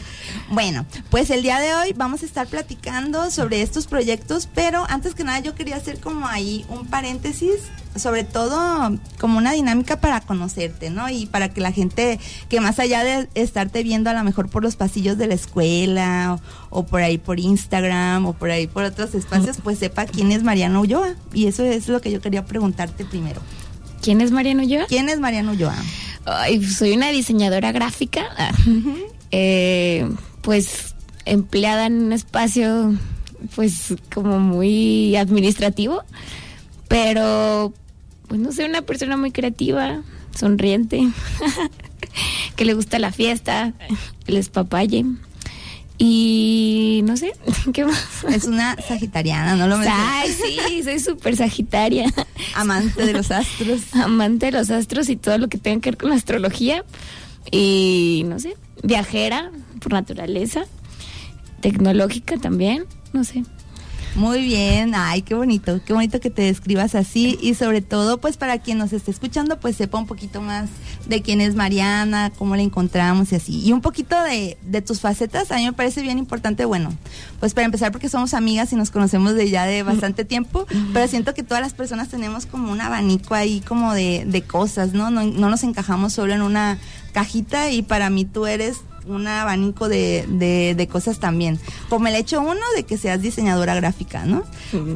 bueno, 0.50 0.86
pues 1.12 1.30
el 1.30 1.44
día 1.44 1.60
de 1.60 1.76
hoy 1.76 1.94
vamos 1.96 2.24
a 2.24 2.26
estar 2.26 2.48
platicando 2.48 3.30
sobre 3.30 3.62
estos 3.62 3.86
proyectos, 3.86 4.50
pero 4.54 4.84
antes 4.90 5.14
que 5.14 5.24
nada 5.24 5.40
yo 5.40 5.54
quería 5.54 5.76
hacer 5.76 6.00
como 6.00 6.28
ahí 6.28 6.66
un 6.70 6.88
paréntesis, 6.88 7.60
sobre 7.96 8.24
todo 8.24 8.98
como 9.20 9.38
una 9.38 9.52
dinámica 9.52 10.00
para 10.00 10.22
conocerte, 10.22 10.90
¿no? 10.90 11.10
Y 11.10 11.26
para 11.26 11.50
que 11.50 11.62
la 11.62 11.72
gente 11.72 12.20
que 12.50 12.62
más 12.62 12.80
allá 12.80 13.04
de 13.04 13.28
estarte 13.36 13.84
viendo 13.84 14.10
a 14.10 14.14
lo 14.14 14.24
mejor 14.24 14.50
por 14.50 14.64
los 14.64 14.76
pasillos 14.76 15.18
de 15.18 15.28
la 15.28 15.34
escuela 15.34 16.40
o, 16.70 16.80
o 16.80 16.86
por 16.86 17.02
ahí 17.02 17.18
por 17.18 17.40
Instagram 17.40 18.26
o 18.26 18.34
por 18.34 18.52
ahí 18.52 18.68
por 18.68 18.84
otros 18.84 19.14
espacios, 19.16 19.58
pues 19.64 19.80
sepa 19.80 20.06
quién 20.06 20.32
es 20.32 20.44
Mariana 20.44 20.80
Ulloa. 20.80 21.16
Y 21.34 21.48
eso 21.48 21.64
es 21.64 21.88
lo 21.88 22.02
que 22.02 22.12
yo 22.12 22.22
quería 22.22 22.46
preguntarte 22.46 23.06
primero. 23.06 23.42
¿Quién 24.02 24.22
es 24.22 24.32
Mariano 24.32 24.64
Ulloa? 24.64 24.86
¿Quién 24.88 25.10
es 25.10 25.20
Mariana 25.20 25.52
Ulloa? 25.52 25.76
Ay, 26.26 26.64
soy 26.64 26.94
una 26.94 27.10
diseñadora 27.10 27.72
gráfica, 27.72 28.24
ah, 28.38 28.52
eh, 29.32 30.10
pues 30.42 30.96
empleada 31.26 31.86
en 31.86 32.06
un 32.06 32.14
espacio 32.14 32.96
pues 33.56 33.96
como 34.14 34.40
muy 34.40 35.16
administrativo, 35.16 36.04
pero 36.88 37.74
pues 38.32 38.40
no 38.40 38.54
sé, 38.54 38.64
una 38.64 38.82
persona 38.82 39.18
muy 39.18 39.32
creativa, 39.32 40.04
sonriente, 40.34 41.06
que 42.56 42.64
le 42.64 42.74
gusta 42.74 42.98
la 42.98 43.12
fiesta, 43.12 43.74
el 44.26 44.38
espapalle 44.38 45.04
y 45.98 47.02
no 47.04 47.18
sé, 47.18 47.34
¿qué 47.74 47.84
más? 47.84 48.24
Es 48.30 48.46
una 48.46 48.78
sagitariana, 48.78 49.58
no 49.58 49.68
lo 49.68 49.78
me 49.78 49.86
Ay, 49.86 50.32
sí, 50.32 50.82
soy 50.82 51.00
súper 51.02 51.36
sagitaria. 51.36 52.06
Amante 52.56 53.06
de 53.06 53.12
los 53.12 53.32
astros. 53.32 53.94
amante 53.96 54.46
de 54.46 54.54
los 54.54 54.70
astros 54.70 55.10
y 55.10 55.18
todo 55.18 55.38
lo 55.38 55.50
que 55.50 55.58
tenga 55.58 55.82
que 55.82 55.90
ver 55.90 55.98
con 55.98 56.12
la 56.12 56.16
astrología. 56.16 56.86
Y 57.52 58.24
no 58.28 58.40
sé, 58.40 58.56
viajera 58.82 59.52
por 59.82 59.92
naturaleza, 59.92 60.64
tecnológica 61.60 62.38
también, 62.38 62.86
no 63.12 63.26
sé. 63.26 63.44
Muy 64.16 64.44
bien, 64.44 64.94
ay, 64.94 65.22
qué 65.22 65.36
bonito, 65.36 65.80
qué 65.86 65.94
bonito 65.94 66.20
que 66.20 66.30
te 66.30 66.42
describas 66.42 66.96
así 66.96 67.40
y 67.42 67.54
sobre 67.54 67.82
todo, 67.82 68.20
pues 68.20 68.36
para 68.36 68.58
quien 68.60 68.78
nos 68.78 68.92
esté 68.92 69.10
escuchando, 69.10 69.58
pues 69.60 69.78
sepa 69.78 69.98
un 69.98 70.06
poquito 70.06 70.42
más 70.42 70.70
de 71.08 71.22
quién 71.22 71.40
es 71.40 71.56
Mariana, 71.56 72.30
cómo 72.38 72.58
la 72.58 72.62
encontramos 72.62 73.32
y 73.32 73.36
así. 73.36 73.62
Y 73.62 73.72
un 73.72 73.80
poquito 73.80 74.22
de, 74.22 74.58
de 74.64 74.82
tus 74.82 75.00
facetas, 75.00 75.52
a 75.52 75.56
mí 75.56 75.64
me 75.64 75.72
parece 75.72 76.02
bien 76.02 76.18
importante, 76.18 76.66
bueno, 76.66 76.94
pues 77.40 77.54
para 77.54 77.66
empezar 77.66 77.94
porque 77.94 78.10
somos 78.10 78.34
amigas 78.34 78.74
y 78.74 78.76
nos 78.76 78.92
conocemos 78.92 79.34
de 79.34 79.50
ya 79.50 79.66
de 79.66 79.82
bastante 79.82 80.26
tiempo, 80.26 80.68
pero 80.94 81.08
siento 81.08 81.34
que 81.34 81.44
todas 81.44 81.64
las 81.64 81.74
personas 81.74 82.10
tenemos 82.10 82.46
como 82.46 82.70
un 82.70 82.82
abanico 82.82 83.34
ahí 83.34 83.62
como 83.62 83.94
de, 83.94 84.26
de 84.28 84.42
cosas, 84.42 84.92
¿no? 84.92 85.10
¿no? 85.10 85.24
No 85.24 85.50
nos 85.50 85.64
encajamos 85.64 86.12
solo 86.12 86.34
en 86.34 86.42
una 86.42 86.80
cajita 87.14 87.72
y 87.72 87.82
para 87.82 88.10
mí 88.10 88.26
tú 88.26 88.46
eres 88.46 88.82
un 89.08 89.28
abanico 89.28 89.90
de, 89.90 90.26
de, 90.28 90.76
de 90.76 90.88
cosas 90.88 91.20
también. 91.20 91.60
Como 91.90 92.08
el 92.08 92.16
hecho 92.16 92.42
uno 92.42 92.62
de 92.76 92.84
que 92.84 92.98
seas 92.98 93.22
diseñadora 93.22 93.76
gráfica, 93.76 94.26
¿no? 94.26 94.44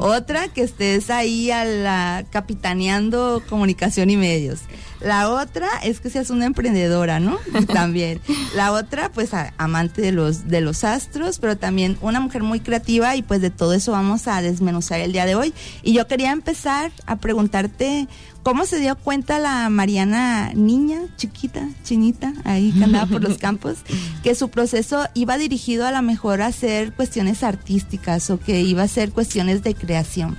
Otra, 0.00 0.48
que 0.48 0.62
estés 0.62 1.10
ahí 1.10 1.50
a 1.50 1.64
la, 1.64 2.24
capitaneando 2.30 3.42
comunicación 3.48 4.10
y 4.10 4.16
medios. 4.16 4.60
La 5.00 5.28
otra 5.30 5.68
es 5.84 6.00
que 6.00 6.08
seas 6.08 6.30
una 6.30 6.46
emprendedora, 6.46 7.20
¿no? 7.20 7.38
También. 7.72 8.20
La 8.54 8.72
otra, 8.72 9.10
pues 9.12 9.34
a- 9.34 9.52
amante 9.58 10.00
de 10.00 10.10
los, 10.12 10.48
de 10.48 10.62
los 10.62 10.84
astros, 10.84 11.38
pero 11.38 11.56
también 11.58 11.98
una 12.00 12.18
mujer 12.20 12.42
muy 12.42 12.60
creativa 12.60 13.14
y 13.14 13.22
pues 13.22 13.40
de 13.42 13.50
todo 13.50 13.74
eso 13.74 13.92
vamos 13.92 14.26
a 14.26 14.40
desmenuzar 14.40 15.00
el 15.00 15.12
día 15.12 15.26
de 15.26 15.34
hoy. 15.34 15.52
Y 15.82 15.92
yo 15.92 16.06
quería 16.08 16.32
empezar 16.32 16.90
a 17.04 17.16
preguntarte 17.16 18.08
cómo 18.46 18.64
se 18.64 18.78
dio 18.78 18.94
cuenta 18.94 19.40
la 19.40 19.68
Mariana 19.70 20.52
niña, 20.54 21.00
chiquita, 21.16 21.68
chinita, 21.82 22.32
ahí 22.44 22.70
que 22.70 22.84
andaba 22.84 23.06
por 23.06 23.20
los 23.20 23.38
campos, 23.40 23.78
que 24.22 24.36
su 24.36 24.50
proceso 24.50 25.08
iba 25.14 25.36
dirigido 25.36 25.84
a 25.84 25.90
lo 25.90 26.00
mejor 26.00 26.40
a 26.42 26.46
hacer 26.46 26.92
cuestiones 26.92 27.42
artísticas 27.42 28.30
o 28.30 28.38
que 28.38 28.60
iba 28.60 28.84
a 28.84 28.88
ser 28.88 29.10
cuestiones 29.10 29.64
de 29.64 29.74
creación. 29.74 30.36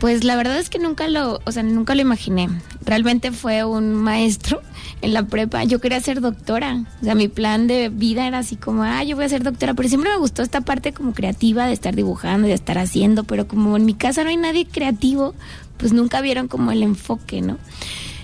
Pues 0.00 0.24
la 0.24 0.34
verdad 0.34 0.58
es 0.58 0.70
que 0.70 0.78
nunca 0.78 1.06
lo, 1.08 1.40
o 1.44 1.52
sea, 1.52 1.62
nunca 1.62 1.94
lo 1.94 2.00
imaginé. 2.00 2.48
realmente 2.86 3.32
fue 3.32 3.64
un 3.64 3.92
maestro 3.92 4.62
en 5.00 5.12
la 5.12 5.26
prepa. 5.26 5.62
Yo 5.62 5.78
quería 5.78 6.00
ser 6.00 6.20
doctora. 6.20 6.84
O 7.00 7.04
sea, 7.04 7.14
mi 7.14 7.28
plan 7.28 7.68
de 7.68 7.88
vida 7.88 8.26
era 8.26 8.38
así 8.38 8.56
como, 8.56 8.82
ah, 8.82 9.04
yo 9.04 9.14
voy 9.14 9.26
a 9.26 9.28
ser 9.28 9.44
doctora. 9.44 9.74
Pero 9.74 9.88
siempre 9.88 10.10
me 10.10 10.16
gustó 10.16 10.42
esta 10.42 10.62
parte 10.62 10.92
como 10.92 11.12
creativa 11.12 11.66
de 11.66 11.72
estar 11.72 11.94
dibujando, 11.94 12.48
de 12.48 12.54
estar 12.54 12.78
haciendo. 12.78 13.22
Pero 13.22 13.46
como 13.46 13.76
en 13.76 13.84
mi 13.84 13.94
casa 13.94 14.24
no 14.24 14.30
hay 14.30 14.36
nadie 14.38 14.66
creativo, 14.66 15.34
pues 15.76 15.92
nunca 15.92 16.20
vieron 16.20 16.48
como 16.48 16.72
el 16.72 16.82
enfoque, 16.82 17.40
¿no? 17.40 17.58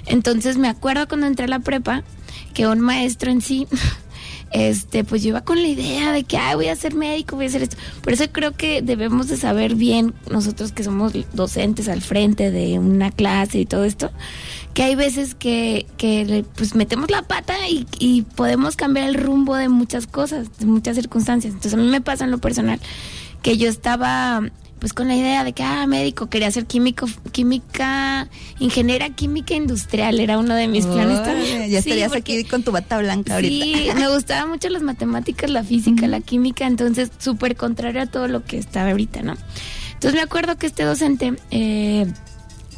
Entonces 0.06 0.56
me 0.56 0.68
acuerdo 0.68 1.06
cuando 1.08 1.26
entré 1.26 1.44
a 1.44 1.48
la 1.48 1.60
prepa 1.60 2.02
que 2.54 2.66
un 2.66 2.80
maestro 2.80 3.30
en 3.30 3.40
sí 3.40 3.66
este, 4.50 5.04
pues 5.04 5.22
yo 5.22 5.28
iba 5.28 5.42
con 5.42 5.60
la 5.60 5.68
idea 5.68 6.12
de 6.12 6.24
que, 6.24 6.38
ay, 6.38 6.54
voy 6.54 6.68
a 6.68 6.76
ser 6.76 6.94
médico, 6.94 7.36
voy 7.36 7.46
a 7.46 7.48
hacer 7.48 7.62
esto. 7.62 7.76
Por 8.02 8.12
eso 8.12 8.24
creo 8.32 8.52
que 8.52 8.82
debemos 8.82 9.28
de 9.28 9.36
saber 9.36 9.74
bien, 9.74 10.14
nosotros 10.30 10.72
que 10.72 10.82
somos 10.82 11.12
docentes 11.32 11.88
al 11.88 12.00
frente 12.00 12.50
de 12.50 12.78
una 12.78 13.10
clase 13.10 13.60
y 13.60 13.66
todo 13.66 13.84
esto, 13.84 14.10
que 14.74 14.82
hay 14.84 14.94
veces 14.94 15.34
que, 15.34 15.86
que 15.96 16.44
pues 16.56 16.74
metemos 16.74 17.10
la 17.10 17.22
pata 17.22 17.68
y, 17.68 17.86
y 17.98 18.22
podemos 18.22 18.76
cambiar 18.76 19.08
el 19.08 19.14
rumbo 19.14 19.56
de 19.56 19.68
muchas 19.68 20.06
cosas, 20.06 20.58
de 20.58 20.66
muchas 20.66 20.96
circunstancias. 20.96 21.52
Entonces 21.52 21.74
a 21.74 21.82
mí 21.82 21.88
me 21.88 22.00
pasa 22.00 22.24
en 22.24 22.30
lo 22.30 22.38
personal 22.38 22.80
que 23.42 23.56
yo 23.56 23.68
estaba 23.68 24.42
pues 24.78 24.92
con 24.92 25.08
la 25.08 25.16
idea 25.16 25.44
de 25.44 25.52
que, 25.52 25.62
ah, 25.62 25.86
médico, 25.86 26.28
quería 26.28 26.50
ser 26.50 26.66
químico, 26.66 27.06
química, 27.32 28.28
ingeniera 28.58 29.10
química 29.10 29.54
industrial, 29.54 30.20
era 30.20 30.38
uno 30.38 30.54
de 30.54 30.68
mis 30.68 30.86
planes 30.86 31.22
también. 31.22 31.62
Ya 31.70 31.82
Sí, 31.82 31.90
estarías 31.90 32.12
porque- 32.12 32.38
aquí 32.40 32.44
con 32.48 32.62
tu 32.62 32.70
bata 32.72 32.98
blanca 32.98 33.34
ahorita. 33.34 33.64
Sí, 33.64 33.88
me 33.96 34.08
gustaban 34.08 34.50
mucho 34.50 34.68
las 34.68 34.82
matemáticas, 34.82 35.50
la 35.50 35.64
física, 35.64 36.06
la 36.06 36.20
química, 36.20 36.66
entonces 36.66 37.10
súper 37.18 37.56
contrario 37.56 38.02
a 38.02 38.06
todo 38.06 38.28
lo 38.28 38.44
que 38.44 38.58
está 38.58 38.88
ahorita, 38.88 39.22
¿no? 39.22 39.34
Entonces 39.94 40.14
me 40.14 40.22
acuerdo 40.22 40.56
que 40.56 40.66
este 40.68 40.84
docente, 40.84 41.34
eh, 41.50 42.06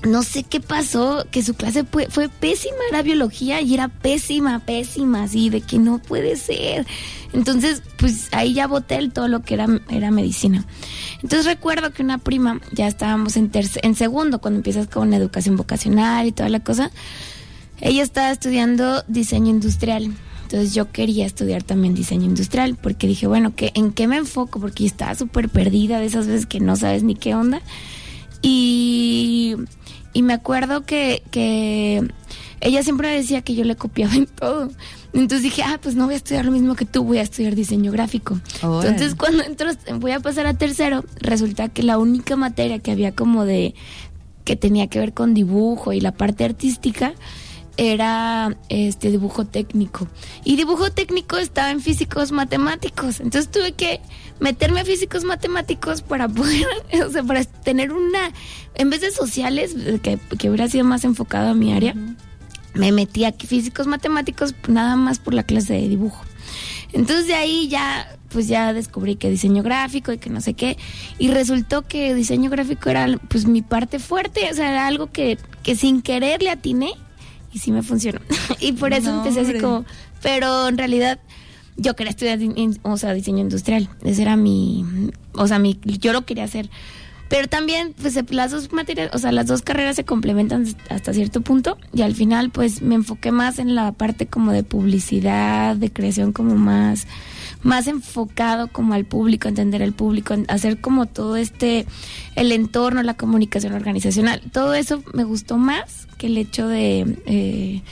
no 0.03 0.23
sé 0.23 0.45
qué 0.45 0.61
pasó, 0.61 1.27
que 1.31 1.43
su 1.43 1.55
clase 1.55 1.85
fue, 1.85 2.07
fue 2.09 2.29
pésima, 2.29 2.77
era 2.89 3.03
biología 3.03 3.61
y 3.61 3.75
era 3.75 3.89
pésima, 3.89 4.61
pésima, 4.61 5.25
así, 5.25 5.51
de 5.51 5.61
que 5.61 5.79
no 5.79 5.99
puede 5.99 6.37
ser. 6.37 6.87
Entonces, 7.33 7.83
pues 7.99 8.29
ahí 8.33 8.55
ya 8.55 8.67
boté 8.67 8.97
el 8.97 9.13
todo 9.13 9.29
lo 9.29 9.43
que 9.43 9.55
era, 9.55 9.67
era 9.91 10.11
medicina. 10.11 10.65
Entonces 11.23 11.45
recuerdo 11.47 11.93
que 11.93 12.03
una 12.03 12.19
prima, 12.19 12.61
ya 12.73 12.87
estábamos 12.87 13.37
en, 13.37 13.51
terce- 13.53 13.81
en 13.83 13.95
segundo, 13.95 14.41
cuando 14.41 14.59
empiezas 14.59 14.87
con 14.89 15.13
educación 15.13 15.57
vocacional 15.57 16.27
y 16.27 16.33
toda 16.33 16.49
la 16.49 16.61
cosa, 16.61 16.91
ella 17.81 18.03
estaba 18.03 18.31
estudiando 18.31 19.05
diseño 19.07 19.51
industrial. 19.51 20.13
Entonces 20.45 20.75
yo 20.75 20.91
quería 20.91 21.27
estudiar 21.27 21.63
también 21.63 21.95
diseño 21.95 22.25
industrial 22.25 22.77
porque 22.83 23.07
dije, 23.07 23.27
bueno, 23.29 23.55
¿qué, 23.55 23.71
¿en 23.75 23.93
qué 23.93 24.09
me 24.09 24.17
enfoco? 24.17 24.59
Porque 24.61 24.85
estaba 24.85 25.15
súper 25.15 25.49
perdida 25.49 26.01
de 26.01 26.07
esas 26.07 26.27
veces 26.27 26.47
que 26.47 26.59
no 26.59 26.75
sabes 26.75 27.03
ni 27.05 27.15
qué 27.15 27.35
onda. 27.37 27.61
Y, 28.43 29.55
y 30.13 30.23
me 30.23 30.33
acuerdo 30.33 30.85
que, 30.85 31.23
que 31.31 32.07
ella 32.61 32.83
siempre 32.83 33.11
decía 33.11 33.43
que 33.43 33.55
yo 33.55 33.65
le 33.65 33.77
copiaba 33.77 34.15
en 34.15 34.27
todo. 34.27 34.71
Entonces 35.13 35.43
dije, 35.43 35.63
ah, 35.65 35.79
pues 35.83 35.95
no 35.97 36.05
voy 36.05 36.15
a 36.15 36.19
estudiar 36.19 36.45
lo 36.45 36.53
mismo 36.53 36.77
que 36.77 36.85
tú, 36.85 37.05
voy 37.05 37.19
a 37.19 37.23
estudiar 37.23 37.55
diseño 37.55 37.91
gráfico. 37.91 38.41
Entonces 38.63 39.15
cuando 39.15 39.43
entro, 39.43 39.71
voy 39.97 40.13
a 40.13 40.21
pasar 40.21 40.47
a 40.47 40.55
tercero, 40.55 41.05
resulta 41.17 41.69
que 41.69 41.83
la 41.83 41.99
única 41.99 42.37
materia 42.37 42.79
que 42.79 42.93
había 42.93 43.13
como 43.13 43.45
de 43.45 43.75
que 44.45 44.57
tenía 44.57 44.87
que 44.89 44.99
ver 44.99 45.13
con 45.13 45.35
dibujo 45.35 45.93
y 45.93 46.01
la 46.01 46.13
parte 46.13 46.45
artística 46.45 47.15
era 47.77 48.57
este 48.69 49.11
dibujo 49.11 49.47
técnico. 49.47 50.07
Y 50.45 50.57
dibujo 50.57 50.91
técnico 50.91 51.39
estaba 51.39 51.71
en 51.71 51.81
físicos 51.81 52.31
matemáticos. 52.31 53.21
Entonces 53.21 53.51
tuve 53.51 53.73
que 53.73 54.01
meterme 54.41 54.81
a 54.81 54.85
físicos 54.85 55.25
matemáticos 55.25 56.03
para 56.03 56.29
poder, 56.29 56.67
o 57.07 57.11
sea, 57.11 57.23
para 57.23 57.45
tener 57.45 57.93
una, 57.93 58.33
en 58.75 58.91
vez 58.91 59.01
de 59.03 59.11
sociales, 59.11 59.75
que, 60.03 60.19
que 60.39 60.49
hubiera 60.49 60.69
sido 60.69 60.85
más 60.85 61.05
enfocado 61.05 61.51
a 61.51 61.55
mi 61.55 61.73
área, 61.73 61.95
me 62.75 62.93
metí 62.93 63.25
a 63.25 63.33
físicos 63.33 63.87
matemáticos 63.87 64.55
nada 64.69 64.97
más 64.97 65.19
por 65.19 65.35
la 65.35 65.43
clase 65.43 65.75
de 65.75 65.89
dibujo. 65.89 66.25
Entonces 66.93 67.27
de 67.27 67.35
ahí 67.35 67.69
ya, 67.69 68.19
pues 68.31 68.49
ya 68.49 68.73
descubrí 68.73 69.17
que 69.17 69.31
diseño 69.31 69.63
gráfico 69.63 70.13
y 70.13 70.19
que 70.19 70.31
no 70.31 70.41
sé 70.41 70.55
qué. 70.55 70.77
Y 71.19 71.29
resultó 71.29 71.83
que 71.87 72.15
diseño 72.15 72.51
gráfico 72.51 72.91
era 72.91 73.07
pues 73.29 73.47
mi 73.47 73.63
parte 73.63 73.99
fuerte, 73.99 74.49
o 74.51 74.55
sea, 74.55 74.71
era 74.71 74.87
algo 74.87 75.11
que, 75.13 75.39
que 75.63 75.77
sin 75.77 76.03
querer 76.03 76.43
le 76.43 76.51
atiné 76.51 76.93
y 77.53 77.59
sí 77.59 77.71
me 77.73 77.83
funcionó. 77.83 78.21
y 78.61 78.73
por 78.73 78.93
eso 78.93 79.11
No, 79.11 79.19
empecé 79.19 79.41
así 79.41 79.61
como, 79.61 79.85
pero 80.23 80.69
en 80.69 80.79
realidad 80.79 81.19
yo 81.81 81.97
quería 81.97 82.11
estudiar, 82.11 82.39
o 82.83 82.97
sea, 82.97 83.15
diseño 83.15 83.39
industrial. 83.39 83.89
Ese 84.05 84.23
era 84.23 84.37
mi, 84.37 84.85
o 85.33 85.47
sea, 85.47 85.59
mi, 85.59 85.79
yo 85.83 86.13
lo 86.13 86.27
quería 86.27 86.45
hacer. 86.45 86.71
Pero 87.29 87.47
también, 87.47 87.95
pues 88.01 88.19
las 88.31 88.51
dos 88.51 88.73
materias, 88.73 89.11
o 89.15 89.19
sea, 89.19 89.31
las 89.31 89.47
dos 89.47 89.63
carreras 89.63 89.95
se 89.95 90.05
complementan 90.05 90.67
hasta 90.89 91.13
cierto 91.15 91.43
punto 91.43 91.79
y 91.95 92.03
al 92.03 92.17
final, 92.17 92.51
pues 92.51 92.83
me 92.83 92.97
enfoqué 92.97 93.31
más 93.31 93.61
en 93.61 93.77
la 93.77 93.93
parte 93.93 94.27
como 94.27 94.51
de 94.51 94.65
publicidad, 94.65 95.77
de 95.77 95.93
creación 95.93 96.33
como 96.33 96.57
más, 96.57 97.07
más 97.63 97.87
enfocado 97.87 98.67
como 98.67 98.95
al 98.95 99.05
público, 99.05 99.47
entender 99.47 99.81
el 99.81 99.93
público, 99.93 100.35
hacer 100.49 100.81
como 100.81 101.07
todo 101.07 101.37
este, 101.37 101.87
el 102.35 102.51
entorno, 102.51 103.01
la 103.05 103.15
comunicación 103.15 103.75
organizacional. 103.75 104.43
Todo 104.53 104.75
eso 104.75 105.01
me 105.15 105.23
gustó 105.23 105.57
más 105.57 106.09
que 106.19 106.27
el 106.27 106.37
hecho 106.37 106.67
de, 106.67 107.17
eh, 107.27 107.83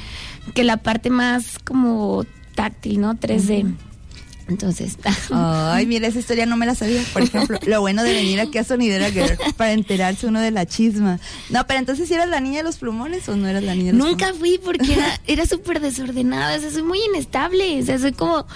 que 0.53 0.65
la 0.65 0.79
parte 0.79 1.11
más 1.11 1.61
como 1.61 2.25
táctil, 2.59 3.01
¿no? 3.01 3.15
3D. 3.15 3.73
Entonces, 4.49 4.99
Ay, 5.31 5.87
mira, 5.87 6.09
esa 6.09 6.19
historia 6.19 6.45
no 6.45 6.57
me 6.57 6.67
la 6.67 6.75
sabía, 6.75 7.01
por 7.13 7.23
ejemplo. 7.23 7.61
Lo 7.67 7.81
bueno 7.81 8.03
de 8.03 8.13
venir 8.13 8.41
aquí 8.41 8.59
a 8.59 8.65
Sonidera 8.65 9.13
Girl 9.13 9.39
para 9.57 9.73
enterarse 9.73 10.27
uno 10.27 10.41
de 10.41 10.51
la 10.51 10.67
chisma. 10.67 11.21
No, 11.51 11.65
pero 11.69 11.79
entonces, 11.79 12.09
¿sí 12.09 12.15
eras 12.15 12.29
la 12.29 12.41
niña 12.41 12.59
de 12.59 12.63
los 12.65 12.79
plumones 12.79 13.29
o 13.29 13.37
no 13.37 13.47
eras 13.47 13.63
la 13.63 13.77
niña 13.77 13.93
de 13.93 13.99
los 13.99 14.09
Nunca 14.09 14.35
fui 14.35 14.59
porque 14.59 14.95
era, 14.95 15.21
era 15.29 15.47
súper 15.47 15.79
desordenada, 15.79 16.57
o 16.57 16.61
sea, 16.61 16.71
soy 16.73 16.83
muy 16.83 16.99
inestable, 17.13 17.81
o 17.81 17.87
sea, 17.87 17.97
soy 18.01 18.13
como, 18.13 18.39
o 18.39 18.47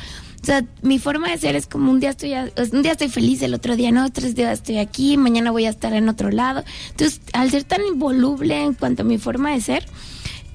sea, 0.42 0.64
mi 0.80 0.98
forma 0.98 1.30
de 1.30 1.38
ser 1.38 1.54
es 1.54 1.68
como 1.68 1.92
un 1.92 2.00
día 2.00 2.10
estoy, 2.10 2.32
un 2.72 2.82
día 2.82 2.92
estoy 2.92 3.08
feliz, 3.08 3.40
el 3.42 3.54
otro 3.54 3.76
día 3.76 3.92
no, 3.92 4.10
tres 4.10 4.34
días 4.34 4.54
estoy 4.54 4.78
aquí, 4.78 5.16
mañana 5.16 5.52
voy 5.52 5.66
a 5.66 5.70
estar 5.70 5.92
en 5.92 6.08
otro 6.08 6.32
lado. 6.32 6.64
Entonces, 6.90 7.20
al 7.34 7.52
ser 7.52 7.62
tan 7.62 7.82
involuble 7.86 8.60
en 8.60 8.74
cuanto 8.74 9.02
a 9.02 9.04
mi 9.04 9.18
forma 9.18 9.52
de 9.52 9.60
ser, 9.60 9.86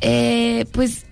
eh, 0.01 0.65
pues 0.73 1.06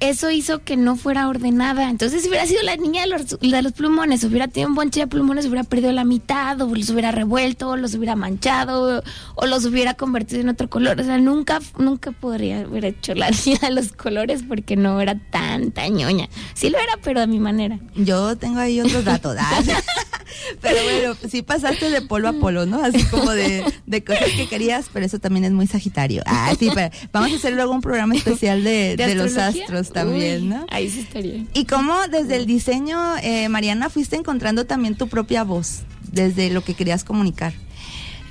eso 0.00 0.30
hizo 0.30 0.62
que 0.62 0.76
no 0.76 0.96
fuera 0.96 1.28
ordenada. 1.28 1.88
Entonces, 1.90 2.22
si 2.22 2.28
hubiera 2.28 2.46
sido 2.46 2.62
la 2.62 2.76
niña 2.76 3.02
de 3.02 3.08
los, 3.08 3.38
de 3.40 3.62
los 3.62 3.72
plumones, 3.72 4.24
hubiera 4.24 4.48
tenido 4.48 4.68
un 4.68 4.74
bonche 4.74 5.00
de 5.00 5.06
plumones, 5.06 5.46
hubiera 5.46 5.64
perdido 5.64 5.92
la 5.92 6.04
mitad, 6.04 6.60
o 6.60 6.74
los 6.74 6.90
hubiera 6.90 7.12
revuelto, 7.12 7.70
o 7.70 7.76
los 7.76 7.94
hubiera 7.94 8.16
manchado, 8.16 8.98
o, 8.98 9.02
o 9.36 9.46
los 9.46 9.64
hubiera 9.64 9.94
convertido 9.94 10.40
en 10.40 10.48
otro 10.48 10.68
color. 10.68 11.00
O 11.00 11.04
sea, 11.04 11.18
nunca, 11.18 11.60
nunca 11.78 12.12
podría 12.12 12.60
haber 12.60 12.84
hecho 12.84 13.14
la 13.14 13.30
niña 13.46 13.58
de 13.62 13.70
los 13.70 13.92
colores 13.92 14.42
porque 14.46 14.76
no 14.76 15.00
era 15.00 15.18
tan 15.30 15.72
tañoña. 15.72 16.28
Sí 16.54 16.70
lo 16.70 16.78
era, 16.78 16.98
pero 17.02 17.20
de 17.20 17.26
mi 17.26 17.38
manera. 17.38 17.78
Yo 17.94 18.36
tengo 18.36 18.58
ahí 18.60 18.80
otros 18.80 19.04
datos. 19.04 19.36
ah. 19.38 19.60
Pero 20.60 20.76
bueno, 20.82 21.16
sí 21.30 21.42
pasaste 21.42 21.90
de 21.90 22.02
polo 22.02 22.28
a 22.28 22.32
polo, 22.32 22.66
¿no? 22.66 22.82
Así 22.82 23.02
como 23.04 23.30
de, 23.32 23.64
de 23.86 24.04
cosas 24.04 24.28
que 24.36 24.48
querías, 24.48 24.86
pero 24.92 25.06
eso 25.06 25.18
también 25.18 25.44
es 25.44 25.52
muy 25.52 25.66
sagitario. 25.66 26.22
Ah, 26.26 26.52
sí, 26.58 26.70
pero 26.74 26.90
vamos 27.12 27.32
a 27.32 27.36
hacer 27.36 27.54
luego 27.54 27.72
un 27.72 27.80
programa 27.80 28.14
especial 28.14 28.62
de, 28.62 28.96
de 28.96 29.14
los 29.14 29.36
astrología? 29.36 29.66
Astros 29.88 30.04
también, 30.04 30.42
Uy, 30.42 30.48
¿no? 30.48 30.66
Ahí 30.70 30.90
sí 30.90 31.00
estaría. 31.00 31.44
Y 31.54 31.64
cómo 31.64 31.94
desde 32.10 32.36
el 32.36 32.46
diseño, 32.46 32.98
eh, 33.22 33.48
Mariana, 33.48 33.90
fuiste 33.90 34.16
encontrando 34.16 34.66
también 34.66 34.96
tu 34.96 35.08
propia 35.08 35.44
voz, 35.44 35.82
desde 36.12 36.50
lo 36.50 36.62
que 36.62 36.74
querías 36.74 37.04
comunicar. 37.04 37.54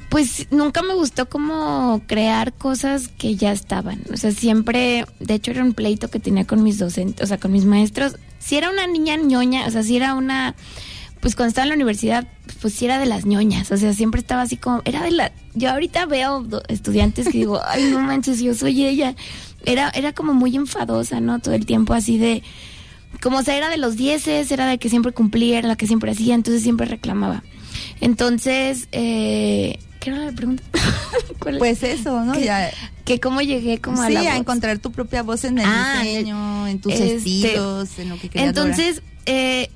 Pues 0.09 0.47
nunca 0.51 0.81
me 0.81 0.93
gustó 0.93 1.27
como 1.27 2.01
crear 2.07 2.53
cosas 2.53 3.07
que 3.09 3.35
ya 3.35 3.51
estaban. 3.51 4.01
O 4.13 4.17
sea, 4.17 4.31
siempre, 4.31 5.05
de 5.19 5.33
hecho 5.33 5.51
era 5.51 5.63
un 5.63 5.73
pleito 5.73 6.09
que 6.09 6.19
tenía 6.19 6.45
con 6.45 6.63
mis 6.63 6.77
docentes, 6.77 7.23
o 7.23 7.27
sea, 7.27 7.37
con 7.37 7.51
mis 7.51 7.65
maestros. 7.65 8.15
Si 8.39 8.55
era 8.55 8.69
una 8.69 8.87
niña 8.87 9.17
ñoña, 9.17 9.65
o 9.67 9.71
sea, 9.71 9.83
si 9.83 9.97
era 9.97 10.13
una, 10.13 10.55
pues 11.19 11.35
cuando 11.35 11.49
estaba 11.49 11.63
en 11.63 11.69
la 11.69 11.75
universidad, 11.75 12.27
pues 12.61 12.75
si 12.75 12.85
era 12.85 12.99
de 12.99 13.07
las 13.07 13.25
ñoñas. 13.25 13.71
O 13.71 13.77
sea, 13.77 13.93
siempre 13.93 14.21
estaba 14.21 14.43
así 14.43 14.57
como, 14.57 14.81
era 14.85 15.01
de 15.01 15.11
la, 15.11 15.31
yo 15.53 15.71
ahorita 15.71 16.05
veo 16.05 16.47
estudiantes 16.67 17.25
que 17.25 17.39
digo, 17.39 17.59
ay, 17.65 17.89
no 17.89 17.99
manches, 17.99 18.39
yo 18.39 18.53
soy 18.53 18.85
ella. 18.85 19.15
Era, 19.65 19.89
era 19.95 20.13
como 20.13 20.33
muy 20.33 20.55
enfadosa, 20.55 21.19
¿no? 21.19 21.39
Todo 21.39 21.53
el 21.55 21.65
tiempo 21.65 21.93
así 21.93 22.17
de, 22.17 22.43
como 23.21 23.37
o 23.39 23.43
sea, 23.43 23.55
era 23.57 23.69
de 23.69 23.77
los 23.77 23.95
dieces, 23.95 24.51
era 24.51 24.67
de 24.67 24.77
que 24.77 24.89
siempre 24.89 25.11
cumplía, 25.11 25.59
era 25.59 25.67
la 25.67 25.75
que 25.75 25.87
siempre 25.87 26.11
hacía, 26.11 26.35
entonces 26.35 26.63
siempre 26.63 26.85
reclamaba. 26.85 27.43
Entonces, 28.01 28.87
eh, 28.91 29.79
¿qué 29.99 30.09
era 30.09 30.19
la 30.25 30.31
pregunta? 30.31 30.63
¿Cuál 31.39 31.55
es? 31.55 31.59
Pues 31.59 31.83
eso, 31.83 32.23
¿no? 32.23 32.37
Ya, 32.39 32.71
que 33.05 33.19
cómo 33.19 33.41
llegué 33.41 33.79
como 33.79 34.01
a 34.01 34.07
sí, 34.07 34.13
la 34.13 34.19
a 34.21 34.23
voz. 34.23 34.35
encontrar 34.35 34.79
tu 34.79 34.91
propia 34.91 35.23
voz 35.23 35.43
en 35.43 35.59
el 35.59 35.65
Ah, 35.67 35.99
diseño, 36.03 36.67
en 36.67 36.79
tus 36.79 36.93
este, 36.93 37.15
estilos, 37.15 37.99
en 37.99 38.09
lo 38.09 38.15
que 38.19 38.29
querías. 38.29 38.49
Entonces, 38.49 39.01
eh, 39.25 39.69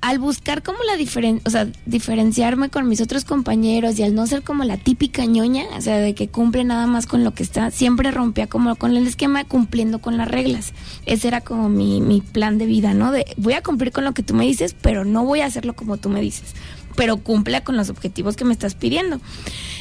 al 0.00 0.18
buscar 0.18 0.62
como 0.62 0.78
la 0.84 0.96
diferencia, 0.96 1.42
o 1.46 1.50
sea, 1.50 1.68
diferenciarme 1.86 2.68
con 2.68 2.88
mis 2.88 3.00
otros 3.00 3.24
compañeros 3.24 3.98
y 3.98 4.04
al 4.04 4.14
no 4.14 4.26
ser 4.26 4.42
como 4.42 4.62
la 4.64 4.76
típica 4.76 5.24
ñoña, 5.24 5.64
o 5.76 5.80
sea, 5.80 5.98
de 5.98 6.14
que 6.14 6.28
cumple 6.28 6.62
nada 6.64 6.86
más 6.86 7.06
con 7.06 7.24
lo 7.24 7.34
que 7.34 7.42
está, 7.42 7.70
siempre 7.70 8.10
rompía 8.12 8.46
como 8.46 8.76
con 8.76 8.96
el 8.96 9.06
esquema 9.06 9.44
cumpliendo 9.44 9.98
con 9.98 10.16
las 10.16 10.28
reglas. 10.28 10.72
Ese 11.04 11.28
era 11.28 11.40
como 11.40 11.68
mi, 11.68 12.00
mi 12.00 12.20
plan 12.20 12.58
de 12.58 12.66
vida, 12.66 12.94
¿no? 12.94 13.10
De 13.10 13.24
voy 13.36 13.54
a 13.54 13.62
cumplir 13.62 13.90
con 13.90 14.04
lo 14.04 14.14
que 14.14 14.22
tú 14.22 14.34
me 14.34 14.44
dices, 14.44 14.76
pero 14.80 15.04
no 15.04 15.24
voy 15.24 15.40
a 15.40 15.46
hacerlo 15.46 15.74
como 15.74 15.96
tú 15.96 16.08
me 16.08 16.20
dices. 16.20 16.54
Pero 16.94 17.18
cumple 17.18 17.62
con 17.62 17.76
los 17.76 17.90
objetivos 17.90 18.36
que 18.36 18.44
me 18.44 18.52
estás 18.52 18.74
pidiendo. 18.74 19.20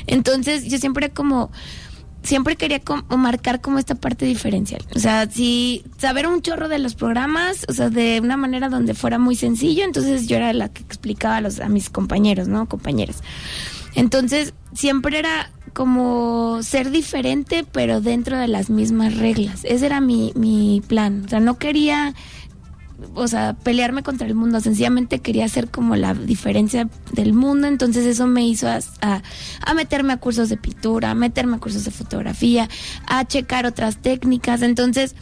Entonces, 0.07 0.65
yo 0.65 0.77
siempre 0.77 1.09
como 1.09 1.51
siempre 2.27 2.57
quería 2.57 2.81
marcar 3.09 3.61
como 3.61 3.79
esta 3.79 3.95
parte 3.95 4.25
diferencial. 4.25 4.85
O 4.93 4.99
sea, 4.99 5.29
si 5.29 5.85
saber 5.97 6.27
un 6.27 6.41
chorro 6.41 6.67
de 6.67 6.77
los 6.77 6.93
programas, 6.93 7.65
o 7.69 7.73
sea, 7.73 7.89
de 7.89 8.19
una 8.21 8.35
manera 8.35 8.67
donde 8.67 8.93
fuera 8.93 9.17
muy 9.17 9.35
sencillo, 9.35 9.85
entonces 9.85 10.27
yo 10.27 10.35
era 10.35 10.51
la 10.51 10.67
que 10.67 10.83
explicaba 10.83 11.37
a, 11.37 11.41
los, 11.41 11.61
a 11.61 11.69
mis 11.69 11.89
compañeros, 11.89 12.49
¿no? 12.49 12.67
Compañeras. 12.67 13.23
Entonces, 13.95 14.53
siempre 14.73 15.19
era 15.19 15.51
como 15.73 16.61
ser 16.63 16.91
diferente, 16.91 17.65
pero 17.71 18.01
dentro 18.01 18.37
de 18.37 18.47
las 18.47 18.69
mismas 18.69 19.15
reglas. 19.15 19.61
Ese 19.63 19.85
era 19.85 20.01
mi, 20.01 20.33
mi 20.35 20.81
plan. 20.85 21.23
O 21.25 21.29
sea, 21.29 21.39
no 21.39 21.57
quería 21.57 22.13
o 23.13 23.27
sea, 23.27 23.53
pelearme 23.53 24.01
contra 24.03 24.25
el 24.27 24.33
mundo, 24.35 24.59
sencillamente 24.59 25.19
quería 25.19 25.47
ser 25.47 25.69
como 25.69 25.95
la 25.95 26.13
diferencia 26.13 26.89
del 27.13 27.33
mundo, 27.33 27.67
entonces 27.67 28.05
eso 28.05 28.25
me 28.27 28.47
hizo 28.47 28.67
a, 28.67 28.79
a- 29.01 29.21
a 29.65 29.73
meterme 29.73 30.13
a 30.13 30.17
cursos 30.17 30.49
de 30.49 30.57
pintura, 30.57 31.11
a 31.11 31.15
meterme 31.15 31.57
a 31.57 31.59
cursos 31.59 31.83
de 31.85 31.91
fotografía, 31.91 32.69
a 33.07 33.25
checar 33.25 33.65
otras 33.65 33.97
técnicas, 33.97 34.61
entonces 34.61 35.15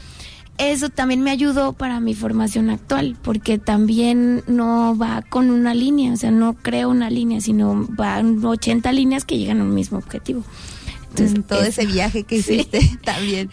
eso 0.58 0.88
también 0.90 1.22
me 1.22 1.32
ayudó 1.32 1.74
para 1.74 2.00
mi 2.00 2.14
formación 2.16 2.70
actual, 2.70 3.18
porque 3.22 3.58
también 3.58 4.42
no 4.48 4.98
va 4.98 5.22
con 5.22 5.50
una 5.52 5.74
línea, 5.74 6.14
o 6.14 6.16
sea, 6.18 6.32
no 6.32 6.54
creo 6.54 6.90
una 6.90 7.10
línea, 7.10 7.42
sino 7.42 7.86
van 7.90 8.44
80 8.44 8.90
líneas 8.94 9.26
que 9.26 9.38
llegan 9.38 9.60
a 9.60 9.64
un 9.64 9.74
mismo 9.74 9.98
objetivo. 9.98 10.44
Entonces, 11.24 11.48
todo 11.48 11.64
ese 11.64 11.86
viaje 11.86 12.24
que 12.24 12.42
Sí. 12.42 12.54
hiciste 12.56 12.80
también. 13.04 13.50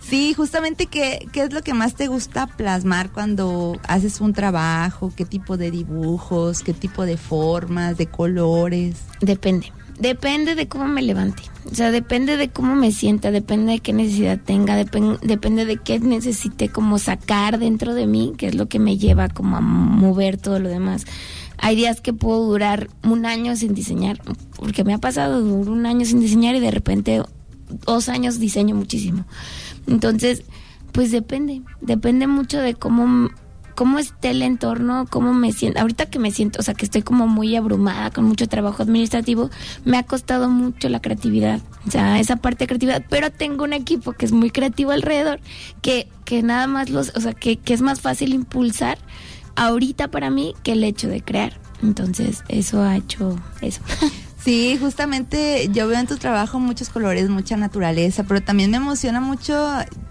Sí, 0.00 0.34
justamente 0.34 0.86
¿qué, 0.86 1.26
qué 1.32 1.42
es 1.42 1.52
lo 1.52 1.62
que 1.62 1.74
más 1.74 1.94
te 1.94 2.06
gusta 2.08 2.46
plasmar 2.46 3.10
cuando 3.10 3.78
haces 3.86 4.20
un 4.20 4.32
trabajo, 4.32 5.12
qué 5.16 5.24
tipo 5.24 5.56
de 5.56 5.70
dibujos, 5.70 6.60
qué 6.62 6.72
tipo 6.74 7.04
de 7.06 7.16
formas, 7.16 7.96
de 7.96 8.06
colores. 8.06 8.96
Depende. 9.20 9.72
Depende 9.98 10.54
de 10.54 10.68
cómo 10.68 10.86
me 10.86 11.02
levante. 11.02 11.42
O 11.70 11.74
sea, 11.74 11.90
depende 11.90 12.36
de 12.36 12.48
cómo 12.50 12.76
me 12.76 12.92
sienta, 12.92 13.32
depende 13.32 13.72
de 13.72 13.80
qué 13.80 13.92
necesidad 13.92 14.38
tenga, 14.42 14.80
depen- 14.80 15.18
depende 15.20 15.64
de 15.64 15.76
qué 15.76 15.98
necesite 15.98 16.68
como 16.68 16.98
sacar 17.00 17.58
dentro 17.58 17.94
de 17.94 18.06
mí, 18.06 18.32
que 18.38 18.46
es 18.46 18.54
lo 18.54 18.68
que 18.68 18.78
me 18.78 18.96
lleva 18.96 19.28
como 19.28 19.56
a 19.56 19.60
mover 19.60 20.36
todo 20.38 20.60
lo 20.60 20.68
demás. 20.68 21.04
Hay 21.58 21.76
días 21.76 22.00
que 22.00 22.12
puedo 22.12 22.44
durar 22.44 22.88
un 23.02 23.26
año 23.26 23.56
sin 23.56 23.74
diseñar, 23.74 24.20
porque 24.56 24.84
me 24.84 24.94
ha 24.94 24.98
pasado, 24.98 25.40
duro 25.40 25.72
un 25.72 25.86
año 25.86 26.04
sin 26.06 26.20
diseñar 26.20 26.54
y 26.54 26.60
de 26.60 26.70
repente 26.70 27.22
dos 27.84 28.08
años 28.08 28.38
diseño 28.38 28.74
muchísimo. 28.74 29.24
Entonces, 29.86 30.44
pues 30.92 31.10
depende, 31.10 31.62
depende 31.80 32.26
mucho 32.26 32.58
de 32.58 32.74
cómo 32.74 33.28
cómo 33.78 34.00
esté 34.00 34.30
el 34.30 34.42
entorno, 34.42 35.06
cómo 35.08 35.32
me 35.32 35.52
siento. 35.52 35.78
Ahorita 35.78 36.06
que 36.06 36.18
me 36.18 36.32
siento, 36.32 36.58
o 36.58 36.64
sea, 36.64 36.74
que 36.74 36.84
estoy 36.84 37.02
como 37.02 37.28
muy 37.28 37.54
abrumada 37.54 38.10
con 38.10 38.24
mucho 38.24 38.48
trabajo 38.48 38.82
administrativo, 38.82 39.50
me 39.84 39.96
ha 39.98 40.02
costado 40.02 40.48
mucho 40.48 40.88
la 40.88 41.00
creatividad, 41.00 41.60
o 41.86 41.90
sea, 41.92 42.18
esa 42.18 42.34
parte 42.34 42.64
de 42.64 42.66
creatividad, 42.66 43.04
pero 43.08 43.30
tengo 43.30 43.62
un 43.62 43.72
equipo 43.72 44.14
que 44.14 44.26
es 44.26 44.32
muy 44.32 44.50
creativo 44.50 44.90
alrededor, 44.90 45.38
que, 45.80 46.08
que 46.24 46.42
nada 46.42 46.66
más 46.66 46.90
los, 46.90 47.12
o 47.14 47.20
sea, 47.20 47.34
que, 47.34 47.56
que 47.56 47.72
es 47.72 47.80
más 47.80 48.00
fácil 48.00 48.34
impulsar 48.34 48.98
ahorita 49.58 50.08
para 50.08 50.30
mí 50.30 50.54
que 50.62 50.72
el 50.72 50.84
hecho 50.84 51.08
de 51.08 51.22
crear. 51.22 51.60
Entonces, 51.82 52.42
eso 52.48 52.82
ha 52.82 52.96
hecho 52.96 53.38
eso. 53.60 53.82
Sí, 54.48 54.78
justamente 54.80 55.68
yo 55.72 55.86
veo 55.88 56.00
en 56.00 56.06
tu 56.06 56.16
trabajo 56.16 56.58
muchos 56.58 56.88
colores, 56.88 57.28
mucha 57.28 57.58
naturaleza, 57.58 58.24
pero 58.24 58.40
también 58.40 58.70
me 58.70 58.78
emociona 58.78 59.20
mucho 59.20 59.54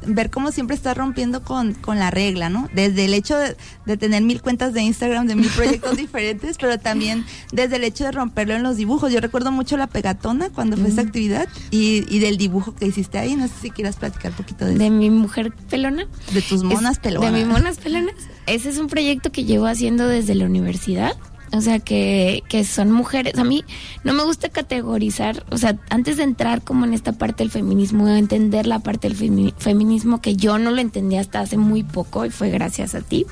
ver 0.05 0.29
cómo 0.29 0.51
siempre 0.51 0.75
estás 0.75 0.95
rompiendo 0.95 1.41
con, 1.43 1.73
con 1.73 1.97
la 1.97 2.11
regla, 2.11 2.49
¿no? 2.49 2.69
Desde 2.71 3.05
el 3.05 3.15
hecho 3.15 3.35
de, 3.35 3.57
de 3.87 3.97
tener 3.97 4.21
mil 4.21 4.41
cuentas 4.43 4.73
de 4.75 4.81
Instagram, 4.83 5.25
de 5.25 5.35
mil 5.35 5.49
proyectos 5.49 5.97
diferentes, 5.97 6.57
pero 6.59 6.77
también 6.77 7.25
desde 7.51 7.77
el 7.77 7.83
hecho 7.83 8.03
de 8.03 8.11
romperlo 8.11 8.53
en 8.53 8.61
los 8.61 8.77
dibujos. 8.77 9.11
Yo 9.11 9.21
recuerdo 9.21 9.51
mucho 9.51 9.75
la 9.75 9.87
pegatona 9.87 10.51
cuando 10.51 10.77
fue 10.77 10.89
esta 10.89 11.01
actividad 11.01 11.47
y, 11.71 12.05
y 12.15 12.19
del 12.19 12.37
dibujo 12.37 12.75
que 12.75 12.85
hiciste 12.85 13.17
ahí. 13.17 13.35
No 13.35 13.47
sé 13.47 13.53
si 13.59 13.71
quieras 13.71 13.95
platicar 13.95 14.31
un 14.33 14.37
poquito 14.37 14.65
de, 14.65 14.75
De 14.75 14.85
eso. 14.85 14.93
mi 14.93 15.09
mujer 15.09 15.51
pelona. 15.69 16.05
de 16.31 16.41
tus 16.43 16.61
monas 16.63 16.91
Es- 16.93 16.99
pelonas. 16.99 17.33
De 17.33 17.39
mis 17.39 17.47
monas 17.47 17.77
pelonas. 17.79 18.13
Ese 18.45 18.69
es 18.69 18.77
un 18.77 18.85
proyecto 18.87 19.31
que 19.31 19.45
llevo 19.45 19.65
haciendo 19.65 20.07
desde 20.07 20.35
la 20.35 20.45
universidad. 20.45 21.13
O 21.53 21.61
sea, 21.61 21.79
que, 21.79 22.43
que 22.49 22.65
son 22.65 22.91
mujeres. 22.91 23.37
A 23.37 23.45
mí 23.45 23.63
no 24.03 24.13
me 24.13 24.23
gusta 24.23 24.49
categorizar, 24.49 25.45
o 25.49 25.57
sea, 25.57 25.77
antes 25.89 26.17
de 26.17 26.23
entrar 26.23 26.61
como 26.61 26.83
en 26.83 26.93
esta 26.93 27.13
parte 27.13 27.43
del 27.43 27.51
feminismo, 27.51 28.07
entender 28.09 28.67
la 28.67 28.79
parte 28.79 29.07
del 29.07 29.17
femi- 29.17 29.53
feminismo 29.57 30.19
que 30.21 30.35
yo 30.35 30.57
no 30.57 30.71
lo 30.71 30.81
entendía 30.81 31.21
hasta 31.21 31.39
hace 31.39 31.55
muy 31.55 31.83
poco 31.83 32.25
y 32.25 32.31
fue 32.31 32.49
gracias 32.49 32.95
a 32.95 33.01
ti. 33.01 33.25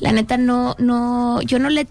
La 0.00 0.12
neta 0.12 0.36
no, 0.36 0.76
no, 0.78 1.40
yo 1.42 1.58
no 1.58 1.70
le, 1.70 1.88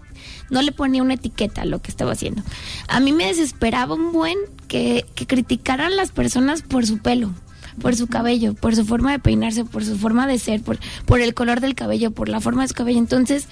no 0.50 0.62
le 0.62 0.70
ponía 0.70 1.02
una 1.02 1.14
etiqueta 1.14 1.62
a 1.62 1.66
lo 1.66 1.82
que 1.82 1.90
estaba 1.90 2.12
haciendo. 2.12 2.42
A 2.86 3.00
mí 3.00 3.12
me 3.12 3.26
desesperaba 3.26 3.94
un 3.96 4.12
buen 4.12 4.38
que, 4.68 5.04
que 5.16 5.26
criticaran 5.26 5.96
las 5.96 6.12
personas 6.12 6.62
por 6.62 6.86
su 6.86 6.98
pelo 6.98 7.32
por 7.80 7.96
su 7.96 8.06
cabello, 8.06 8.52
por 8.52 8.76
su 8.76 8.84
forma 8.84 9.12
de 9.12 9.18
peinarse, 9.18 9.64
por 9.64 9.82
su 9.82 9.96
forma 9.96 10.26
de 10.26 10.38
ser, 10.38 10.60
por, 10.62 10.78
por 11.06 11.22
el 11.22 11.32
color 11.32 11.60
del 11.60 11.74
cabello, 11.74 12.10
por 12.10 12.28
la 12.28 12.38
forma 12.38 12.60
de 12.60 12.68
su 12.68 12.74
cabello. 12.74 12.98
Entonces, 12.98 13.48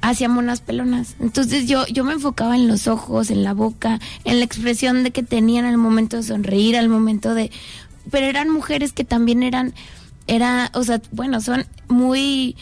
hacía 0.00 0.28
monas 0.28 0.60
pelonas. 0.60 1.16
Entonces 1.20 1.66
yo, 1.66 1.86
yo 1.86 2.04
me 2.04 2.12
enfocaba 2.12 2.56
en 2.56 2.68
los 2.68 2.86
ojos, 2.86 3.30
en 3.30 3.42
la 3.42 3.54
boca, 3.54 4.00
en 4.24 4.38
la 4.38 4.44
expresión 4.44 5.02
de 5.04 5.10
que 5.10 5.22
tenían 5.22 5.64
al 5.64 5.78
momento 5.78 6.16
de 6.16 6.22
sonreír, 6.22 6.76
al 6.76 6.88
momento 6.88 7.34
de... 7.34 7.50
Pero 8.10 8.26
eran 8.26 8.48
mujeres 8.48 8.92
que 8.92 9.04
también 9.04 9.42
eran, 9.42 9.74
era, 10.26 10.70
o 10.74 10.82
sea, 10.82 11.00
bueno, 11.12 11.40
son 11.40 11.66
muy, 11.88 12.56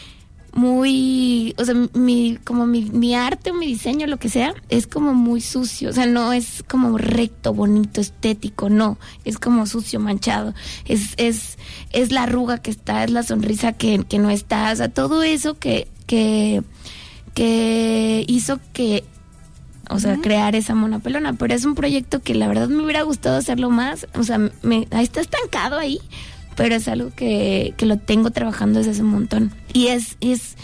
muy, 0.52 1.54
o 1.58 1.64
sea, 1.64 1.74
mi, 1.94 2.38
como 2.42 2.66
mi, 2.66 2.82
mi 2.82 3.14
arte 3.14 3.52
o 3.52 3.54
mi 3.54 3.66
diseño, 3.66 4.06
lo 4.06 4.16
que 4.18 4.28
sea, 4.28 4.54
es 4.68 4.86
como 4.86 5.14
muy 5.14 5.40
sucio, 5.40 5.90
o 5.90 5.92
sea, 5.92 6.06
no 6.06 6.32
es 6.32 6.64
como 6.66 6.98
recto, 6.98 7.54
bonito, 7.54 8.00
estético, 8.00 8.68
no, 8.68 8.98
es 9.24 9.38
como 9.38 9.66
sucio, 9.66 10.00
manchado, 10.00 10.54
es, 10.86 11.14
es, 11.16 11.58
es 11.92 12.10
la 12.10 12.24
arruga 12.24 12.58
que 12.58 12.72
está, 12.72 13.04
es 13.04 13.10
la 13.10 13.22
sonrisa 13.22 13.72
que, 13.72 14.04
que 14.04 14.18
no 14.18 14.30
está, 14.30 14.72
o 14.72 14.76
sea, 14.76 14.88
todo 14.88 15.22
eso 15.22 15.58
que, 15.58 15.88
que, 16.06 16.62
que 17.38 18.24
hizo 18.26 18.58
que 18.72 19.04
o 19.90 20.00
sea, 20.00 20.16
crear 20.16 20.56
esa 20.56 20.74
mona 20.74 20.98
pelona, 20.98 21.34
pero 21.34 21.54
es 21.54 21.64
un 21.64 21.76
proyecto 21.76 22.20
que 22.20 22.34
la 22.34 22.48
verdad 22.48 22.68
me 22.68 22.82
hubiera 22.82 23.02
gustado 23.02 23.36
hacerlo 23.36 23.70
más, 23.70 24.08
o 24.14 24.24
sea, 24.24 24.38
me, 24.38 24.88
ahí 24.90 25.04
está 25.04 25.20
estancado 25.20 25.78
ahí, 25.78 26.00
pero 26.56 26.74
es 26.74 26.88
algo 26.88 27.10
que, 27.14 27.74
que 27.76 27.86
lo 27.86 27.96
tengo 27.96 28.32
trabajando 28.32 28.80
desde 28.80 28.90
hace 28.90 29.02
un 29.02 29.10
montón. 29.10 29.52
Y 29.72 29.86
es, 29.86 30.16
es, 30.20 30.56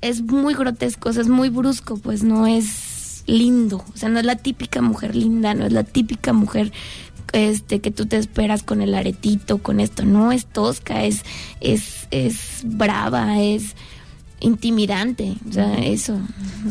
es 0.00 0.22
muy 0.22 0.54
grotesco, 0.54 1.10
o 1.10 1.12
sea, 1.12 1.20
es 1.20 1.28
muy 1.28 1.50
brusco, 1.50 1.98
pues 1.98 2.24
no 2.24 2.46
es 2.46 3.22
lindo, 3.26 3.84
o 3.94 3.96
sea, 3.98 4.08
no 4.08 4.18
es 4.18 4.24
la 4.24 4.36
típica 4.36 4.80
mujer 4.80 5.14
linda, 5.14 5.52
no 5.52 5.66
es 5.66 5.72
la 5.74 5.84
típica 5.84 6.32
mujer 6.32 6.72
este 7.34 7.80
que 7.80 7.90
tú 7.90 8.06
te 8.06 8.16
esperas 8.16 8.62
con 8.62 8.80
el 8.80 8.94
aretito, 8.94 9.58
con 9.58 9.78
esto, 9.78 10.06
no 10.06 10.32
es 10.32 10.46
tosca, 10.46 11.04
es, 11.04 11.22
es, 11.60 12.08
es 12.10 12.62
brava, 12.64 13.42
es 13.42 13.76
intimidante, 14.44 15.36
o 15.48 15.52
sea, 15.52 15.74
eso. 15.78 16.20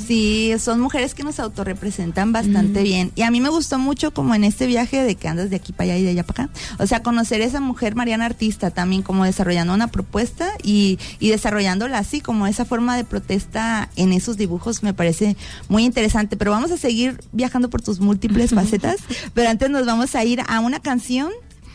Sí, 0.06 0.54
son 0.60 0.80
mujeres 0.80 1.14
que 1.14 1.24
nos 1.24 1.40
autorrepresentan 1.40 2.32
bastante 2.32 2.84
bien. 2.84 3.12
Y 3.16 3.24
a 3.24 3.32
mí 3.32 3.42
me 3.42 3.50
gustó 3.50 3.80
mucho 3.80 4.14
como 4.14 4.36
en 4.36 4.44
este 4.44 4.68
viaje 4.68 5.04
de 5.04 5.16
que 5.16 5.28
andas 5.28 5.50
de 5.50 5.56
aquí 5.56 5.74
para 5.74 5.92
allá 5.92 5.98
y 5.98 6.04
de 6.04 6.10
allá 6.12 6.24
para 6.24 6.46
acá. 6.46 6.54
O 6.80 6.88
sea, 6.88 7.02
conocer 7.02 7.42
a 7.42 7.46
esa 7.46 7.60
mujer 7.60 7.96
Mariana 7.96 8.26
Artista 8.26 8.72
también 8.72 9.02
como 9.02 9.26
desarrollando 9.26 9.74
una 9.74 9.88
propuesta 9.88 10.50
y, 10.64 11.00
y 11.20 11.30
desarrollándola 11.30 11.98
así, 11.98 12.22
como 12.22 12.48
esa 12.48 12.66
forma 12.66 12.96
de 12.96 13.04
protesta 13.04 13.90
en 13.96 14.14
esos 14.14 14.38
dibujos 14.38 14.84
me 14.84 14.94
parece 14.94 15.36
muy 15.68 15.84
interesante. 15.84 16.38
Pero 16.38 16.52
vamos 16.52 16.72
a 16.72 16.78
seguir 16.78 17.20
viajando 17.32 17.70
por 17.70 17.82
tus 17.82 18.00
múltiples 18.00 18.52
facetas. 18.52 18.98
Pero 19.34 19.50
antes 19.50 19.70
nos 19.70 19.86
vamos 19.86 20.16
a 20.16 20.24
ir 20.24 20.42
a 20.48 20.60
una 20.60 20.80
canción 20.80 21.32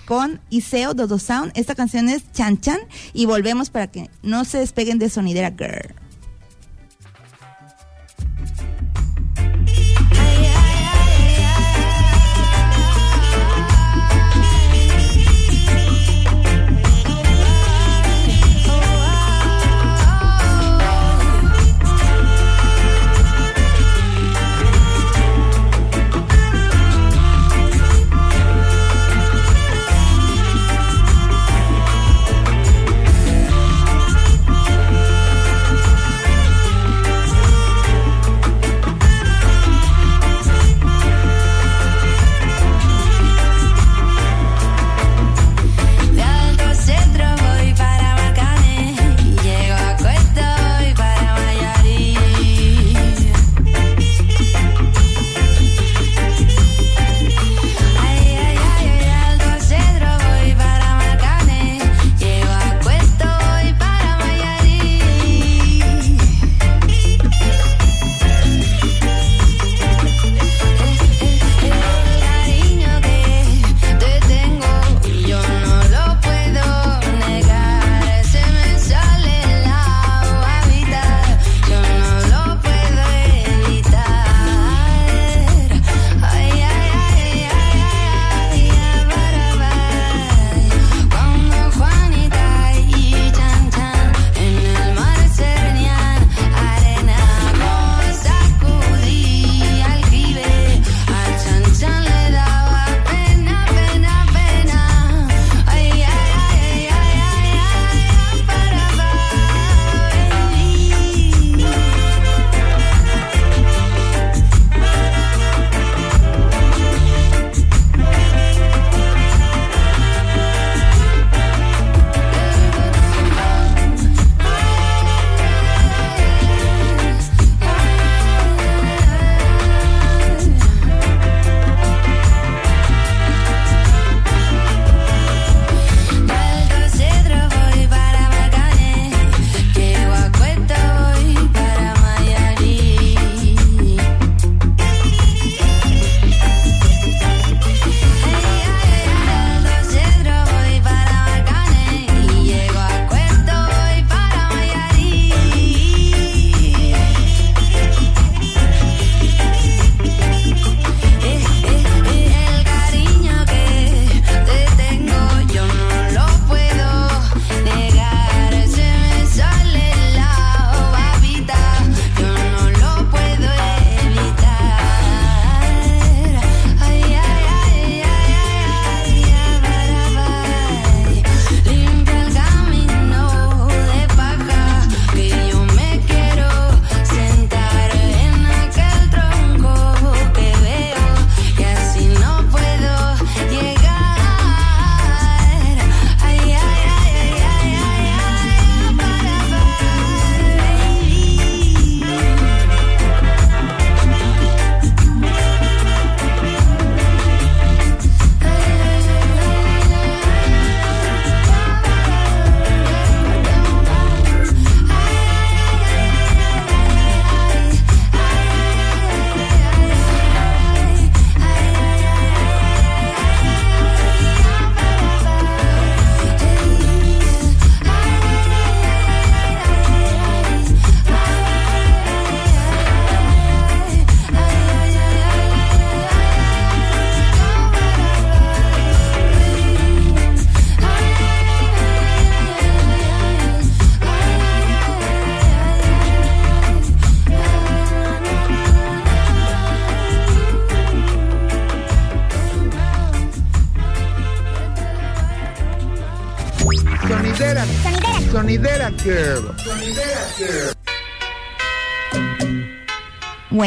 con 0.08 0.40
Iseo 0.48 0.94
Dodo 0.94 1.18
Sound. 1.18 1.52
Esta 1.54 1.74
canción 1.74 2.08
es 2.08 2.32
Chan 2.32 2.62
Chan 2.62 2.78
y 3.12 3.26
volvemos 3.26 3.68
para 3.68 3.88
que 3.88 4.08
no 4.22 4.46
se 4.46 4.56
despeguen 4.56 4.98
de 4.98 5.10
Sonidera 5.10 5.50
Girl. 5.50 6.07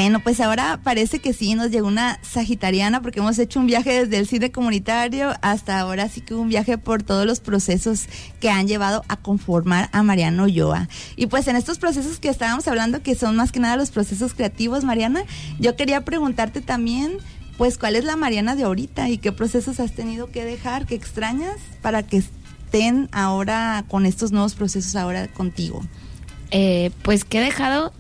Bueno, 0.02 0.20
pues 0.20 0.40
ahora 0.40 0.80
parece 0.84 1.20
que 1.20 1.32
sí, 1.32 1.54
nos 1.54 1.70
llegó 1.70 1.88
una 1.88 2.18
sagitariana 2.24 3.04
porque 3.04 3.20
hemos 3.20 3.38
hecho 3.38 3.60
un 3.60 3.68
viaje 3.68 4.04
desde 4.04 4.18
el 4.18 4.28
cine 4.28 4.52
comunitario 4.52 5.36
hasta 5.44 5.80
ahora 5.80 6.10
sí 6.10 6.22
que 6.22 6.34
un 6.34 6.50
viaje 6.50 6.80
por 6.80 7.04
todos 7.04 7.28
los 7.28 7.40
procesos 7.40 8.08
que 8.40 8.50
han 8.50 8.68
llevado 8.68 9.04
a 9.10 9.18
conformar 9.18 9.90
a 9.92 10.02
Mariana 10.02 10.42
Ulloa. 10.42 10.90
Y 11.18 11.28
pues 11.28 11.48
en 11.48 11.56
estos 11.56 11.78
procesos 11.78 12.20
que 12.20 12.30
estábamos 12.30 12.68
hablando, 12.68 13.04
que 13.04 13.14
son 13.14 13.36
más 13.36 13.52
que 13.52 13.60
nada 13.60 13.78
los 13.78 13.92
procesos 13.92 14.34
creativos, 14.34 14.84
Mariana, 14.84 15.24
yo 15.60 15.76
quería 15.76 16.04
preguntarte 16.04 16.62
también, 16.62 17.20
pues 17.60 17.78
cuál 17.78 17.96
es 17.96 18.04
la 18.04 18.16
Mariana 18.16 18.56
de 18.56 18.64
ahorita 18.64 19.08
y 19.08 19.20
qué 19.20 19.32
procesos 19.32 19.80
has 19.80 19.92
tenido 19.92 20.32
que 20.32 20.44
dejar, 20.44 20.88
que 20.88 20.96
extrañas 20.96 21.58
para 21.84 22.02
que 22.02 22.18
estén 22.18 23.08
ahora 23.12 23.86
con 23.88 24.08
estos 24.08 24.32
nuevos 24.32 24.56
procesos 24.56 24.96
ahora 24.96 25.28
contigo. 25.28 25.84
Eh, 26.50 26.90
pues 27.04 27.24
que 27.24 27.38
he 27.38 27.42
dejado 27.42 27.94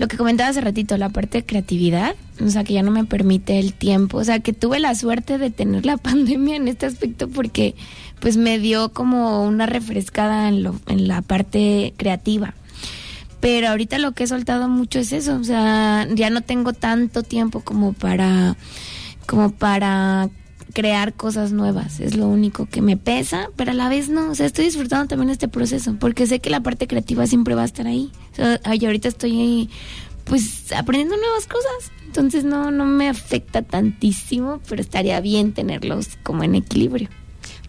lo 0.00 0.08
que 0.08 0.16
comentaba 0.16 0.48
hace 0.48 0.62
ratito, 0.62 0.96
la 0.96 1.10
parte 1.10 1.38
de 1.38 1.44
creatividad, 1.44 2.14
o 2.42 2.48
sea, 2.48 2.64
que 2.64 2.72
ya 2.72 2.82
no 2.82 2.90
me 2.90 3.04
permite 3.04 3.58
el 3.58 3.74
tiempo, 3.74 4.16
o 4.16 4.24
sea, 4.24 4.40
que 4.40 4.54
tuve 4.54 4.80
la 4.80 4.94
suerte 4.94 5.36
de 5.36 5.50
tener 5.50 5.84
la 5.84 5.96
pandemia 5.98 6.56
en 6.56 6.68
este 6.68 6.86
aspecto 6.86 7.28
porque 7.28 7.74
pues 8.18 8.38
me 8.38 8.58
dio 8.58 8.94
como 8.94 9.44
una 9.46 9.66
refrescada 9.66 10.48
en, 10.48 10.62
lo, 10.62 10.80
en 10.86 11.06
la 11.06 11.20
parte 11.20 11.92
creativa. 11.98 12.54
Pero 13.40 13.68
ahorita 13.68 13.98
lo 13.98 14.12
que 14.12 14.24
he 14.24 14.26
soltado 14.26 14.68
mucho 14.68 15.00
es 15.00 15.12
eso, 15.12 15.36
o 15.36 15.44
sea, 15.44 16.08
ya 16.14 16.30
no 16.30 16.40
tengo 16.40 16.72
tanto 16.72 17.22
tiempo 17.22 17.60
como 17.60 17.92
para 17.92 18.56
como 19.26 19.52
para 19.52 20.30
crear 20.72 21.14
cosas 21.14 21.52
nuevas, 21.52 22.00
es 22.00 22.16
lo 22.16 22.28
único 22.28 22.66
que 22.66 22.82
me 22.82 22.96
pesa, 22.96 23.50
pero 23.56 23.72
a 23.72 23.74
la 23.74 23.88
vez 23.88 24.08
no, 24.08 24.30
o 24.30 24.34
sea, 24.34 24.46
estoy 24.46 24.66
disfrutando 24.66 25.08
también 25.08 25.30
este 25.30 25.48
proceso, 25.48 25.96
porque 25.98 26.26
sé 26.26 26.40
que 26.40 26.50
la 26.50 26.60
parte 26.60 26.86
creativa 26.86 27.26
siempre 27.26 27.54
va 27.54 27.62
a 27.62 27.66
estar 27.66 27.86
ahí. 27.86 28.10
O 28.32 28.36
sea, 28.36 28.60
ay, 28.64 28.84
ahorita 28.84 29.08
estoy 29.08 29.40
ahí, 29.40 29.70
pues 30.24 30.72
aprendiendo 30.72 31.16
nuevas 31.16 31.46
cosas, 31.46 31.92
entonces 32.06 32.44
no, 32.44 32.70
no 32.70 32.86
me 32.86 33.08
afecta 33.08 33.62
tantísimo, 33.62 34.60
pero 34.68 34.80
estaría 34.80 35.20
bien 35.20 35.52
tenerlos 35.52 36.18
como 36.22 36.42
en 36.42 36.54
equilibrio. 36.54 37.08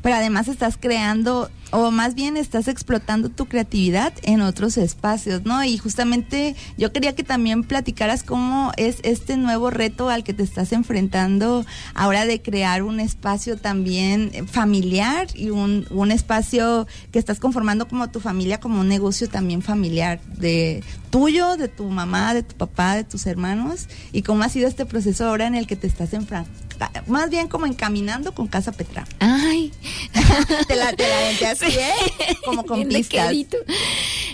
Pero 0.01 0.15
además 0.15 0.47
estás 0.47 0.77
creando, 0.77 1.49
o 1.71 1.91
más 1.91 2.15
bien 2.15 2.37
estás 2.37 2.67
explotando 2.67 3.29
tu 3.29 3.47
creatividad 3.47 4.13
en 4.23 4.41
otros 4.41 4.77
espacios, 4.77 5.43
¿no? 5.43 5.63
Y 5.63 5.77
justamente 5.77 6.55
yo 6.77 6.91
quería 6.91 7.15
que 7.15 7.23
también 7.23 7.63
platicaras 7.63 8.23
cómo 8.23 8.71
es 8.77 8.97
este 9.03 9.37
nuevo 9.37 9.69
reto 9.69 10.09
al 10.09 10.23
que 10.23 10.33
te 10.33 10.43
estás 10.43 10.73
enfrentando 10.73 11.65
ahora 11.93 12.25
de 12.25 12.41
crear 12.41 12.83
un 12.83 12.99
espacio 12.99 13.57
también 13.57 14.47
familiar 14.47 15.27
y 15.33 15.49
un, 15.49 15.85
un 15.89 16.11
espacio 16.11 16.87
que 17.11 17.19
estás 17.19 17.39
conformando 17.39 17.87
como 17.87 18.09
tu 18.09 18.19
familia, 18.19 18.59
como 18.59 18.81
un 18.81 18.87
negocio 18.87 19.29
también 19.29 19.61
familiar 19.61 20.21
de 20.37 20.83
tuyo, 21.09 21.57
de 21.57 21.67
tu 21.67 21.89
mamá, 21.89 22.33
de 22.33 22.43
tu 22.43 22.55
papá, 22.55 22.95
de 22.95 23.03
tus 23.03 23.25
hermanos, 23.25 23.87
y 24.11 24.21
cómo 24.21 24.43
ha 24.43 24.49
sido 24.49 24.67
este 24.67 24.85
proceso 24.85 25.27
ahora 25.27 25.47
en 25.47 25.55
el 25.55 25.67
que 25.67 25.75
te 25.75 25.87
estás 25.87 26.13
enfrentando 26.13 26.71
más 27.07 27.29
bien 27.29 27.47
como 27.47 27.65
encaminando 27.65 28.33
con 28.33 28.47
Casa 28.47 28.71
Petra. 28.71 29.05
Ay, 29.19 29.71
te 30.67 30.75
la, 30.75 30.93
te 30.93 31.07
la 31.07 31.19
aventé 31.19 31.47
así, 31.61 31.77
¿eh? 31.77 32.37
Como 32.45 32.65
con 32.65 32.83
pistas. 32.87 33.33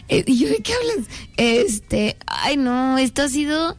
Eh, 0.09 0.23
¿Y 0.25 0.38
yo 0.38 0.49
de 0.49 0.57
qué 0.57 0.73
hablas? 0.73 1.07
Este, 1.38 2.17
ay 2.25 2.57
no, 2.57 2.97
esto 2.97 3.23
ha 3.23 3.30
sido, 3.30 3.78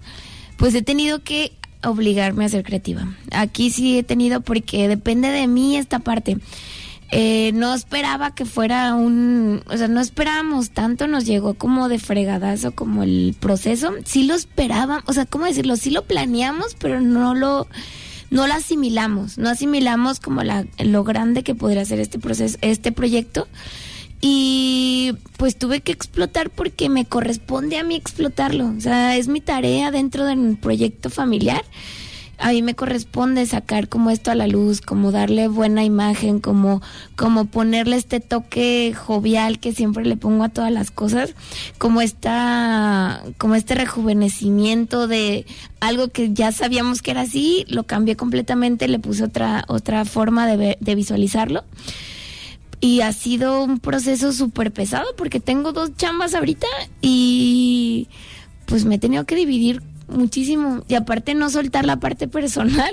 pues 0.57 0.75
he 0.75 0.83
tenido 0.83 1.23
que 1.23 1.53
obligarme 1.83 2.45
a 2.45 2.49
ser 2.49 2.65
creativa. 2.65 3.17
Aquí 3.31 3.71
sí 3.71 3.99
he 3.99 4.03
tenido 4.03 4.41
porque 4.41 4.89
depende 4.89 5.29
de 5.29 5.47
mí 5.47 5.77
esta 5.77 5.99
parte. 6.01 6.39
Eh, 7.11 7.53
no 7.55 7.73
esperaba 7.73 8.35
que 8.35 8.45
fuera 8.45 8.95
un, 8.95 9.63
o 9.67 9.77
sea, 9.79 9.89
no 9.89 10.01
esperábamos 10.01 10.71
tanto, 10.71 11.07
nos 11.07 11.25
llegó 11.25 11.55
como 11.55 11.89
de 11.89 11.99
fregadazo 11.99 12.73
como 12.73 13.03
el 13.03 13.35
proceso. 13.39 13.93
Sí 14.05 14.25
lo 14.25 14.35
esperábamos, 14.35 15.05
o 15.07 15.13
sea, 15.15 15.25
¿cómo 15.25 15.47
decirlo? 15.47 15.77
Sí 15.77 15.91
lo 15.91 16.05
planeamos, 16.05 16.77
pero 16.79 17.01
no 17.01 17.35
lo, 17.35 17.67
no 18.31 18.47
lo 18.47 18.55
asimilamos, 18.55 19.39
no 19.39 19.49
asimilamos 19.49 20.21
como 20.21 20.43
la, 20.43 20.67
lo 20.79 21.05
grande 21.05 21.43
que 21.43 21.55
podría 21.55 21.85
ser 21.85 22.01
este 22.01 22.19
proceso, 22.19 22.59
este 22.61 22.93
proyecto. 22.93 23.49
Y 24.21 25.15
pues 25.37 25.57
tuve 25.57 25.81
que 25.81 25.93
explotar 25.93 26.51
porque 26.51 26.89
me 26.89 27.05
corresponde 27.05 27.79
a 27.79 27.85
mí 27.85 27.95
explotarlo. 27.95 28.69
O 28.77 28.81
sea, 28.81 29.17
es 29.17 29.29
mi 29.29 29.41
tarea 29.41 29.93
dentro 29.93 30.25
del 30.25 30.57
proyecto 30.57 31.09
familiar. 31.09 31.65
A 32.39 32.53
mí 32.53 32.63
me 32.63 32.75
corresponde 32.75 33.47
sacar 33.47 33.89
como 33.89 34.11
esto 34.11 34.31
a 34.31 34.37
la 34.37 34.47
luz, 34.47 34.81
como 34.81 35.11
darle 35.11 35.49
buena 35.49 35.83
imagen, 35.83 36.39
como, 36.39 36.81
como 37.17 37.47
ponerle 37.47 37.97
este 37.97 38.21
toque 38.21 38.95
jovial 38.95 39.59
que 39.59 39.73
siempre 39.73 40.05
le 40.05 40.17
pongo 40.17 40.45
a 40.45 40.49
todas 40.49 40.71
las 40.71 40.93
cosas, 40.93 41.35
como 41.79 42.01
esta, 42.01 43.25
como 43.39 43.57
este 43.57 43.75
rejuvenecimiento 43.75 45.09
de 45.09 45.47
algo 45.81 46.09
que 46.09 46.33
ya 46.33 46.53
sabíamos 46.53 47.03
que 47.03 47.11
era 47.11 47.23
así, 47.23 47.65
lo 47.69 47.83
cambié 47.83 48.15
completamente, 48.15 48.87
le 48.87 49.01
puse 49.01 49.25
otra, 49.25 49.65
otra 49.67 50.05
forma 50.05 50.47
de, 50.47 50.79
de 50.81 50.95
visualizarlo. 50.95 51.65
Y 52.81 53.01
ha 53.01 53.13
sido 53.13 53.65
un 53.65 53.81
proceso 53.81 54.33
súper 54.33 54.73
pesado 54.73 55.07
porque 55.17 55.41
tengo 55.41 55.73
dos 55.73 55.97
chambas 55.97 56.37
ahorita 56.37 56.69
y 57.03 58.07
pues 58.67 58.85
me 58.85 58.97
he 58.97 58.99
tenido 58.99 59.25
que 59.25 59.35
dividir 59.35 59.83
muchísimo. 60.09 60.83
Y 60.89 60.95
aparte 60.95 61.35
no 61.35 61.51
soltar 61.51 61.85
la 61.85 62.01
parte 62.01 62.29
personal, 62.29 62.93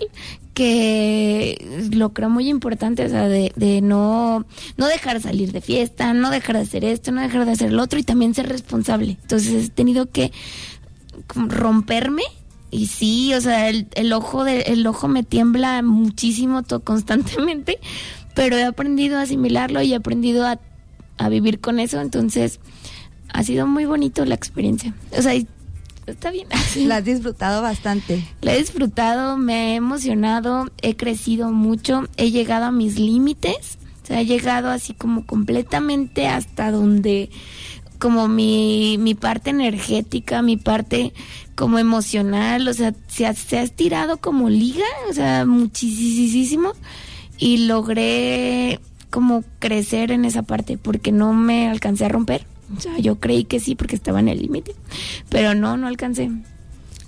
que 0.54 1.90
lo 1.92 2.14
creo 2.14 2.30
muy 2.30 2.48
importante, 2.50 3.06
o 3.06 3.10
sea, 3.10 3.28
de, 3.28 3.52
de 3.56 3.82
no, 3.82 4.46
no 4.78 4.88
dejar 4.88 5.22
salir 5.22 5.52
de 5.52 5.62
fiesta, 5.62 6.14
no 6.14 6.30
dejar 6.30 6.56
de 6.56 6.62
hacer 6.62 6.86
esto, 6.86 7.12
no 7.12 7.22
dejar 7.22 7.46
de 7.46 7.52
hacer 7.52 7.74
lo 7.74 7.84
otro 7.84 8.00
y 8.00 8.04
también 8.04 8.34
ser 8.34 8.48
responsable. 8.48 9.18
Entonces 9.22 9.66
he 9.66 9.70
tenido 9.70 10.10
que 10.10 10.32
romperme 11.36 12.24
y 12.72 12.88
sí, 12.88 13.34
o 13.34 13.42
sea, 13.42 13.70
el, 13.70 13.88
el 13.96 14.14
ojo 14.14 14.44
de, 14.44 14.62
el 14.62 14.86
ojo 14.88 15.08
me 15.08 15.24
tiembla 15.24 15.82
muchísimo 15.82 16.64
to- 16.64 16.82
constantemente, 16.82 17.80
pero 18.34 18.58
he 18.58 18.64
aprendido 18.64 19.18
a 19.18 19.22
asimilarlo 19.22 19.82
y 19.82 19.94
he 19.94 19.96
aprendido 19.96 20.46
a, 20.46 20.60
a 21.18 21.30
vivir 21.30 21.60
con 21.60 21.80
eso, 21.80 22.00
entonces 22.02 22.60
ha 23.34 23.44
sido 23.44 23.68
muy 23.68 23.86
bonito 23.86 24.24
la 24.26 24.36
experiencia. 24.36 24.94
O 25.18 25.22
sea, 25.22 25.34
está 26.08 26.32
bien. 26.32 26.48
La 26.88 26.98
has 26.98 27.06
disfrutado 27.06 27.62
bastante. 27.62 28.24
La 28.42 28.54
he 28.54 28.60
disfrutado, 28.60 29.38
me 29.38 29.74
he 29.74 29.76
emocionado, 29.76 30.70
he 30.82 30.96
crecido 30.96 31.52
mucho, 31.52 32.08
he 32.18 32.32
llegado 32.32 32.66
a 32.66 32.72
mis 32.72 33.00
límites, 33.00 33.78
o 34.04 34.08
sea, 34.08 34.22
he 34.22 34.26
llegado 34.26 34.70
así 34.70 34.94
como 34.94 35.26
completamente 35.26 36.28
hasta 36.28 36.72
donde, 36.72 37.30
como 38.00 38.28
mi, 38.28 38.98
mi 39.00 39.16
parte 39.16 39.50
energética, 39.50 40.42
mi 40.42 40.58
parte 40.58 41.14
como 41.56 41.80
emocional, 41.80 42.68
o 42.68 42.74
sea, 42.74 42.94
se 43.08 43.26
ha, 43.26 43.34
se 43.34 43.58
ha 43.58 43.64
estirado 43.64 44.18
como 44.18 44.50
liga, 44.50 44.86
o 45.10 45.14
sea, 45.14 45.46
muchísimo, 45.46 46.74
y 47.38 47.66
logré 47.66 48.80
como 49.10 49.44
crecer 49.60 50.12
en 50.12 50.26
esa 50.26 50.44
parte, 50.44 50.78
porque 50.78 51.12
no 51.12 51.34
me 51.34 51.70
alcancé 51.70 52.06
a 52.06 52.10
romper. 52.10 52.46
O 52.76 52.80
sea, 52.80 52.98
yo 52.98 53.20
creí 53.20 53.44
que 53.44 53.60
sí 53.60 53.76
porque 53.76 53.96
estaba 53.96 54.20
en 54.20 54.28
el 54.28 54.40
límite, 54.40 54.76
pero 55.30 55.54
no, 55.54 55.78
no 55.78 55.88
alcancé. 55.88 56.32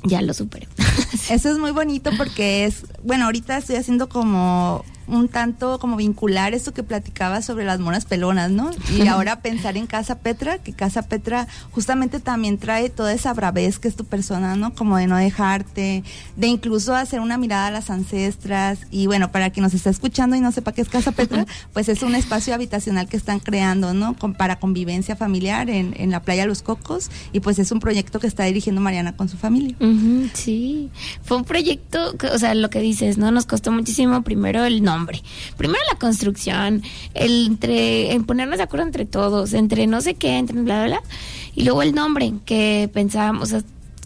Ya 0.03 0.21
lo 0.21 0.33
superé. 0.33 0.67
Eso 1.29 1.51
es 1.51 1.57
muy 1.57 1.71
bonito 1.71 2.11
porque 2.17 2.65
es, 2.65 2.85
bueno, 3.03 3.25
ahorita 3.25 3.57
estoy 3.57 3.77
haciendo 3.77 4.09
como 4.09 4.85
un 5.07 5.29
tanto 5.29 5.79
como 5.79 5.95
vincular 5.95 6.53
esto 6.53 6.73
que 6.73 6.83
platicaba 6.83 7.41
sobre 7.41 7.65
las 7.65 7.79
monas 7.79 8.05
pelonas, 8.05 8.51
¿no? 8.51 8.71
Y 8.95 9.07
ahora 9.07 9.41
pensar 9.41 9.77
en 9.77 9.87
Casa 9.87 10.19
Petra, 10.19 10.57
que 10.57 10.73
Casa 10.73 11.03
Petra 11.03 11.47
justamente 11.71 12.19
también 12.19 12.57
trae 12.57 12.89
toda 12.89 13.13
esa 13.13 13.33
bravez 13.33 13.79
que 13.79 13.87
es 13.87 13.95
tu 13.95 14.05
persona, 14.05 14.55
¿no? 14.55 14.73
Como 14.73 14.97
de 14.97 15.07
no 15.07 15.17
dejarte, 15.17 16.03
de 16.35 16.47
incluso 16.47 16.95
hacer 16.95 17.19
una 17.19 17.37
mirada 17.37 17.67
a 17.67 17.71
las 17.71 17.89
ancestras. 17.89 18.79
Y 18.91 19.07
bueno, 19.07 19.31
para 19.31 19.49
quien 19.49 19.63
nos 19.63 19.73
está 19.73 19.89
escuchando 19.89 20.35
y 20.35 20.41
no 20.41 20.51
sepa 20.51 20.71
qué 20.71 20.81
es 20.81 20.89
Casa 20.89 21.11
Petra, 21.11 21.45
pues 21.73 21.89
es 21.89 22.03
un 22.03 22.15
espacio 22.15 22.53
habitacional 22.53 23.07
que 23.07 23.17
están 23.17 23.39
creando, 23.39 23.93
¿no? 23.93 24.15
Con, 24.15 24.33
para 24.33 24.59
convivencia 24.59 25.15
familiar 25.15 25.69
en, 25.69 25.93
en 25.97 26.11
la 26.11 26.21
playa 26.21 26.45
Los 26.45 26.61
Cocos. 26.61 27.09
Y 27.31 27.39
pues 27.39 27.59
es 27.59 27.71
un 27.71 27.79
proyecto 27.79 28.19
que 28.19 28.27
está 28.27 28.43
dirigiendo 28.43 28.81
Mariana 28.81 29.15
con 29.15 29.29
su 29.29 29.37
familia. 29.37 29.75
Sí, 30.33 30.89
fue 31.23 31.37
un 31.37 31.43
proyecto, 31.43 32.17
que, 32.17 32.27
o 32.27 32.37
sea, 32.39 32.53
lo 32.55 32.69
que 32.69 32.79
dices, 32.79 33.17
¿no? 33.17 33.31
Nos 33.31 33.45
costó 33.45 33.71
muchísimo 33.71 34.21
primero 34.21 34.65
el 34.65 34.83
nombre, 34.83 34.96
primero 35.57 35.83
la 35.91 35.99
construcción, 35.99 36.81
el 37.13 37.47
entre, 37.47 38.13
en 38.13 38.25
ponernos 38.25 38.57
de 38.57 38.63
acuerdo 38.63 38.85
entre 38.85 39.05
todos, 39.05 39.53
entre 39.53 39.87
no 39.87 40.01
sé 40.01 40.15
qué, 40.15 40.37
entre 40.37 40.61
bla, 40.61 40.85
bla, 40.85 40.87
bla, 40.87 41.03
y 41.55 41.63
luego 41.63 41.81
el 41.81 41.93
nombre 41.93 42.33
que 42.45 42.89
pensábamos, 42.93 43.53
o 43.53 43.61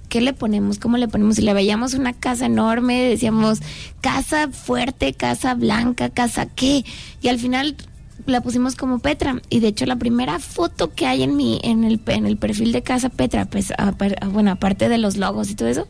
¿qué 0.10 0.22
le 0.22 0.34
ponemos? 0.34 0.78
¿Cómo 0.78 0.98
le 0.98 1.08
ponemos? 1.08 1.40
Y 1.40 1.42
le 1.42 1.54
veíamos 1.54 1.94
una 1.94 2.14
casa 2.14 2.46
enorme, 2.46 3.02
decíamos 3.02 3.60
casa 4.02 4.50
fuerte, 4.50 5.14
casa 5.14 5.54
blanca, 5.54 6.10
casa 6.10 6.48
qué, 6.48 6.84
y 7.22 7.28
al 7.30 7.40
final 7.40 7.78
la 8.26 8.42
pusimos 8.42 8.76
como 8.76 9.00
Petra. 9.00 9.42
Y 9.50 9.60
de 9.60 9.70
hecho 9.70 9.86
la 9.86 9.96
primera 9.96 10.40
foto 10.40 10.94
que 10.94 11.06
hay 11.06 11.24
en 11.24 11.36
mi, 11.36 11.60
en 11.64 11.84
el, 11.84 12.00
en 12.08 12.26
el 12.26 12.38
perfil 12.38 12.72
de 12.72 12.82
casa 12.82 13.10
Petra, 13.10 13.46
pues, 13.46 13.74
ah, 13.78 13.94
bueno, 14.32 14.52
aparte 14.52 14.90
de 14.90 14.98
los 14.98 15.18
logos 15.18 15.50
y 15.50 15.56
todo 15.56 15.70
eso, 15.70 15.88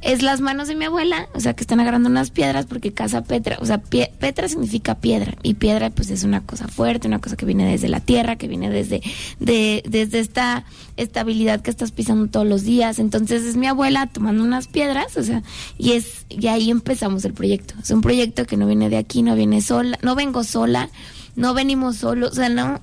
es 0.00 0.22
las 0.22 0.40
manos 0.40 0.68
de 0.68 0.74
mi 0.74 0.84
abuela, 0.84 1.28
o 1.34 1.40
sea, 1.40 1.54
que 1.54 1.62
están 1.62 1.80
agarrando 1.80 2.08
unas 2.08 2.30
piedras 2.30 2.66
porque 2.66 2.92
casa 2.92 3.22
Petra, 3.22 3.58
o 3.60 3.66
sea, 3.66 3.78
Petra 3.78 4.48
significa 4.48 4.96
piedra. 4.96 5.34
Y 5.42 5.54
piedra, 5.54 5.90
pues, 5.90 6.10
es 6.10 6.24
una 6.24 6.42
cosa 6.44 6.68
fuerte, 6.68 7.08
una 7.08 7.20
cosa 7.20 7.36
que 7.36 7.46
viene 7.46 7.70
desde 7.70 7.88
la 7.88 8.00
tierra, 8.00 8.36
que 8.36 8.48
viene 8.48 8.70
desde, 8.70 9.02
de, 9.40 9.82
desde 9.88 10.20
esta 10.20 10.64
estabilidad 10.96 11.60
que 11.60 11.70
estás 11.70 11.92
pisando 11.92 12.28
todos 12.28 12.46
los 12.46 12.62
días. 12.62 12.98
Entonces 12.98 13.44
es 13.44 13.56
mi 13.56 13.66
abuela 13.66 14.06
tomando 14.06 14.42
unas 14.42 14.68
piedras, 14.68 15.16
o 15.16 15.22
sea, 15.22 15.42
y 15.78 15.92
es, 15.92 16.26
y 16.28 16.46
ahí 16.48 16.70
empezamos 16.70 17.24
el 17.24 17.32
proyecto. 17.32 17.74
Es 17.80 17.90
un 17.90 18.00
proyecto 18.00 18.44
que 18.46 18.56
no 18.56 18.66
viene 18.66 18.88
de 18.88 18.96
aquí, 18.96 19.22
no 19.22 19.34
viene 19.34 19.60
sola, 19.62 19.98
no 20.02 20.14
vengo 20.14 20.44
sola, 20.44 20.90
no 21.38 21.54
venimos 21.54 21.96
solos, 21.96 22.32
o 22.32 22.34
sea, 22.34 22.48
no, 22.48 22.80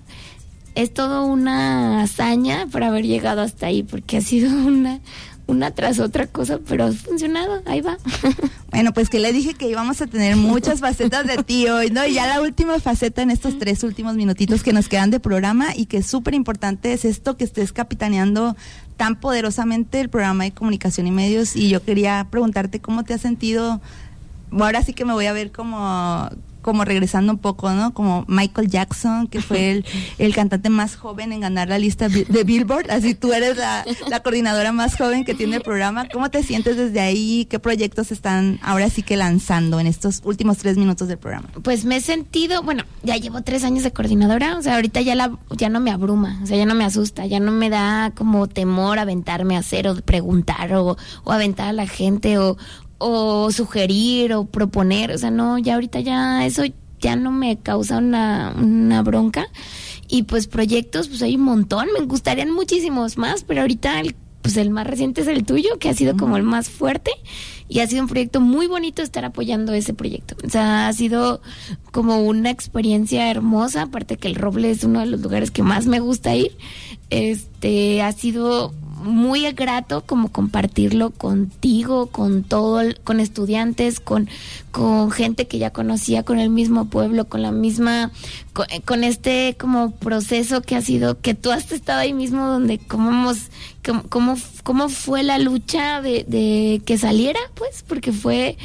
es 0.75 0.93
todo 0.93 1.25
una 1.25 2.01
hazaña 2.01 2.67
para 2.71 2.87
haber 2.87 3.05
llegado 3.05 3.41
hasta 3.41 3.67
ahí, 3.67 3.83
porque 3.83 4.17
ha 4.17 4.21
sido 4.21 4.49
una, 4.49 5.01
una 5.45 5.71
tras 5.71 5.99
otra 5.99 6.27
cosa, 6.27 6.59
pero 6.65 6.85
ha 6.85 6.91
funcionado, 6.93 7.61
ahí 7.65 7.81
va. 7.81 7.97
Bueno, 8.71 8.91
pues 8.91 9.09
que 9.09 9.19
le 9.19 9.31
dije 9.31 9.53
que 9.53 9.69
íbamos 9.69 10.01
a 10.01 10.07
tener 10.07 10.35
muchas 10.35 10.81
facetas 10.81 11.25
de 11.25 11.37
ti 11.43 11.69
hoy, 11.69 11.91
¿no? 11.91 12.05
Y 12.05 12.15
ya 12.15 12.27
la 12.27 12.41
última 12.41 12.77
faceta 12.81 13.21
en 13.21 13.31
estos 13.31 13.57
tres 13.57 13.83
últimos 13.83 14.15
minutitos 14.15 14.63
que 14.63 14.73
nos 14.73 14.89
quedan 14.89 15.11
de 15.11 15.21
programa 15.21 15.73
y 15.73 15.85
que 15.85 15.99
es 15.99 16.07
súper 16.07 16.33
importante 16.33 16.91
es 16.91 17.05
esto 17.05 17.37
que 17.37 17.45
estés 17.45 17.71
capitaneando 17.71 18.57
tan 18.97 19.17
poderosamente 19.17 20.01
el 20.01 20.09
programa 20.09 20.43
de 20.43 20.51
comunicación 20.51 21.07
y 21.07 21.11
medios. 21.11 21.55
Y 21.55 21.69
yo 21.69 21.81
quería 21.81 22.27
preguntarte 22.29 22.81
cómo 22.81 23.05
te 23.05 23.13
has 23.13 23.21
sentido. 23.21 23.79
Ahora 24.51 24.83
sí 24.83 24.91
que 24.91 25.05
me 25.05 25.13
voy 25.13 25.27
a 25.27 25.31
ver 25.31 25.53
como 25.53 26.29
como 26.65 26.83
regresando 26.83 27.31
un 27.31 27.37
poco, 27.37 27.69
¿no? 27.73 27.93
Como 27.93 28.25
Michael 28.27 28.69
Jackson, 28.69 29.27
que 29.27 29.39
fue 29.39 29.69
el, 29.69 29.85
el 30.17 30.33
cantante 30.33 30.71
más 30.71 30.95
joven 30.95 31.31
en 31.31 31.41
ganar 31.41 31.69
la 31.69 31.77
lista 31.77 32.09
de 32.09 32.43
Billboard. 32.43 32.89
Así 32.89 33.13
tú 33.13 33.33
eres 33.33 33.55
la, 33.55 33.85
la 34.09 34.21
coordinadora 34.21 34.71
más 34.71 34.97
joven 34.97 35.25
que 35.25 35.35
tiene 35.35 35.57
el 35.57 35.61
programa. 35.61 36.07
¿Cómo 36.11 36.31
te 36.31 36.41
sientes 36.41 36.75
desde 36.75 37.01
ahí? 37.01 37.45
¿Qué 37.51 37.59
proyectos 37.59 38.11
están 38.11 38.59
ahora 38.63 38.89
sí 38.89 39.03
que 39.03 39.15
lanzando 39.15 39.79
en 39.79 39.85
estos 39.85 40.21
últimos 40.23 40.57
tres 40.57 40.75
minutos 40.75 41.07
del 41.07 41.19
programa? 41.19 41.49
Pues 41.61 41.85
me 41.85 41.97
he 41.97 42.01
sentido, 42.01 42.63
bueno, 42.63 42.83
ya 43.03 43.15
llevo 43.17 43.43
tres 43.43 43.63
años 43.63 43.83
de 43.83 43.93
coordinadora, 43.93 44.57
o 44.57 44.63
sea, 44.63 44.73
ahorita 44.73 45.01
ya 45.01 45.13
la, 45.13 45.37
ya 45.51 45.69
no 45.69 45.79
me 45.79 45.91
abruma, 45.91 46.39
o 46.41 46.47
sea, 46.47 46.57
ya 46.57 46.65
no 46.65 46.73
me 46.73 46.83
asusta, 46.83 47.27
ya 47.27 47.39
no 47.39 47.51
me 47.51 47.69
da 47.69 48.11
como 48.15 48.47
temor 48.47 48.97
aventarme 48.97 49.55
a 49.55 49.59
hacer 49.59 49.87
o 49.87 49.95
preguntar 49.97 50.73
o, 50.73 50.97
o 51.25 51.31
aventar 51.31 51.67
a 51.67 51.73
la 51.73 51.85
gente 51.85 52.39
o, 52.39 52.57
o 52.97 53.51
sugerir 53.51 54.33
o 54.33 54.45
proponer, 54.45 55.11
o 55.11 55.17
sea, 55.17 55.31
no, 55.31 55.57
ya 55.57 55.75
ahorita 55.75 55.99
ya 55.99 56.45
eso 56.45 56.63
ya 56.99 57.15
no 57.15 57.31
me 57.31 57.57
causa 57.57 57.97
una, 57.97 58.53
una 58.57 59.01
bronca 59.01 59.47
y 60.07 60.23
pues 60.23 60.47
proyectos, 60.47 61.07
pues 61.07 61.21
hay 61.21 61.35
un 61.35 61.41
montón, 61.41 61.87
me 61.97 62.05
gustarían 62.05 62.51
muchísimos 62.51 63.17
más, 63.17 63.43
pero 63.43 63.61
ahorita 63.61 63.99
el 63.99 64.15
pues 64.45 64.57
el 64.57 64.69
más 64.69 64.85
reciente 64.85 65.21
es 65.21 65.27
el 65.27 65.43
tuyo, 65.43 65.79
que 65.79 65.89
ha 65.89 65.95
sido 65.95 66.15
como 66.15 66.37
el 66.37 66.43
más 66.43 66.69
fuerte 66.69 67.09
y 67.67 67.79
ha 67.79 67.87
sido 67.87 68.03
un 68.03 68.07
proyecto 68.07 68.41
muy 68.41 68.67
bonito 68.67 69.01
estar 69.01 69.25
apoyando 69.25 69.73
ese 69.73 69.95
proyecto. 69.95 70.35
O 70.45 70.49
sea, 70.51 70.87
ha 70.87 70.93
sido 70.93 71.41
como 71.91 72.19
una 72.19 72.51
experiencia 72.51 73.31
hermosa, 73.31 73.81
aparte 73.81 74.17
que 74.17 74.27
el 74.27 74.35
Roble 74.35 74.69
es 74.69 74.83
uno 74.83 74.99
de 74.99 75.07
los 75.07 75.21
lugares 75.21 75.49
que 75.49 75.63
más 75.63 75.87
me 75.87 75.99
gusta 75.99 76.35
ir. 76.35 76.55
Este, 77.09 78.03
ha 78.03 78.11
sido 78.11 78.71
muy 78.95 79.51
grato 79.51 80.01
como 80.05 80.31
compartirlo 80.31 81.11
contigo, 81.11 82.07
con 82.07 82.43
todo, 82.43 82.81
con 83.03 83.19
estudiantes, 83.19 83.99
con, 83.99 84.29
con 84.71 85.11
gente 85.11 85.47
que 85.47 85.57
ya 85.57 85.71
conocía, 85.71 86.23
con 86.23 86.39
el 86.39 86.49
mismo 86.49 86.85
pueblo, 86.85 87.25
con 87.25 87.41
la 87.41 87.51
misma, 87.51 88.11
con, 88.53 88.65
con 88.85 89.03
este 89.03 89.55
como 89.59 89.91
proceso 89.91 90.61
que 90.61 90.75
ha 90.75 90.81
sido, 90.81 91.19
que 91.19 91.33
tú 91.33 91.51
has 91.51 91.71
estado 91.71 91.99
ahí 91.99 92.13
mismo 92.13 92.45
donde 92.47 92.79
cómo 92.79 93.09
hemos, 93.09 93.49
cómo, 93.85 94.03
cómo, 94.09 94.35
cómo 94.63 94.89
fue 94.89 95.23
la 95.23 95.39
lucha 95.39 96.01
de 96.01 96.81
que 96.85 96.97
saliera, 96.97 97.39
pues, 97.55 97.83
porque 97.87 98.11
fue, 98.11 98.57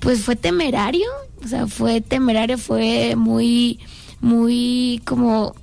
pues 0.00 0.20
fue 0.20 0.36
temerario, 0.36 1.06
o 1.44 1.48
sea, 1.48 1.66
fue 1.66 2.00
temerario, 2.00 2.58
fue 2.58 3.16
muy, 3.16 3.80
muy 4.20 5.02
como, 5.04 5.54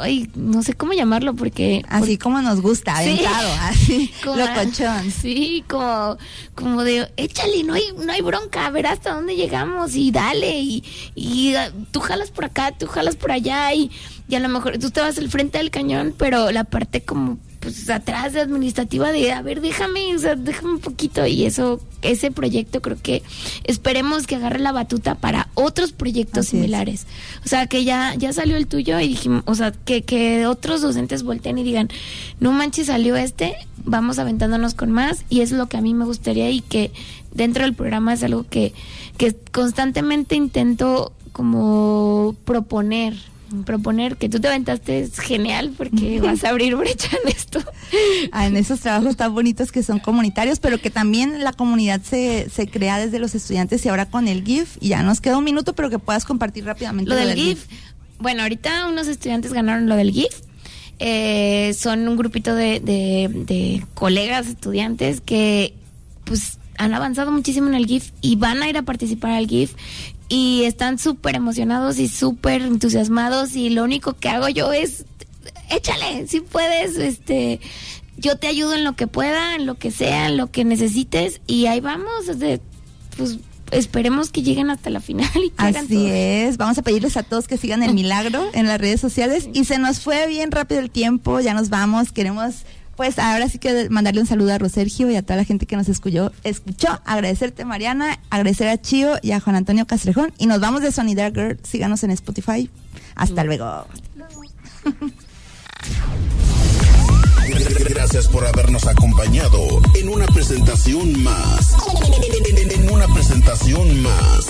ay, 0.00 0.30
no 0.34 0.62
sé 0.62 0.74
cómo 0.74 0.92
llamarlo 0.92 1.34
porque... 1.34 1.82
Así 1.88 2.18
como 2.18 2.40
nos 2.42 2.60
gusta, 2.60 2.96
Sí. 3.02 3.10
aventado, 3.10 3.48
así, 3.60 4.10
Como- 4.24 4.36
locochón. 4.36 5.10
Sí, 5.10 5.64
como, 5.68 6.16
como 6.54 6.84
de, 6.84 7.10
échale, 7.16 7.62
no 7.64 7.74
hay, 7.74 7.84
no 8.04 8.12
hay 8.12 8.20
bronca, 8.20 8.66
a 8.66 8.70
ver 8.70 8.86
hasta 8.86 9.14
dónde 9.14 9.36
llegamos 9.36 9.94
y 9.94 10.10
dale, 10.10 10.58
y, 10.60 10.84
y 11.14 11.54
tú 11.90 12.00
jalas 12.00 12.30
por 12.30 12.44
acá, 12.44 12.72
tú 12.72 12.86
jalas 12.86 13.16
por 13.16 13.32
allá, 13.32 13.72
y, 13.74 13.90
y 14.28 14.34
a 14.34 14.40
lo 14.40 14.48
mejor 14.48 14.78
tú 14.78 14.90
te 14.90 15.00
vas 15.00 15.18
al 15.18 15.28
frente 15.30 15.58
del 15.58 15.70
cañón, 15.70 16.14
pero 16.16 16.50
la 16.50 16.64
parte 16.64 17.02
como, 17.02 17.38
pues 17.60 17.90
atrás 17.90 18.32
de 18.32 18.40
administrativa 18.40 19.10
de, 19.12 19.32
a 19.32 19.42
ver, 19.42 19.60
déjame, 19.60 20.14
o 20.14 20.18
sea, 20.18 20.36
déjame 20.36 20.74
un 20.74 20.78
poquito, 20.78 21.26
y 21.26 21.44
eso, 21.44 21.80
ese 22.02 22.30
proyecto 22.30 22.80
creo 22.80 22.96
que 23.02 23.22
esperemos 23.64 24.26
que 24.26 24.36
agarre 24.36 24.60
la 24.60 24.72
batuta 24.72 25.16
para 25.16 25.48
otros 25.54 25.92
proyectos 25.92 26.46
Así 26.46 26.56
es. 26.56 26.62
similares. 26.62 27.06
O 27.44 27.48
sea, 27.48 27.66
que 27.66 27.84
ya, 27.84 28.14
ya 28.16 28.32
salió 28.32 28.56
el 28.56 28.66
tuyo 28.66 29.00
y 29.00 29.08
dijimos, 29.08 29.42
o 29.46 29.54
sea, 29.54 29.72
que, 29.72 30.02
que 30.02 30.46
otros 30.46 30.82
docentes 30.82 31.22
volteen 31.22 31.58
y 31.58 31.64
digan, 31.64 31.88
no 32.40 32.52
manches, 32.52 32.86
salió 32.86 33.16
este, 33.16 33.56
vamos 33.84 34.18
aventándonos 34.18 34.74
con 34.74 34.92
más 34.92 35.24
y 35.28 35.40
es 35.40 35.50
lo 35.50 35.66
que 35.68 35.76
a 35.76 35.80
mí 35.80 35.94
me 35.94 36.04
gustaría 36.04 36.50
y 36.50 36.60
que 36.60 36.92
dentro 37.32 37.64
del 37.64 37.74
programa 37.74 38.14
es 38.14 38.22
algo 38.22 38.46
que, 38.48 38.72
que 39.16 39.34
constantemente 39.52 40.36
intento 40.36 41.12
como 41.32 42.34
proponer. 42.44 43.14
Proponer 43.64 44.16
que 44.16 44.28
tú 44.28 44.40
te 44.40 44.48
aventaste 44.48 45.00
es 45.00 45.18
genial 45.18 45.72
porque 45.76 46.20
vas 46.22 46.44
a 46.44 46.50
abrir 46.50 46.76
brecha 46.76 47.08
en 47.24 47.30
esto. 47.32 47.60
Ah, 48.32 48.46
en 48.46 48.56
esos 48.56 48.80
trabajos 48.80 49.16
tan 49.16 49.32
bonitos 49.34 49.72
que 49.72 49.82
son 49.82 49.98
comunitarios, 50.00 50.60
pero 50.60 50.78
que 50.80 50.90
también 50.90 51.42
la 51.42 51.52
comunidad 51.52 52.02
se, 52.02 52.50
se 52.50 52.66
crea 52.68 52.98
desde 52.98 53.18
los 53.18 53.34
estudiantes 53.34 53.84
y 53.84 53.88
ahora 53.88 54.06
con 54.06 54.28
el 54.28 54.44
GIF, 54.44 54.76
y 54.80 54.88
ya 54.88 55.02
nos 55.02 55.20
queda 55.20 55.38
un 55.38 55.44
minuto, 55.44 55.72
pero 55.74 55.88
que 55.90 55.98
puedas 55.98 56.24
compartir 56.24 56.64
rápidamente 56.64 57.08
Lo 57.10 57.16
del 57.16 57.34
GIF. 57.34 57.66
Bueno, 58.18 58.42
ahorita 58.42 58.86
unos 58.88 59.06
estudiantes 59.06 59.52
ganaron 59.52 59.88
lo 59.88 59.96
del 59.96 60.10
GIF. 60.10 60.32
Eh, 60.98 61.74
son 61.78 62.08
un 62.08 62.16
grupito 62.16 62.54
de, 62.54 62.80
de- 62.80 63.28
de 63.46 63.86
colegas, 63.94 64.48
estudiantes 64.48 65.20
que 65.20 65.74
pues 66.24 66.58
han 66.76 66.92
avanzado 66.92 67.30
muchísimo 67.32 67.68
en 67.68 67.74
el 67.74 67.86
GIF 67.86 68.10
y 68.20 68.36
van 68.36 68.62
a 68.62 68.68
ir 68.68 68.76
a 68.76 68.82
participar 68.82 69.30
al 69.32 69.46
GIF 69.46 69.74
y 70.28 70.64
están 70.64 70.98
súper 70.98 71.36
emocionados 71.36 71.98
y 71.98 72.08
súper 72.08 72.62
entusiasmados 72.62 73.56
y 73.56 73.70
lo 73.70 73.84
único 73.84 74.14
que 74.14 74.28
hago 74.28 74.48
yo 74.48 74.72
es 74.72 75.04
échale, 75.70 76.26
si 76.26 76.40
puedes, 76.40 76.96
este 76.96 77.60
yo 78.16 78.36
te 78.36 78.48
ayudo 78.48 78.74
en 78.74 78.84
lo 78.84 78.94
que 78.94 79.06
pueda, 79.06 79.54
en 79.54 79.64
lo 79.64 79.76
que 79.76 79.90
sea, 79.90 80.26
en 80.26 80.36
lo 80.36 80.50
que 80.50 80.64
necesites 80.64 81.40
y 81.46 81.66
ahí 81.66 81.80
vamos, 81.80 82.26
desde, 82.26 82.60
pues 83.16 83.38
esperemos 83.70 84.30
que 84.30 84.42
lleguen 84.42 84.70
hasta 84.70 84.90
la 84.90 85.00
final 85.00 85.30
y 85.36 85.50
que 85.50 85.62
hagan 85.62 85.84
Así 85.84 86.06
es, 86.08 86.56
vamos 86.56 86.78
a 86.78 86.82
pedirles 86.82 87.16
a 87.16 87.22
todos 87.22 87.46
que 87.46 87.56
sigan 87.56 87.82
el 87.82 87.94
milagro 87.94 88.48
en 88.54 88.66
las 88.66 88.80
redes 88.80 89.00
sociales 89.00 89.48
y 89.52 89.64
se 89.64 89.78
nos 89.78 90.00
fue 90.00 90.26
bien 90.26 90.50
rápido 90.50 90.80
el 90.80 90.90
tiempo, 90.90 91.40
ya 91.40 91.54
nos 91.54 91.68
vamos, 91.68 92.12
queremos 92.12 92.64
pues 92.98 93.18
ahora 93.20 93.48
sí 93.48 93.60
que 93.60 93.88
mandarle 93.90 94.20
un 94.20 94.26
saludo 94.26 94.52
a 94.52 94.58
Rosergio 94.58 95.08
y 95.08 95.14
a 95.14 95.22
toda 95.22 95.36
la 95.36 95.44
gente 95.44 95.66
que 95.66 95.76
nos 95.76 95.88
escuchó, 95.88 96.32
escuchó, 96.42 97.00
agradecerte 97.04 97.64
Mariana, 97.64 98.18
agradecer 98.28 98.66
a 98.66 98.76
Chío 98.76 99.12
y 99.22 99.30
a 99.30 99.38
Juan 99.38 99.54
Antonio 99.54 99.86
Castrejón. 99.86 100.32
Y 100.36 100.46
nos 100.46 100.58
vamos 100.58 100.82
de 100.82 100.90
Sonidera 100.90 101.30
Girl, 101.30 101.60
síganos 101.62 102.02
en 102.02 102.10
Spotify, 102.10 102.68
hasta 103.14 103.44
luego. 103.44 103.86
Gracias 107.88 108.26
por 108.26 108.44
habernos 108.44 108.84
acompañado 108.88 109.60
en 109.94 110.08
una 110.08 110.26
presentación 110.26 111.22
más. 111.22 111.76
En 112.74 112.90
una 112.90 113.06
presentación 113.14 114.02
más, 114.02 114.46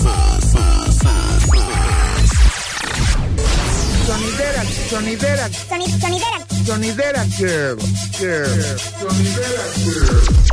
más. 4.09 4.19
Sonidera, 4.19 4.63
sonidera, 4.89 5.49
Sonidera. 5.99 6.45
sonidera 6.65 7.23
girl, 7.37 7.77
girl, 8.19 8.79
sonidera 8.99 9.63
girl. 9.75 10.49